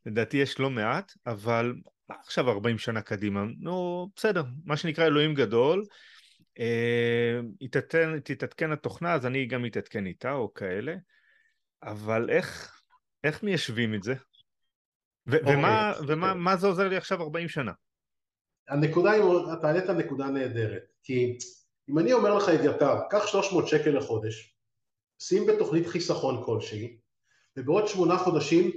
לדעתי 0.05 0.37
יש 0.37 0.59
לא 0.59 0.69
מעט, 0.69 1.13
אבל 1.27 1.75
עכשיו 2.09 2.49
40 2.49 2.77
שנה 2.77 3.01
קדימה, 3.01 3.43
נו 3.59 4.07
בסדר, 4.15 4.43
מה 4.65 4.77
שנקרא 4.77 5.05
אלוהים 5.05 5.33
גדול, 5.33 5.83
יתעדכן, 7.61 8.19
תתעדכן 8.19 8.71
התוכנה 8.71 9.13
אז 9.13 9.25
אני 9.25 9.45
גם 9.45 9.65
אתעדכן 9.65 10.05
איתה 10.05 10.33
או 10.33 10.53
כאלה, 10.53 10.95
אבל 11.83 12.29
איך, 12.29 12.81
איך 13.23 13.43
מיישבים 13.43 13.93
את 13.93 14.03
זה? 14.03 14.13
ו-. 15.27 15.37
אוקיי, 15.37 15.55
ומה, 15.55 15.93
ומה 16.07 16.33
מה 16.33 16.57
זה 16.57 16.67
עוזר 16.67 16.87
לי 16.87 16.97
עכשיו 16.97 17.21
40 17.21 17.49
שנה? 17.49 17.71
הנקודה 18.69 19.11
היא, 19.11 19.23
אתה 19.59 19.67
העלית 19.67 19.89
נקודה 19.89 20.27
נהדרת, 20.27 20.83
כי 21.03 21.37
אם 21.89 21.99
אני 21.99 22.13
אומר 22.13 22.35
לך 22.35 22.49
אביתר, 22.49 22.95
קח 23.09 23.27
300 23.27 23.67
שקל 23.67 23.89
לחודש, 23.89 24.52
שים 25.27 25.45
בתוכנית 25.45 25.87
חיסכון 25.87 26.43
כלשהי, 26.45 26.97
ובעוד 27.57 27.87
שמונה 27.87 28.17
חודשים 28.17 28.71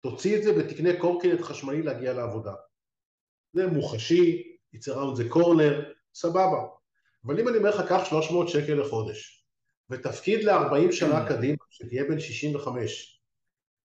תוציא 0.00 0.36
את 0.36 0.42
זה 0.42 0.52
ותקנה 0.56 1.00
קורקינט 1.00 1.40
חשמלי 1.40 1.82
להגיע 1.82 2.12
לעבודה. 2.12 2.54
זה 3.52 3.66
מוחשי, 3.66 4.56
יצרה 4.72 5.10
את 5.10 5.16
זה 5.16 5.28
קורנר, 5.28 5.92
סבבה. 6.14 6.62
אבל 7.24 7.40
אם 7.40 7.48
אני 7.48 7.58
אומר 7.58 7.70
לך, 7.70 7.88
קח 7.88 8.04
300 8.04 8.48
שקל 8.48 8.74
לחודש, 8.74 9.46
ותפקיד 9.90 10.44
ל-40 10.44 10.92
שנה 10.92 11.28
קדימה, 11.28 11.56
שתהיה 11.70 12.04
בן 12.04 12.20
65, 12.20 13.20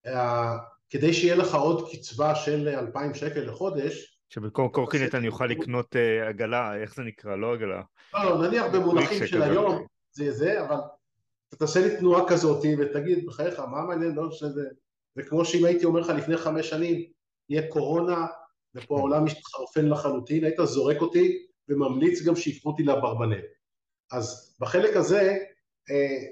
אה, 0.06 0.58
כדי 0.89 1.14
שיהיה 1.14 1.36
לך 1.36 1.56
עוד 1.56 1.91
קצבה 1.91 2.36
של 2.36 2.68
2,000 2.68 3.14
שקל 3.14 3.41
לחודש, 3.41 4.22
שבמקום 4.30 4.70
קורקינט 4.70 5.16
אני 5.16 5.28
אוכל 5.28 5.45
לקנות 5.45 5.95
uh, 5.95 6.30
עגלה, 6.30 6.76
איך 6.82 6.95
זה 6.95 7.04
נקרא? 7.04 7.36
לא 7.36 7.54
עגלה. 7.54 7.82
לא, 8.14 8.24
לא, 8.24 8.47
נניח 8.47 8.66
במונחים 8.74 9.28
של 9.28 9.41
היום, 9.41 9.86
זה 10.12 10.32
זה, 10.32 10.66
אבל 10.66 10.78
אתה 11.52 11.60
תעשה 11.60 11.80
לי 11.80 11.97
תנועה 11.97 12.30
כזאת 12.30 12.66
ותגיד, 12.80 13.26
בחייך, 13.26 13.60
מה 13.60 13.82
מעניין, 13.82 14.16
לא 14.16 14.32
שזה... 14.32 14.64
זה 15.16 15.24
כמו 15.24 15.45
שאם 15.45 15.66
הייתי 15.66 15.86
אומר 15.86 15.99
לך 15.99 16.10
לפני 16.10 16.38
חמש 16.38 16.70
שנים, 16.70 17.12
יהיה 17.49 17.72
קורונה, 17.72 18.28
ופה 18.76 18.97
העולם 18.97 19.26
מתחרפן 19.26 19.86
לחלוטין, 19.86 20.43
היית 20.43 20.60
זורק 20.64 21.02
אותי 21.02 21.47
וממליץ 21.70 22.22
גם 22.22 22.36
שיקחו 22.36 22.70
אותי 22.70 22.84
לאברבנל. 22.84 23.41
אז 24.12 24.56
בחלק 24.60 24.95
הזה 24.95 25.38
אה, 25.89 26.28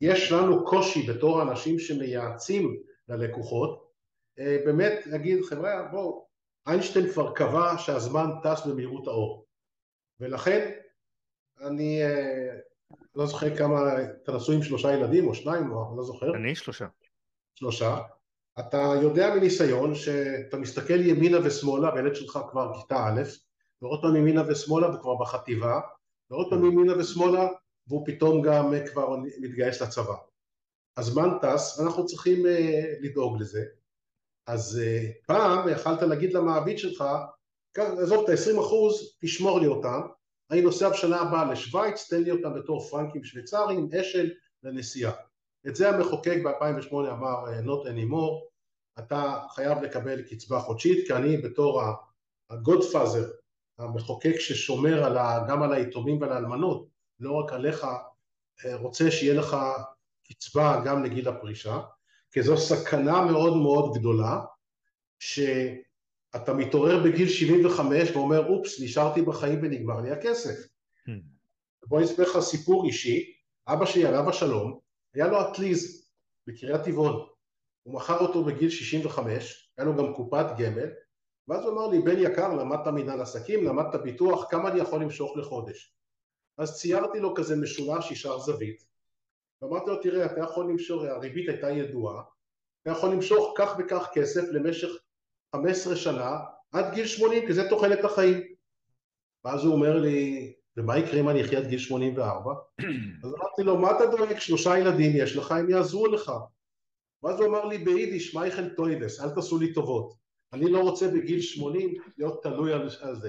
יש 0.00 0.32
לנו 0.32 0.64
קושי 0.64 1.02
בתור 1.02 1.42
אנשים 1.42 1.78
שמייעצים 1.78 2.82
ללקוחות, 3.08 3.90
אה, 4.38 4.58
באמת 4.64 5.06
להגיד 5.06 5.44
חבר'ה 5.44 5.88
בואו, 5.90 6.26
איינשטיין 6.66 7.12
כבר 7.12 7.34
קבע 7.34 7.78
שהזמן 7.78 8.26
טס 8.42 8.66
במהירות 8.66 9.06
האור, 9.06 9.46
ולכן 10.20 10.70
אני 11.60 12.02
אה, 12.02 12.58
לא 13.16 13.26
זוכר 13.26 13.56
כמה, 13.56 14.02
אתה 14.22 14.32
נשוי 14.32 14.56
עם 14.56 14.62
שלושה 14.62 14.92
ילדים 14.92 15.26
או 15.26 15.34
שניים, 15.34 15.72
או 15.72 15.96
לא 15.96 16.02
זוכר. 16.02 16.34
אני 16.34 16.54
שלושה. 16.54 16.86
שלושה. 17.54 17.98
אתה 18.58 18.94
יודע 19.02 19.34
מניסיון 19.34 19.94
שאתה 19.94 20.56
מסתכל 20.56 21.00
ימינה 21.00 21.38
ושמאלה 21.44 21.94
והילד 21.94 22.14
שלך 22.14 22.38
כבר 22.50 22.80
כיתה 22.80 23.06
א', 23.06 23.22
ועוד 23.82 24.00
פעם 24.02 24.16
ימינה 24.16 24.42
ושמאלה 24.48 24.94
וכבר 24.94 25.14
בחטיבה, 25.14 25.80
ועוד 26.30 26.50
פעם 26.50 26.64
ימינה 26.64 26.98
ושמאלה 26.98 27.48
והוא 27.86 28.06
פתאום 28.06 28.42
גם 28.42 28.72
כבר 28.92 29.16
מתגייס 29.40 29.82
לצבא. 29.82 30.14
הזמן 30.96 31.28
טס 31.42 31.78
ואנחנו 31.78 32.06
צריכים 32.06 32.46
לדאוג 33.00 33.40
לזה. 33.40 33.64
אז 34.46 34.80
פעם 35.26 35.68
יכלת 35.68 36.02
להגיד 36.02 36.32
למעביד 36.32 36.78
שלך, 36.78 37.04
עזוב 37.76 38.24
את 38.24 38.28
ה-20 38.28 38.60
אחוז, 38.60 39.16
תשמור 39.20 39.60
לי 39.60 39.66
אותם, 39.66 40.00
אני 40.50 40.60
נוסע 40.60 40.88
בשנה 40.88 41.20
הבאה 41.20 41.52
לשוויץ, 41.52 42.08
תן 42.10 42.22
לי 42.22 42.30
אותם 42.30 42.54
בתור 42.54 42.80
פרנקים 42.80 43.24
שוויצריים, 43.24 43.88
אשל 44.00 44.30
לנסיעה. 44.62 45.12
את 45.68 45.76
זה 45.76 45.88
המחוקק 45.88 46.36
ב-2008 46.44 46.94
אמר 46.94 47.44
not 47.64 47.86
anymore, 47.86 48.48
אתה 48.98 49.42
חייב 49.50 49.82
לקבל 49.82 50.22
קצבה 50.22 50.60
חודשית, 50.60 51.06
כי 51.06 51.12
אני 51.12 51.36
בתור 51.36 51.82
הגודפאזר, 52.50 53.30
המחוקק 53.78 54.34
ששומר 54.38 55.04
על 55.04 55.16
ה, 55.16 55.46
גם 55.48 55.62
על 55.62 55.72
היתומים 55.72 56.20
ועל 56.20 56.32
האלמנות, 56.32 56.88
לא 57.20 57.32
רק 57.32 57.52
עליך, 57.52 57.86
רוצה 58.72 59.10
שיהיה 59.10 59.34
לך 59.34 59.56
קצבה 60.28 60.82
גם 60.84 61.04
לגיל 61.04 61.28
הפרישה, 61.28 61.80
כי 62.30 62.42
זו 62.42 62.56
סכנה 62.56 63.24
מאוד 63.24 63.56
מאוד 63.56 63.98
גדולה, 63.98 64.40
שאתה 66.32 66.54
מתעורר 66.54 67.02
בגיל 67.04 67.28
75 67.28 68.10
ואומר 68.10 68.46
אופס 68.48 68.80
נשארתי 68.80 69.22
בחיים 69.22 69.58
ונגמר 69.62 70.00
לי 70.00 70.10
הכסף. 70.10 70.66
Hmm. 71.08 71.10
בוא 71.86 72.00
נספר 72.00 72.22
לך 72.22 72.38
סיפור 72.40 72.86
אישי, 72.86 73.32
אבא 73.68 73.86
שלי 73.86 74.06
עליו 74.06 74.28
השלום, 74.28 74.78
היה 75.14 75.26
לו 75.26 75.40
אטליז 75.40 76.10
בקריית 76.46 76.82
טבעון, 76.82 77.26
הוא 77.82 77.94
מכר 77.94 78.18
אותו 78.18 78.44
בגיל 78.44 78.70
65, 78.70 79.72
היה 79.78 79.86
לו 79.86 79.96
גם 79.96 80.14
קופת 80.14 80.46
גמל, 80.58 80.88
ואז 81.48 81.64
הוא 81.64 81.72
אמר 81.72 81.86
לי 81.86 81.98
בן 81.98 82.18
יקר 82.18 82.54
למדת 82.54 82.86
מנהל 82.86 83.20
עסקים, 83.20 83.64
למדת 83.64 84.00
ביטוח, 84.02 84.50
כמה 84.50 84.70
אני 84.70 84.80
יכול 84.80 85.02
למשוך 85.02 85.36
לחודש? 85.36 85.94
אז 86.58 86.76
ציירתי 86.80 87.20
לו 87.20 87.34
כזה 87.34 87.56
משולש 87.56 88.10
ישר 88.10 88.38
זווית, 88.38 88.84
ואמרתי 89.62 89.90
לו 89.90 90.02
תראה 90.02 90.26
אתה 90.26 90.40
יכול 90.40 90.70
למשוך, 90.70 91.02
הריבית 91.02 91.48
הייתה 91.48 91.70
ידועה, 91.70 92.22
אתה 92.82 92.90
יכול 92.90 93.10
למשוך 93.10 93.54
כך 93.58 93.76
וכך 93.78 94.08
כסף 94.12 94.42
למשך 94.52 94.88
15 95.56 95.96
שנה 95.96 96.38
עד 96.72 96.94
גיל 96.94 97.06
80 97.06 97.46
כי 97.46 97.52
זה 97.52 97.68
תוחלת 97.68 98.04
החיים 98.04 98.40
ואז 99.44 99.64
הוא 99.64 99.74
אומר 99.74 99.98
לי 99.98 100.52
ומה 100.76 100.98
יקרה 100.98 101.20
אם 101.20 101.28
אני 101.28 101.44
אחיה 101.44 101.58
עד 101.58 101.66
גיל 101.66 101.78
84? 101.78 102.52
אז 103.24 103.34
אמרתי 103.34 103.62
לו 103.62 103.78
מה 103.78 103.90
אתה 103.90 104.06
דואג 104.06 104.38
שלושה 104.38 104.78
ילדים 104.78 105.12
יש 105.14 105.36
לך 105.36 105.52
הם 105.52 105.70
יעזרו 105.70 106.06
לך 106.06 106.32
ואז 107.22 107.40
הוא 107.40 107.48
אמר 107.48 107.64
לי 107.64 107.78
ביידיש 107.78 108.34
מייכל 108.34 108.68
טוידס 108.68 109.20
אל 109.20 109.30
תעשו 109.30 109.58
לי 109.58 109.72
טובות 109.72 110.14
אני 110.52 110.70
לא 110.70 110.80
רוצה 110.80 111.08
בגיל 111.08 111.40
80 111.40 111.94
להיות 112.18 112.42
תלוי 112.42 112.72
על 112.72 112.88
זה 112.88 112.96
אז 113.02 113.26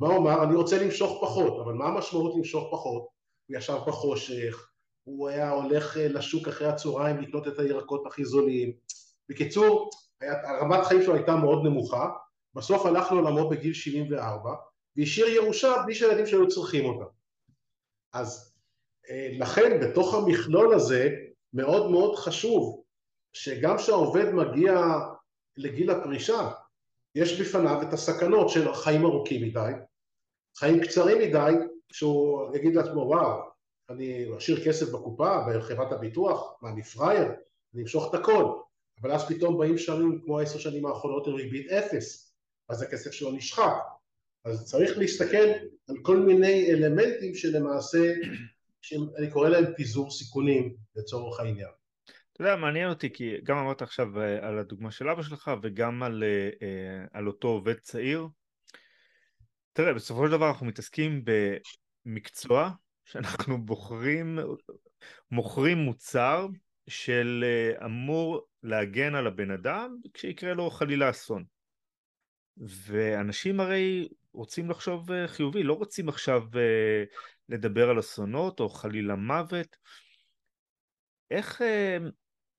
מה 0.00 0.08
הוא 0.08 0.16
אמר? 0.16 0.44
אני 0.44 0.54
רוצה 0.54 0.82
למשוך 0.82 1.18
פחות 1.22 1.60
אבל 1.64 1.72
מה 1.72 1.86
המשמעות 1.86 2.34
למשוך 2.36 2.68
פחות? 2.72 3.08
הוא 3.46 3.56
ישב 3.56 3.78
בחושך 3.86 4.68
הוא 5.06 5.28
היה 5.28 5.50
הולך 5.50 5.96
אה, 5.96 6.08
לשוק 6.08 6.48
אחרי 6.48 6.66
הצהריים 6.66 7.20
לקנות 7.20 7.48
את 7.48 7.58
הירקות 7.58 8.06
הכי 8.06 8.24
זולים. 8.24 8.72
בקיצור, 9.28 9.90
הרמת 10.22 10.84
חיים 10.84 11.02
שלו 11.02 11.14
הייתה 11.14 11.36
מאוד 11.36 11.64
נמוכה, 11.64 12.10
בסוף 12.54 12.86
הלך 12.86 13.12
לעולמו 13.12 13.48
בגיל 13.48 13.72
74 13.72 14.54
והשאיר 14.96 15.28
ירושה 15.28 15.82
בלי 15.84 15.94
שהילדים 15.94 16.26
שלו 16.26 16.48
צריכים 16.48 16.84
אותה. 16.84 17.04
אז 18.12 18.54
אה, 19.10 19.28
לכן 19.38 19.80
בתוך 19.80 20.14
המכלול 20.14 20.74
הזה 20.74 21.10
מאוד 21.52 21.90
מאוד 21.90 22.16
חשוב 22.16 22.82
שגם 23.32 23.76
כשהעובד 23.76 24.32
מגיע 24.32 24.80
לגיל 25.56 25.90
הפרישה 25.90 26.50
יש 27.14 27.40
בפניו 27.40 27.82
את 27.82 27.92
הסכנות 27.92 28.48
של 28.48 28.74
חיים 28.74 29.04
ארוכים 29.04 29.42
מדי, 29.42 29.72
חיים 30.58 30.80
קצרים 30.80 31.18
מדי, 31.18 31.52
שהוא 31.92 32.56
יגיד 32.56 32.74
לעצמו 32.74 33.00
וואו 33.00 33.56
אני 33.90 34.36
אשאיר 34.38 34.64
כסף 34.64 34.92
בקופה, 34.92 35.38
בחברת 35.48 35.92
הביטוח, 35.92 36.54
מה 36.62 36.70
אני 36.70 36.82
פראייר, 36.82 37.32
אני 37.74 37.82
אמשוך 37.82 38.14
את 38.14 38.20
הכל, 38.20 38.44
אבל 39.00 39.12
אז 39.12 39.28
פתאום 39.28 39.58
באים 39.58 39.78
שנים 39.78 40.20
כמו 40.24 40.38
עשר 40.38 40.58
שנים 40.58 40.86
האחרונות 40.86 41.26
עם 41.26 41.34
ריבית 41.34 41.70
אפס, 41.70 42.36
אז 42.68 42.82
הכסף 42.82 43.10
שלו 43.10 43.32
נשחק, 43.32 43.72
אז 44.44 44.64
צריך 44.64 44.98
להסתכל 44.98 45.48
על 45.88 45.96
כל 46.02 46.16
מיני 46.16 46.70
אלמנטים 46.70 47.34
שלמעשה, 47.34 48.14
שאני 48.82 49.30
קורא 49.32 49.48
להם 49.48 49.64
פיזור 49.76 50.10
סיכונים 50.10 50.74
לצורך 50.96 51.40
העניין. 51.40 51.68
אתה 52.32 52.44
יודע, 52.44 52.56
מעניין 52.56 52.88
אותי 52.88 53.12
כי 53.12 53.36
גם 53.42 53.56
אמרת 53.56 53.82
עכשיו 53.82 54.20
אה, 54.20 54.48
על 54.48 54.58
הדוגמה 54.58 54.90
של 54.90 55.08
אבא 55.08 55.22
שלך 55.22 55.50
וגם 55.62 56.02
על, 56.02 56.24
אה, 56.24 56.50
אה, 56.66 57.06
על 57.12 57.26
אותו 57.26 57.48
עובד 57.48 57.74
צעיר. 57.74 58.28
תראה, 59.72 59.94
בסופו 59.94 60.26
של 60.26 60.32
דבר 60.32 60.48
אנחנו 60.48 60.66
מתעסקים 60.66 61.24
במקצוע 62.06 62.70
שאנחנו 63.04 63.64
בוחרים, 63.64 64.38
מוכרים 65.30 65.78
מוצר 65.78 66.46
של 66.88 67.44
אה, 67.44 67.86
אמור 67.86 68.46
להגן 68.62 69.14
על 69.14 69.26
הבן 69.26 69.50
אדם 69.50 70.00
כשיקרה 70.14 70.54
לו 70.54 70.70
חלילה 70.70 71.10
אסון. 71.10 71.44
ואנשים 72.56 73.60
הרי 73.60 74.08
רוצים 74.32 74.70
לחשוב 74.70 75.12
אה, 75.12 75.28
חיובי, 75.28 75.62
לא 75.62 75.72
רוצים 75.72 76.08
עכשיו 76.08 76.42
אה, 76.56 77.04
לדבר 77.48 77.90
על 77.90 78.00
אסונות 78.00 78.60
או 78.60 78.68
חלילה 78.68 79.16
מוות. 79.16 79.76
איך, 81.30 81.62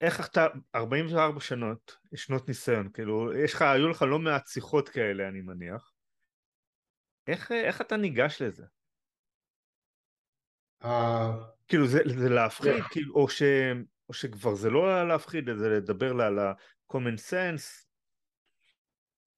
איך 0.02 0.30
אתה, 0.30 0.48
44 0.76 1.40
שנות, 1.40 1.98
שנות 2.16 2.48
ניסיון, 2.48 2.92
כאילו, 2.92 3.34
יש 3.34 3.54
לך, 3.54 3.62
היו 3.62 3.90
לך 3.90 4.02
לא 4.02 4.20
מעט 4.20 4.48
שיחות 4.48 4.90
כאלה 4.90 5.28
אני 5.28 5.42
מניח. 5.42 5.92
איך, 7.28 7.52
איך 7.52 7.82
אתה 7.82 7.98
ניגש 7.98 8.42
לזה? 8.42 8.64
כאילו 11.68 11.88
זה, 11.88 12.00
זה 12.20 12.30
להפחיד, 12.30 12.84
כאילו, 12.92 13.16
או, 13.16 13.30
ש, 13.30 13.42
או 14.10 14.14
שכבר 14.14 14.56
זה 14.56 14.70
לא 14.70 15.08
להפחיד, 15.08 15.46
זה 15.58 15.70
לדבר 15.70 16.14
לה, 16.14 16.28
על 16.28 16.40
ה-common 16.40 17.18
sense. 17.30 17.88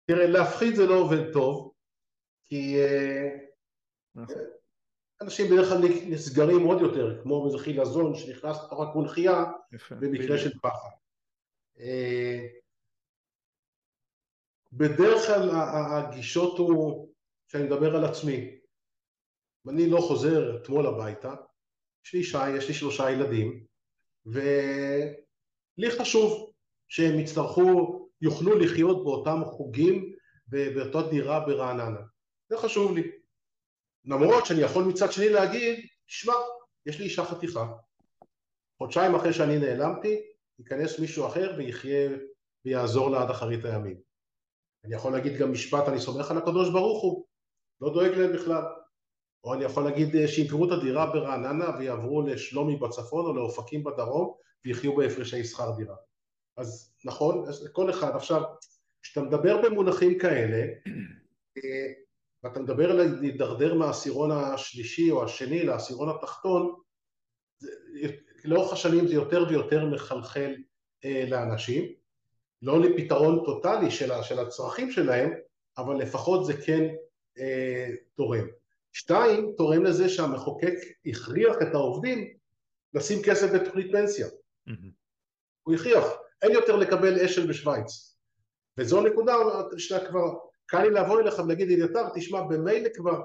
תראה, 0.06 0.28
להפחיד 0.28 0.76
זה 0.76 0.86
לא 0.86 0.96
עובד 0.96 1.34
טוב, 1.34 1.74
כי 2.46 2.78
נכון. 4.16 4.36
אנשים 5.22 5.46
בדרך 5.52 5.70
כלל 5.70 5.82
נסגרים 6.10 6.64
עוד 6.66 6.82
יותר, 6.82 7.22
כמו 7.24 7.46
איזה 7.46 7.58
חילזון 7.58 8.16
שנכנס 8.16 8.58
לתוך 8.66 8.82
הקונכייה 8.82 9.44
במקרה 10.02 10.38
של 10.38 10.60
פחד. 10.60 10.90
אה, 11.80 12.48
בדרך 14.72 15.28
כלל 15.28 15.50
הגישות 15.52 16.58
הוא, 16.58 17.14
כשאני 17.48 17.64
מדבר 17.64 17.96
על 17.96 18.06
עצמי, 18.06 18.60
ואני 19.66 19.90
לא 19.90 19.98
חוזר 20.08 20.62
אתמול 20.62 20.88
הביתה, 20.88 21.36
יש 22.06 22.14
לי 22.14 22.20
אישה, 22.20 22.46
יש 22.58 22.68
לי 22.68 22.74
שלושה 22.74 23.12
ילדים, 23.12 23.66
ולי 24.26 25.92
חשוב 26.00 26.52
שהם 26.88 27.20
יצטרכו, 27.20 28.00
יוכלו 28.22 28.60
לחיות 28.60 29.04
באותם 29.04 29.42
חוגים 29.46 30.16
באותה 30.48 31.10
דירה 31.10 31.40
ברעננה. 31.40 32.00
זה 32.50 32.58
חשוב 32.58 32.96
לי. 32.96 33.12
למרות 34.06 34.46
שאני 34.46 34.62
יכול 34.62 34.84
מצד 34.84 35.12
שני 35.12 35.30
להגיד, 35.30 35.86
שמע, 36.08 36.34
יש 36.86 37.00
לי 37.00 37.06
אישה 37.06 37.26
חתיכה, 37.26 37.68
חודשיים 38.78 39.16
אחרי 39.16 39.34
שאני 39.34 39.60
נעלמתי, 39.60 40.22
ייכנס 40.60 41.00
מישהו 41.00 41.28
אחר 41.28 41.54
ויחיה 41.58 42.10
ויעזור 42.66 43.12
לה 43.12 43.22
עד 43.22 43.30
אחרית 43.30 43.66
הימים. 43.66 43.98
אני 44.86 44.96
יכול 44.96 45.12
להגיד 45.14 45.40
גם 45.40 45.52
משפט, 45.52 45.88
אני 45.88 46.00
סומך 46.00 46.32
על 46.32 46.38
הקדוש 46.38 46.70
ברוך 46.70 47.04
הוא, 47.04 47.26
לא 47.82 47.94
דואג 47.94 48.12
להם 48.12 48.34
בכלל. 48.34 48.64
או 49.44 49.54
אני 49.54 49.64
יכול 49.64 49.84
להגיד 49.84 50.16
אה, 50.16 50.28
שימכרו 50.28 50.66
את 50.66 50.72
הדירה 50.72 51.06
ברעננה 51.06 51.78
ויעברו 51.80 52.22
לשלומי 52.22 52.76
בצפון 52.76 53.26
או 53.26 53.34
לאופקים 53.34 53.84
בדרום 53.84 54.34
ויחיו 54.66 54.96
בהפרשי 54.96 55.44
שכר 55.44 55.72
דירה. 55.78 55.96
אז 56.58 56.94
נכון, 57.06 57.46
כל 57.72 57.90
אחד. 57.90 58.16
עכשיו, 58.16 58.42
כשאתה 59.02 59.22
מדבר 59.22 59.62
במונחים 59.62 60.18
כאלה, 60.20 60.74
אה, 61.58 61.94
ואתה 62.44 62.60
מדבר 62.60 62.92
על 62.92 63.16
להידרדר 63.20 63.74
מהעשירון 63.74 64.32
השלישי 64.32 65.12
או 65.12 65.24
השני 65.24 65.64
לעשירון 65.64 66.10
התחתון, 66.10 66.76
לאורך 68.46 68.74
השנים 68.74 69.08
זה 69.08 69.14
יותר 69.14 69.46
ויותר 69.50 69.86
מחלחל 69.86 70.56
אה, 71.06 71.26
לאנשים, 71.30 71.94
לא 72.62 72.80
לפתרון 72.82 73.46
טוטאלי 73.46 73.92
של, 73.92 74.10
של 74.22 74.40
הצרכים 74.40 74.92
שלהם, 74.92 75.32
אבל 75.78 75.96
לפחות 75.96 76.46
זה 76.46 76.54
כן 76.54 76.88
אה, 77.40 77.90
תורם. 78.16 78.59
שתיים, 78.94 79.54
תורם 79.58 79.84
לזה 79.84 80.10
שהמחוקק 80.10 80.74
הכריח 81.06 81.56
את 81.62 81.74
העובדים 81.74 82.34
לשים 82.94 83.20
כסף 83.26 83.52
בתוכנית 83.54 83.92
פנסיה. 83.92 84.28
Mm-hmm. 84.28 84.92
הוא 85.64 85.76
הכריח, 85.76 86.06
אין 86.42 86.52
יותר 86.52 86.76
לקבל 86.76 87.26
אשל 87.26 87.48
בשוויץ. 87.50 88.18
וזו 88.78 89.02
נקודה 89.02 89.34
שאתה 89.78 90.06
כבר, 90.06 90.34
קל 90.66 90.82
לי 90.82 90.90
לבוא 90.90 91.20
אליך 91.20 91.40
ולהגיד 91.40 91.72
אליתר, 91.72 92.10
תשמע, 92.16 92.42
במילא 92.42 92.90
כבר, 92.94 93.22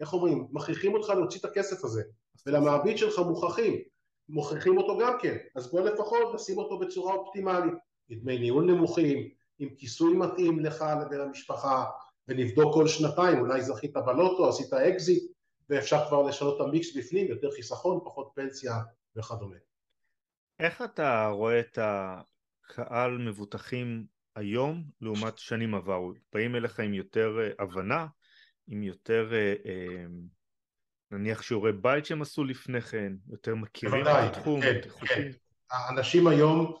איך 0.00 0.12
אומרים, 0.12 0.46
מכריחים 0.52 0.94
אותך 0.94 1.08
להוציא 1.08 1.40
את 1.40 1.44
הכסף 1.44 1.84
הזה, 1.84 2.02
ולמעביד 2.46 2.98
שלך 2.98 3.18
מוכרחים, 3.18 3.80
מוכרחים 4.28 4.78
אותו 4.78 4.98
גם 4.98 5.12
כן, 5.20 5.36
אז 5.56 5.70
בוא 5.70 5.80
לפחות 5.80 6.34
נשים 6.34 6.58
אותו 6.58 6.78
בצורה 6.78 7.14
אופטימלית. 7.14 7.74
עם 8.08 8.18
דמי 8.18 8.38
ניהול 8.38 8.64
נמוכים, 8.64 9.28
עם 9.58 9.68
כיסוי 9.78 10.16
מתאים 10.16 10.60
לך 10.60 10.84
ולמשפחה, 11.10 11.84
ונבדוק 12.28 12.74
כל 12.74 12.88
שנתיים, 12.88 13.38
אולי 13.38 13.62
זכית 13.62 13.96
בלוטו, 13.96 14.48
עשית 14.48 14.72
אקזיט, 14.72 15.32
ואפשר 15.70 16.08
כבר 16.08 16.22
לשנות 16.22 16.60
את 16.60 16.66
המיקס 16.66 16.96
בפנים, 16.96 17.26
יותר 17.26 17.50
חיסכון, 17.50 18.00
פחות 18.04 18.30
פנסיה 18.34 18.72
וכדומה. 19.16 19.56
איך 20.58 20.82
אתה 20.82 21.26
רואה 21.26 21.60
את 21.60 21.78
הקהל 21.82 23.18
מבוטחים 23.18 24.04
היום 24.36 24.84
לעומת 25.00 25.38
שנים 25.38 25.74
עברו? 25.74 26.12
באים 26.32 26.56
אליך 26.56 26.80
עם 26.80 26.94
יותר 26.94 27.38
אה, 27.40 27.64
הבנה, 27.64 28.06
עם 28.66 28.82
יותר 28.82 29.32
אה, 29.32 29.54
אה, 29.66 30.04
נניח 31.10 31.42
שיעורי 31.42 31.72
בית 31.72 32.06
שהם 32.06 32.22
עשו 32.22 32.44
לפני 32.44 32.80
כן, 32.80 33.12
יותר 33.28 33.54
מכירים 33.54 34.02
את 34.02 34.36
התחום, 34.36 34.60
כן, 34.60 34.80
כן. 35.06 35.30
האנשים 35.70 36.26
היום, 36.26 36.76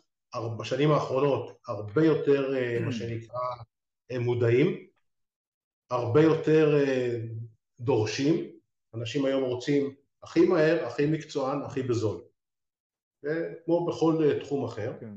בשנים 0.58 0.90
האחרונות, 0.90 1.58
הרבה 1.68 2.04
יותר 2.04 2.54
מה 2.80 2.92
שנקרא 2.98 3.38
מודעים, 4.20 4.85
הרבה 5.90 6.22
יותר 6.22 6.84
דורשים, 7.80 8.50
אנשים 8.94 9.24
היום 9.24 9.42
רוצים 9.42 9.94
הכי 10.22 10.46
מהר, 10.46 10.86
הכי 10.86 11.06
מקצוען, 11.06 11.62
הכי 11.62 11.82
בזול. 11.82 12.22
כמו 13.64 13.86
בכל 13.86 14.30
תחום 14.44 14.64
אחר. 14.64 14.92
כן. 15.00 15.14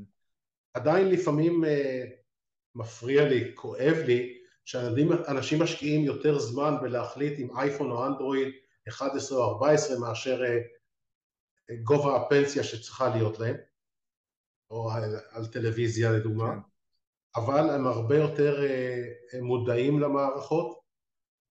עדיין 0.74 1.08
לפעמים 1.08 1.64
מפריע 2.74 3.28
לי, 3.28 3.52
כואב 3.54 3.96
לי, 4.06 4.40
שאנשים 4.64 5.62
משקיעים 5.62 6.04
יותר 6.04 6.38
זמן 6.38 6.74
בלהחליט 6.82 7.38
אם 7.38 7.58
אייפון 7.58 7.90
או 7.90 8.06
אנדרואיד 8.06 8.54
11 8.88 9.38
או 9.38 9.44
14 9.44 9.98
מאשר 9.98 10.42
אה, 10.44 10.58
גובה 11.82 12.16
הפנסיה 12.16 12.64
שצריכה 12.64 13.16
להיות 13.16 13.38
להם, 13.38 13.56
או 14.70 14.90
על, 14.90 15.16
על 15.30 15.46
טלוויזיה 15.46 16.12
לדוגמה, 16.12 16.54
כן. 16.54 16.60
אבל 17.36 17.70
הם 17.70 17.86
הרבה 17.86 18.16
יותר 18.16 18.62
אה, 18.64 19.02
מודעים 19.42 20.00
למערכות, 20.00 20.80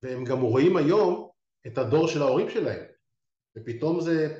והם 0.04 0.24
גם 0.24 0.42
רואים 0.42 0.78
היום 0.78 1.30
את 1.68 1.78
הדור 1.78 2.08
של 2.08 2.22
ההורים 2.22 2.50
שלהם, 2.50 2.84
ופתאום 3.58 4.02
זה, 4.02 4.38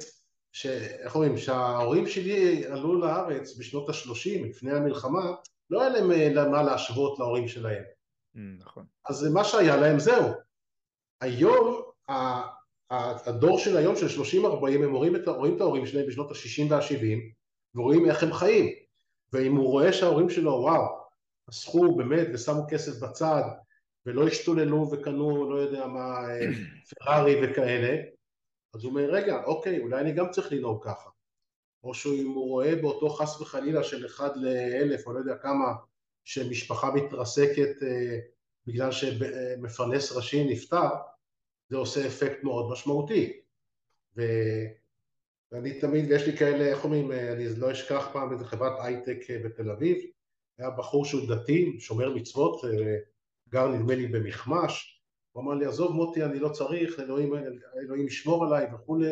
ש... 0.52 0.66
איך 0.66 1.16
אומרים, 1.16 1.38
שההורים 1.38 2.08
שלי 2.08 2.66
עלו 2.66 3.00
לארץ 3.00 3.58
בשנות 3.58 3.90
ה-30 3.90 4.48
לפני 4.48 4.72
המלחמה, 4.72 5.32
לא 5.70 5.82
היה 5.82 5.90
להם 5.90 6.12
אה, 6.12 6.50
מה 6.50 6.64
להשוות 6.64 7.20
להורים 7.20 7.48
שלהם. 7.48 7.84
Mm, 8.36 8.40
נכון. 8.60 8.86
אז 9.10 9.28
מה 9.28 9.44
שהיה 9.44 9.78
להם 9.78 10.00
זהו. 10.00 10.28
היום, 11.22 11.82
הדור 13.26 13.60
של 13.60 13.78
היום 13.78 13.96
של 13.96 14.22
30-40 14.44 14.84
הם 14.84 14.96
רואים 14.96 15.16
את, 15.16 15.28
רואים 15.28 15.56
את 15.56 15.62
ההורים 15.62 15.86
שלהם 15.86 16.08
בשנות 16.08 16.32
ה-60 16.32 16.72
וה-70 16.72 17.18
ורואים 17.76 18.06
איך 18.10 18.24
הם 18.24 18.34
חיים. 18.34 18.74
ואם 19.34 19.56
הוא 19.56 19.68
רואה 19.68 19.94
שההורים 19.94 20.30
שלו, 20.30 20.52
וואו, 20.52 20.99
אסחו 21.50 21.96
באמת 21.96 22.28
ושמו 22.34 22.66
כסף 22.70 23.04
בצד 23.04 23.44
ולא 24.06 24.28
השתוללו 24.28 24.92
וקנו, 24.92 25.52
לא 25.52 25.56
יודע 25.56 25.88
מה, 25.88 26.30
אה, 26.30 26.40
פרארי 27.00 27.36
וכאלה, 27.44 27.98
אז 28.74 28.84
הוא 28.84 28.90
אומר, 28.90 29.12
רגע, 29.12 29.44
אוקיי, 29.44 29.80
אולי 29.80 30.02
אני 30.02 30.14
גם 30.14 30.30
צריך 30.32 30.52
לנהוג 30.52 30.86
ככה. 30.86 31.10
או 31.84 31.94
שאם 31.94 32.32
הוא 32.36 32.50
רואה 32.50 32.76
באותו 32.76 33.10
חס 33.10 33.42
וחלילה 33.42 33.84
של 33.84 34.06
אחד 34.06 34.38
לאלף 34.38 35.08
או 35.08 35.14
לא 35.14 35.20
יודע 35.20 35.36
כמה 35.36 35.74
שמשפחה 36.24 36.92
מתרסקת 36.92 37.84
אה, 37.84 38.20
בגלל 38.68 38.92
שמפרנס 38.92 40.12
ראשי 40.12 40.44
נפטר, 40.52 40.90
זה 41.70 41.78
עושה 41.78 42.08
אפקט 42.08 42.44
מאוד 42.44 42.72
משמעותי. 42.72 43.40
ו... 44.18 44.22
ואני 45.52 45.80
תמיד, 45.80 46.12
יש 46.12 46.28
לי 46.28 46.38
כאלה, 46.38 46.66
איך 46.66 46.84
אומרים, 46.84 47.12
אה, 47.12 47.34
אני 47.34 47.46
לא 47.58 47.72
אשכח 47.72 48.10
פעם 48.14 48.34
איזה 48.34 48.46
חברת 48.46 48.74
הייטק 48.82 49.30
אה, 49.30 49.40
בתל 49.46 49.72
אביב, 49.72 49.98
היה 50.60 50.70
בחור 50.70 51.06
שהוא 51.06 51.22
דתי, 51.30 51.80
שומר 51.80 52.14
מצוות, 52.14 52.62
גר 53.50 53.68
נדמה 53.68 53.96
לי 53.96 54.08
במכמש, 54.08 55.02
הוא 55.32 55.44
אמר 55.44 55.54
לי, 55.54 55.66
עזוב 55.66 55.92
מוטי, 55.92 56.24
אני 56.24 56.40
לא 56.40 56.50
צריך, 56.50 57.00
אלוהים, 57.00 57.34
אלוהים 57.78 58.08
ישמור 58.08 58.46
עליי 58.46 58.74
וכולי, 58.74 59.12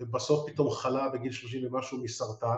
ובסוף 0.00 0.50
פתאום 0.50 0.70
חלה 0.70 1.08
בגיל 1.08 1.32
30 1.32 1.66
ומשהו 1.66 1.98
מסרטן. 1.98 2.56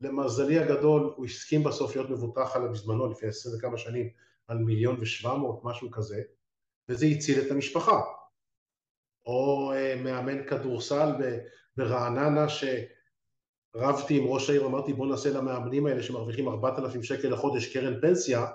למזלי 0.00 0.58
הגדול 0.58 1.12
הוא 1.16 1.24
הסכים 1.24 1.64
בסוף 1.64 1.96
להיות 1.96 2.10
מבוטח 2.10 2.56
עליו 2.56 2.72
בזמנו 2.72 3.10
לפני 3.10 3.28
עשרים 3.28 3.58
וכמה 3.58 3.78
שנים 3.78 4.08
על 4.48 4.58
מיליון 4.58 4.96
ושבע 5.00 5.36
מאות 5.36 5.60
משהו 5.64 5.90
כזה 5.90 6.22
וזה 6.88 7.06
הציל 7.06 7.46
את 7.46 7.50
המשפחה. 7.50 8.02
או 9.26 9.72
אה, 9.72 9.96
מאמן 10.04 10.46
כדורסל 10.48 11.12
ברעננה 11.76 12.48
שרבתי 13.76 14.18
עם 14.18 14.26
ראש 14.26 14.50
העיר 14.50 14.66
אמרתי 14.66 14.92
בוא 14.92 15.06
נעשה 15.06 15.30
למאמנים 15.30 15.86
האלה 15.86 16.02
שמרוויחים 16.02 16.48
ארבעת 16.48 16.78
אלפים 16.78 17.02
שקל 17.02 17.28
לחודש 17.28 17.72
קרן 17.72 18.00
פנסיה. 18.00 18.46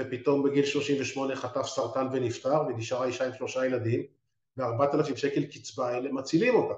ופתאום 0.00 0.42
בגיל 0.42 0.64
38 0.64 1.36
חטף 1.36 1.66
סרטן 1.66 2.06
ונפטר 2.12 2.62
ונשארה 2.68 3.06
אישה 3.06 3.26
עם 3.26 3.32
שלושה 3.32 3.66
ילדים 3.66 4.06
וארבעת 4.56 4.94
אלפים 4.94 5.16
שקל 5.16 5.44
קצבה 5.44 5.88
האלה 5.88 6.12
מצילים 6.12 6.54
אותה 6.54 6.74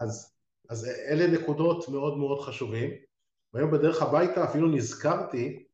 אז, 0.00 0.34
אז 0.68 0.84
אלה 0.84 1.26
נקודות 1.26 1.88
מאוד 1.88 2.18
מאוד 2.18 2.40
חשובים. 2.40 2.90
והיום 3.52 3.70
בדרך 3.70 4.02
הביתה 4.02 4.44
אפילו 4.44 4.68
נזכרתי 4.68 5.64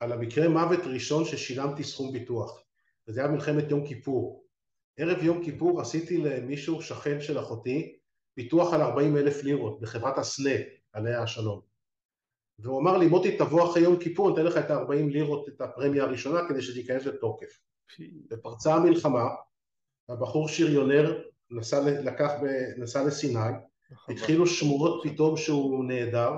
על 0.00 0.12
המקרה 0.12 0.48
מוות 0.48 0.80
ראשון 0.80 1.24
ששילמתי 1.24 1.84
סכום 1.84 2.12
ביטוח, 2.12 2.62
וזה 3.08 3.20
היה 3.20 3.30
מלחמת 3.30 3.70
יום 3.70 3.86
כיפור. 3.86 4.44
ערב 4.96 5.22
יום 5.22 5.44
כיפור 5.44 5.80
עשיתי 5.80 6.16
למישהו, 6.16 6.82
שכן 6.82 7.20
של 7.20 7.38
אחותי, 7.38 7.99
ביטוח 8.36 8.74
על 8.74 8.82
40 8.82 9.16
אלף 9.16 9.42
לירות 9.42 9.80
בחברת 9.80 10.18
הסנה, 10.18 10.54
עליה 10.92 11.22
השלום. 11.22 11.60
והוא 12.58 12.80
אמר 12.80 12.98
לי, 12.98 13.06
מוטי 13.06 13.36
תבוא 13.36 13.70
אחרי 13.70 13.82
יום 13.82 13.96
כיפור, 13.96 14.30
נתן 14.30 14.44
לך 14.44 14.56
את 14.56 14.70
ה-40 14.70 15.10
לירות, 15.10 15.48
את 15.48 15.60
הפרמיה 15.60 16.04
הראשונה, 16.04 16.48
כדי 16.48 16.62
שתיכנס 16.62 17.06
לתוקף. 17.06 17.58
ופרצה 18.30 18.74
המלחמה, 18.74 19.28
הבחור 20.08 20.48
שריונר 20.48 21.22
נסע, 21.50 21.80
לקח, 21.80 22.30
נסע 22.78 23.04
לסיני, 23.04 23.38
התחילו 24.08 24.46
שמועות 24.46 25.00
פתאום 25.04 25.36
שהוא 25.36 25.84
נהדר, 25.84 26.32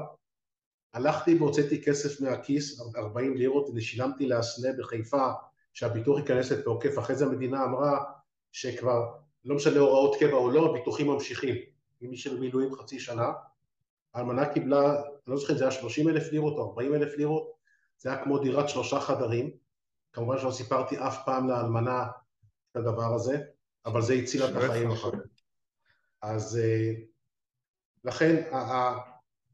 הלכתי 0.94 1.34
והוצאתי 1.34 1.82
כסף 1.82 2.20
מהכיס, 2.20 2.80
40 2.96 3.36
לירות, 3.36 3.68
ושילמתי 3.74 4.26
לאסנה 4.26 4.68
בחיפה 4.78 5.26
שהביטוח 5.72 6.18
ייכנס 6.18 6.52
לתוקף, 6.52 6.98
אחרי 6.98 7.16
זה 7.16 7.24
המדינה 7.24 7.64
אמרה 7.64 8.04
שכבר 8.52 9.12
לא 9.44 9.56
משנה 9.56 9.80
הוראות 9.80 10.16
קבע 10.20 10.32
או 10.32 10.50
לא, 10.50 10.70
הביטוחים 10.70 11.06
ממשיכים, 11.06 11.54
עם 12.02 12.10
מי 12.10 12.16
שבמילואים 12.16 12.74
חצי 12.74 13.00
שנה, 13.00 13.32
האלמנה 14.14 14.52
קיבלה, 14.52 14.92
אני 14.92 15.12
לא 15.26 15.36
זוכר 15.36 15.52
אם 15.52 15.58
זה 15.58 15.64
היה 15.64 15.72
30 15.72 16.08
אלף 16.08 16.32
לירות 16.32 16.58
או 16.58 16.68
40 16.68 16.94
אלף 16.94 17.16
לירות, 17.16 17.52
זה 17.98 18.12
היה 18.12 18.24
כמו 18.24 18.38
דירת 18.38 18.68
שלושה 18.68 19.00
חדרים, 19.00 19.50
כמובן 20.12 20.38
שלא 20.38 20.50
סיפרתי 20.50 20.98
אף 20.98 21.24
פעם 21.24 21.48
לאלמנה 21.48 22.06
את 22.70 22.76
הדבר 22.76 23.14
הזה, 23.14 23.38
אבל 23.86 24.02
זה 24.02 24.14
הציל 24.14 24.44
את 24.44 24.56
החיים 24.56 24.90
אחר 24.90 25.10
כך. 25.10 25.18
אז 26.22 26.58
אה, 26.58 26.92
לכן, 28.04 28.42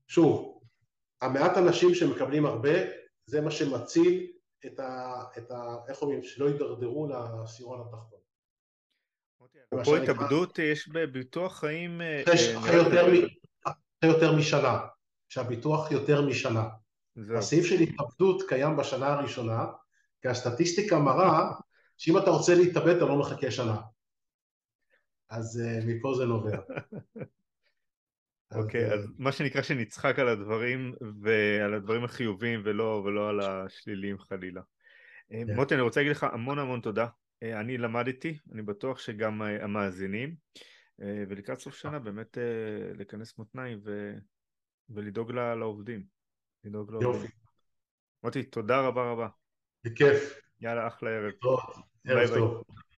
שוב, 0.06 0.60
המעט 1.20 1.56
אנשים 1.56 1.94
שמקבלים 1.94 2.46
הרבה, 2.46 2.70
זה 3.26 3.40
מה 3.40 3.50
שמציל 3.50 4.32
את 4.66 4.80
ה... 4.80 5.22
את 5.38 5.50
ה 5.50 5.76
איך 5.88 6.02
אומרים? 6.02 6.22
שלא 6.22 6.46
יידרדרו 6.46 7.06
לעשירון 7.06 7.80
התחתון. 7.80 8.17
פה 9.84 9.96
התאבדות 9.96 10.58
יש 10.58 10.88
בביטוח 10.88 11.60
חיים... 11.60 12.00
אה, 12.00 12.22
אה, 12.28 12.58
אחרי 12.58 12.76
יותר 14.02 14.36
משנה, 14.36 14.78
שהביטוח 15.28 15.90
יותר 15.90 16.26
משנה. 16.26 16.68
הסעיף 17.36 17.66
של 17.66 17.80
התאבדות 17.80 18.42
קיים 18.48 18.76
בשנה 18.76 19.06
הראשונה, 19.06 19.66
כי 20.22 20.28
הסטטיסטיקה 20.28 20.98
מראה 20.98 21.50
שאם 21.96 22.18
אתה 22.18 22.30
רוצה 22.30 22.54
להתאבד 22.54 22.96
אתה 22.96 23.04
לא 23.04 23.18
מחכה 23.18 23.50
שנה. 23.50 23.76
אז 25.30 25.62
מפה 25.86 26.14
זה 26.14 26.26
נובע. 26.26 26.58
אוקיי, 28.54 28.90
okay, 28.90 28.94
אז, 28.94 29.06
מה 29.18 29.32
שנקרא 29.32 29.62
שנצחק 29.62 30.18
על 30.18 30.28
הדברים 30.28 30.94
ועל 31.22 31.74
הדברים 31.74 32.04
החיוביים 32.04 32.62
ולא, 32.64 33.02
ולא 33.04 33.28
על 33.28 33.40
השליליים 33.40 34.18
חלילה. 34.18 34.60
Yeah. 34.60 35.34
אה, 35.34 35.42
כן. 35.46 35.54
מוטי, 35.54 35.74
אני 35.74 35.82
רוצה 35.82 36.00
להגיד 36.00 36.16
לך 36.16 36.24
המון 36.32 36.58
המון 36.58 36.80
תודה. 36.80 37.06
אני 37.42 37.78
למדתי, 37.78 38.38
אני 38.52 38.62
בטוח 38.62 38.98
שגם 38.98 39.42
המאזינים, 39.42 40.36
ולקראת 40.98 41.58
סוף 41.58 41.74
שנה 41.74 41.98
באמת 41.98 42.38
לכנס 42.94 43.38
מותניים 43.38 43.80
ו... 43.84 44.14
ולדאוג 44.90 45.32
לעובדים. 45.32 46.04
לדאוג 46.64 46.90
לעובדים. 46.90 47.12
יופי. 47.12 47.32
מוטי, 48.22 48.42
תודה 48.42 48.80
רבה 48.80 49.10
רבה. 49.10 49.28
בכיף. 49.84 50.40
יאללה, 50.60 50.86
אחלה 50.86 51.10
ערב. 51.10 51.32
טוב, 51.32 51.60
ערב 52.06 52.28
טוב. 52.28 52.64